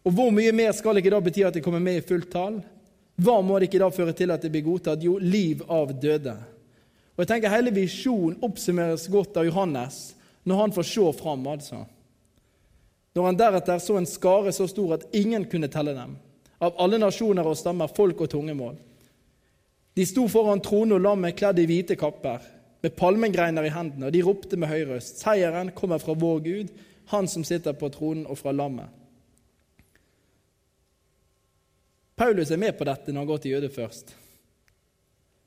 Og 0.05 0.13
hvor 0.13 0.29
mye 0.33 0.53
mer 0.53 0.75
skal 0.77 1.01
ikke 1.01 1.13
da 1.15 1.23
bety 1.25 1.47
at 1.49 1.57
jeg 1.57 1.65
kommer 1.65 1.81
med 1.81 2.03
i 2.03 2.05
fullt 2.05 2.29
tall? 2.33 2.59
Hva 3.17 3.39
må 3.43 3.57
det 3.57 3.71
ikke 3.71 3.81
da 3.81 3.89
føre 3.91 4.13
til 4.17 4.31
at 4.31 4.45
det 4.45 4.53
blir 4.53 4.67
godtatt? 4.67 5.03
Jo, 5.03 5.17
liv 5.17 5.65
av 5.73 5.95
døde. 5.97 6.37
Og 7.17 7.25
jeg 7.25 7.31
tenker 7.33 7.51
Hele 7.51 7.73
visjonen 7.75 8.37
oppsummeres 8.45 9.09
godt 9.11 9.41
av 9.41 9.49
Johannes 9.49 10.13
når 10.45 10.61
han 10.61 10.75
får 10.77 10.87
se 10.87 11.13
fram. 11.19 11.47
altså. 11.49 11.81
Når 13.17 13.25
han 13.27 13.41
deretter 13.41 13.81
så 13.83 13.97
en 13.99 14.07
skare 14.07 14.53
så 14.53 14.69
stor 14.69 14.99
at 14.99 15.09
ingen 15.17 15.49
kunne 15.49 15.69
telle 15.73 15.97
dem, 15.97 16.15
av 16.61 16.77
alle 16.79 17.01
nasjoner 17.01 17.49
og 17.49 17.57
stammer, 17.59 17.91
folk 17.91 18.21
og 18.21 18.31
tungemål. 18.31 18.77
De 19.99 20.05
sto 20.07 20.29
foran 20.31 20.61
tronen 20.63 20.95
og 20.95 21.03
lammet 21.03 21.35
kledd 21.35 21.59
i 21.59 21.65
hvite 21.67 21.97
kapper, 21.99 22.45
med 22.85 22.95
palmegreiner 22.95 23.67
i 23.67 23.73
hendene, 23.75 24.07
og 24.07 24.15
de 24.15 24.21
ropte 24.23 24.55
med 24.55 24.71
høy 24.71 24.85
røst, 24.93 25.19
seieren 25.25 25.73
kommer 25.75 25.99
fra 25.99 26.15
vår 26.15 26.45
Gud, 26.45 26.71
han 27.11 27.27
som 27.27 27.43
sitter 27.43 27.75
på 27.75 27.89
tronen, 27.91 28.23
og 28.31 28.39
fra 28.39 28.53
lammet. 28.55 28.93
Paulus 32.19 32.53
er 32.55 32.63
med 32.63 32.79
på 32.79 32.87
dette 32.87 33.11
når 33.11 33.25
han 33.25 33.31
går 33.33 33.43
til 33.43 33.57
jøde 33.57 33.73
først. 33.75 34.15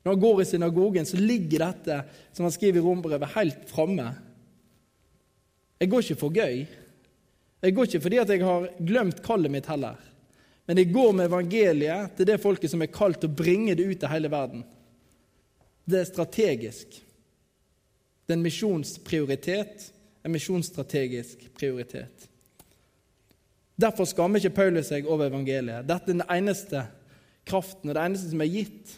Når 0.04 0.12
han 0.12 0.20
går 0.20 0.42
i 0.42 0.48
synagogen, 0.50 1.08
så 1.08 1.16
ligger 1.16 1.64
dette 1.64 1.98
som 2.36 2.44
han 2.44 2.52
skriver 2.52 2.80
i 2.80 2.84
rombrevet, 2.84 3.32
helt 3.32 3.66
framme. 3.72 4.10
Jeg 5.80 5.92
går 5.92 6.04
ikke 6.04 6.20
for 6.20 6.36
gøy. 6.36 6.62
Jeg 7.62 7.74
går 7.74 7.88
ikke 7.88 8.04
fordi 8.04 8.20
jeg 8.20 8.44
har 8.44 8.68
glemt 8.84 9.24
kallet 9.24 9.52
mitt 9.56 9.72
heller. 9.72 9.96
Men 10.66 10.78
det 10.78 10.92
går 10.94 11.12
med 11.12 11.26
evangeliet 11.26 12.16
til 12.16 12.28
det 12.28 12.40
folket 12.42 12.70
som 12.70 12.82
er 12.84 12.92
kalt 12.92 13.18
til 13.22 13.30
å 13.32 13.38
bringe 13.42 13.74
det 13.78 13.86
ut 13.88 13.98
til 14.02 14.12
hele 14.12 14.30
verden. 14.30 14.62
Det 15.84 16.00
er 16.00 16.10
strategisk. 16.10 17.00
Det 18.22 18.34
er 18.34 18.38
en 18.38 18.44
misjonsprioritet, 18.46 19.88
en 20.22 20.34
misjonsstrategisk 20.34 21.48
prioritet. 21.58 22.28
Derfor 23.82 24.06
skammer 24.06 24.38
ikke 24.38 24.54
Paulus 24.60 24.92
seg 24.92 25.08
over 25.10 25.26
evangeliet. 25.26 25.88
Dette 25.88 26.12
er 26.12 26.20
den 26.20 26.26
eneste 26.30 26.84
kraften 27.48 27.90
og 27.90 27.96
det 27.96 28.04
eneste 28.04 28.30
som 28.30 28.44
er 28.44 28.52
gitt 28.52 28.92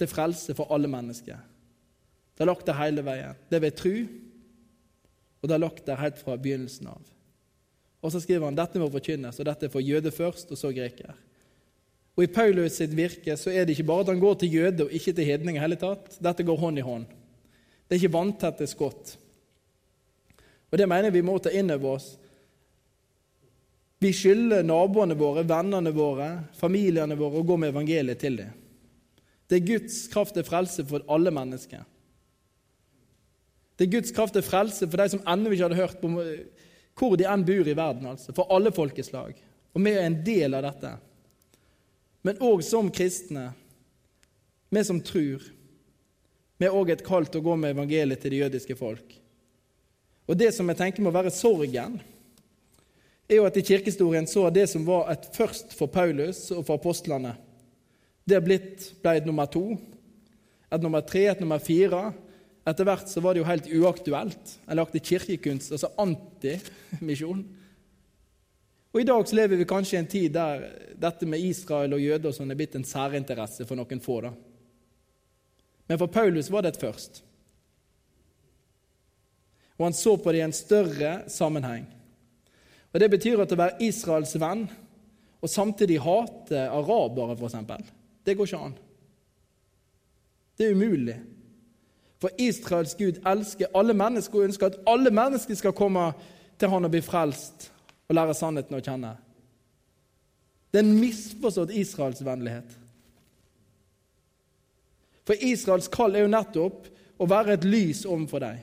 til 0.00 0.10
frelse 0.10 0.56
for 0.56 0.72
alle 0.74 0.90
mennesker. 0.90 1.38
Det 2.36 2.44
er 2.44 2.50
lagt 2.50 2.68
der 2.68 2.76
hele 2.76 3.04
veien. 3.04 3.38
Det 3.48 3.56
er 3.56 3.64
ved 3.64 3.76
tru, 3.76 3.94
og 5.40 5.48
det 5.48 5.56
er 5.56 5.62
lagt 5.64 5.86
der 5.88 6.00
helt 6.00 6.20
fra 6.20 6.36
begynnelsen 6.36 6.90
av. 6.92 7.00
Og 8.00 8.12
så 8.12 8.20
skriver 8.22 8.48
han 8.48 8.56
dette 8.56 8.80
må 8.80 8.88
forkynnes, 8.92 9.38
og 9.40 9.48
dette 9.48 9.68
er 9.68 9.72
for 9.72 9.84
jøde 9.84 10.12
først, 10.14 10.52
og 10.52 10.58
så 10.58 10.72
greker. 10.72 11.12
Og 12.16 12.24
I 12.24 12.32
Paulus 12.32 12.78
sitt 12.80 12.92
virke 12.96 13.36
så 13.38 13.52
er 13.52 13.64
det 13.64 13.76
ikke 13.76 13.88
bare 13.88 14.04
at 14.04 14.12
han 14.12 14.20
går 14.20 14.40
til 14.40 14.56
jøde 14.58 14.86
og 14.86 14.94
ikke 14.94 15.14
til 15.16 15.24
hedninger. 15.24 15.60
hele 15.62 15.76
tatt. 15.80 16.18
Dette 16.20 16.44
går 16.44 16.58
hånd 16.60 16.78
i 16.78 16.84
hånd. 16.84 17.06
Det 17.88 17.96
er 17.96 18.00
ikke 18.02 18.16
vanntette 18.16 18.66
skott. 18.68 19.16
Og 20.70 20.78
Det 20.78 20.88
mener 20.88 21.10
vi 21.10 21.22
må 21.22 21.38
ta 21.38 21.50
inn 21.50 21.70
over 21.70 21.96
oss. 21.96 22.16
Vi 24.00 24.12
skylder 24.16 24.64
naboene 24.64 25.16
våre, 25.18 25.44
vennene 25.44 25.92
våre, 25.92 26.28
familiene 26.56 27.18
våre 27.20 27.40
å 27.40 27.44
gå 27.44 27.56
med 27.60 27.72
evangeliet 27.74 28.20
til 28.20 28.38
dem. 28.40 28.52
Det 29.48 29.58
er 29.58 29.66
Guds 29.66 30.06
kraft 30.08 30.36
til 30.36 30.46
frelse 30.46 30.84
for 30.88 31.04
alle 31.10 31.32
mennesker. 31.34 31.82
Det 33.76 33.86
er 33.86 33.92
Guds 33.96 34.12
kraft 34.14 34.36
til 34.36 34.46
frelse 34.46 34.86
for 34.86 35.00
de 35.00 35.08
som 35.12 35.24
ennå 35.28 35.52
ikke 35.52 35.66
hadde 35.66 35.80
hørt 35.80 36.00
på 36.00 36.08
hvor 37.08 37.16
de 37.16 37.26
enn 37.28 37.46
bor 37.46 37.68
i 37.68 37.76
verden. 37.76 38.06
altså, 38.10 38.34
For 38.36 38.50
alle 38.52 38.72
folkeslag. 38.72 39.38
Og 39.74 39.84
vi 39.84 39.94
er 39.94 40.04
en 40.04 40.18
del 40.24 40.54
av 40.58 40.66
dette. 40.66 40.92
Men 42.26 42.42
òg 42.44 42.62
som 42.66 42.90
kristne, 42.92 43.50
vi 44.70 44.84
som 44.84 45.00
tror. 45.00 45.42
Vi 46.60 46.68
er 46.68 46.76
òg 46.76 46.92
et 46.92 47.04
kall 47.06 47.26
til 47.26 47.40
å 47.40 47.48
gå 47.48 47.56
med 47.56 47.72
evangeliet 47.72 48.20
til 48.20 48.34
det 48.34 48.42
jødiske 48.44 48.76
folk. 48.76 49.16
Og 50.28 50.36
Det 50.38 50.52
som 50.54 50.68
jeg 50.68 50.78
tenker 50.78 51.02
må 51.02 51.10
være 51.10 51.32
sorgen, 51.34 52.00
er 53.30 53.38
jo 53.38 53.46
at 53.46 53.56
i 53.56 53.64
kirkehistorien 53.66 54.26
så 54.26 54.44
det 54.50 54.68
som 54.70 54.84
var 54.86 55.08
et 55.10 55.26
først 55.34 55.72
for 55.74 55.90
Paulus 55.90 56.50
og 56.50 56.64
for 56.66 56.78
apostlene, 56.78 57.36
det 58.26 58.36
er 58.36 58.44
blitt, 58.44 58.90
ble 59.02 59.16
et 59.18 59.26
nummer 59.26 59.48
to, 59.50 59.78
et 60.70 60.82
nummer 60.82 61.02
tre, 61.02 61.24
et 61.30 61.40
nummer 61.42 61.58
fire. 61.62 62.10
Etter 62.68 62.84
hvert 62.84 63.08
så 63.08 63.22
var 63.24 63.34
det 63.34 63.40
jo 63.40 63.48
helt 63.48 63.70
uaktuelt. 63.80 64.52
Jeg 64.66 64.76
lagde 64.76 65.00
kirkekunst, 65.00 65.72
altså 65.72 65.90
antimisjon. 66.00 67.40
Og 68.90 69.00
I 69.00 69.06
dag 69.06 69.28
så 69.28 69.38
lever 69.38 69.60
vi 69.60 69.68
kanskje 69.70 69.96
i 69.96 70.00
en 70.00 70.10
tid 70.10 70.34
der 70.34 70.66
dette 71.00 71.28
med 71.30 71.40
Israel 71.46 71.94
og 71.94 72.02
jøder 72.02 72.30
og 72.30 72.36
sånn 72.36 72.50
er 72.52 72.58
blitt 72.58 72.74
en 72.76 72.86
særinteresse 72.86 73.64
for 73.68 73.78
noen 73.78 74.02
få. 74.02 74.20
da. 74.26 74.32
Men 75.88 75.98
for 75.98 76.10
Paulus 76.12 76.50
var 76.50 76.66
det 76.66 76.74
et 76.74 76.82
først. 76.82 77.22
Og 79.78 79.86
han 79.86 79.96
så 79.96 80.16
på 80.20 80.32
det 80.32 80.42
i 80.42 80.44
en 80.44 80.54
større 80.54 81.12
sammenheng. 81.30 81.86
Og 82.92 83.00
Det 83.00 83.10
betyr 83.10 83.40
at 83.40 83.52
å 83.54 83.58
være 83.58 83.80
Israels 83.86 84.34
venn 84.36 84.66
og 85.40 85.48
samtidig 85.48 86.00
hate 86.04 86.66
arabere, 86.68 87.38
f.eks., 87.38 87.92
det 88.26 88.34
går 88.36 88.50
ikke 88.50 88.64
an. 88.66 88.74
Det 90.58 90.66
er 90.66 90.74
umulig. 90.76 91.14
For 92.20 92.30
Israels 92.38 92.94
Gud 92.98 93.22
elsker 93.26 93.72
alle 93.74 93.96
mennesker 93.96 94.38
og 94.38 94.50
ønsker 94.50 94.68
at 94.68 94.78
alle 94.88 95.10
mennesker 95.10 95.56
skal 95.56 95.76
komme 95.76 96.10
til 96.60 96.68
han 96.68 96.84
og 96.84 96.92
bli 96.92 97.00
frelst 97.04 97.70
og 98.08 98.16
lære 98.18 98.36
sannheten 98.36 98.76
å 98.76 98.82
kjenne. 98.84 99.14
Det 100.70 100.80
er 100.80 100.86
en 100.86 100.98
misforstått 101.00 101.72
israelsvennlighet. 101.74 102.76
For 105.26 105.46
Israels 105.46 105.88
kall 105.92 106.16
er 106.16 106.26
jo 106.26 106.32
nettopp 106.32 106.90
å 107.20 107.28
være 107.30 107.56
et 107.56 107.66
lys 107.66 108.04
overfor 108.08 108.44
deg. 108.44 108.60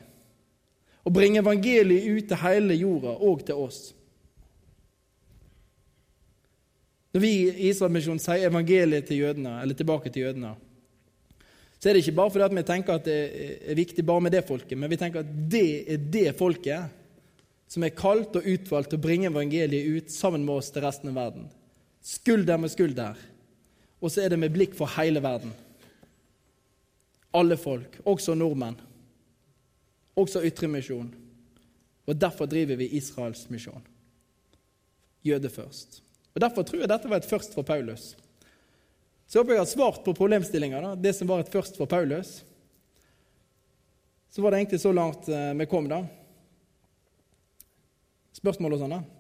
Å 1.08 1.14
bringe 1.14 1.40
evangeliet 1.40 2.08
ut 2.12 2.28
til 2.28 2.42
hele 2.42 2.76
jorda, 2.76 3.14
og 3.24 3.46
til 3.48 3.62
oss. 3.64 3.80
Når 7.16 7.24
vi 7.24 7.32
i 7.48 7.70
Israelmisjonen 7.70 8.20
sier 8.22 8.50
evangeliet 8.50 9.08
til 9.08 9.24
jødene, 9.24 9.62
eller 9.62 9.78
tilbake 9.78 10.12
til 10.12 10.28
jødene, 10.28 10.52
så 11.78 11.90
er 11.90 11.94
det 11.94 12.04
ikke 12.04 12.18
bare 12.18 12.34
fordi 12.34 12.58
vi 12.58 12.66
tenker 12.66 12.98
at 12.98 13.06
det 13.06 13.18
er 13.70 13.78
viktig 13.78 14.06
bare 14.06 14.24
med 14.26 14.34
det 14.34 14.46
folket, 14.48 14.78
men 14.80 14.90
vi 14.90 14.98
tenker 14.98 15.22
at 15.22 15.36
det 15.52 15.68
er 15.94 16.08
det 16.18 16.32
folket 16.40 16.96
som 17.70 17.84
er 17.84 17.96
kalt 17.96 18.36
og 18.40 18.48
utvalgt 18.48 18.94
til 18.94 19.00
å 19.00 19.04
bringe 19.04 19.30
evangeliet 19.30 19.92
ut 19.92 20.14
sammen 20.14 20.46
med 20.48 20.62
oss 20.62 20.72
til 20.74 20.86
resten 20.86 21.12
av 21.12 21.20
verden. 21.20 21.48
Skulder 22.02 22.60
med 22.62 22.72
skulder. 22.72 23.20
Og 24.00 24.14
så 24.14 24.24
er 24.24 24.32
det 24.32 24.40
med 24.40 24.54
blikk 24.56 24.76
for 24.78 24.90
hele 24.96 25.22
verden. 25.22 25.52
Alle 27.36 27.58
folk, 27.60 28.00
også 28.08 28.38
nordmenn. 28.38 28.78
Også 30.18 30.42
Ytremisjon. 30.48 31.10
Og 32.08 32.16
derfor 32.16 32.48
driver 32.50 32.80
vi 32.80 32.90
Israels 32.98 33.44
misjon. 33.52 33.84
Jøde 35.28 35.50
først. 35.52 36.02
Og 36.34 36.42
Derfor 36.42 36.64
tror 36.64 36.84
jeg 36.84 36.90
dette 36.90 37.10
var 37.10 37.20
et 37.20 37.30
først 37.30 37.54
for 37.58 37.66
Paulus. 37.66 38.12
Så 39.28 39.40
håper 39.40 39.58
jeg 39.58 39.62
har 39.62 39.70
svart 39.70 40.04
på 40.06 40.16
problemstillinga, 40.16 40.96
det 40.96 41.12
som 41.18 41.28
var 41.28 41.44
et 41.44 41.52
først 41.52 41.76
for 41.80 41.90
Paulus. 41.90 42.40
Så 44.32 44.42
var 44.42 44.52
det 44.52 44.62
egentlig 44.62 44.80
så 44.80 44.94
langt 44.96 45.28
eh, 45.28 45.52
vi 45.60 45.68
kom, 45.68 45.90
da. 45.92 46.06
Spørsmål 48.38 48.78
og 48.78 48.84
sånn, 48.84 48.96
da? 48.96 49.17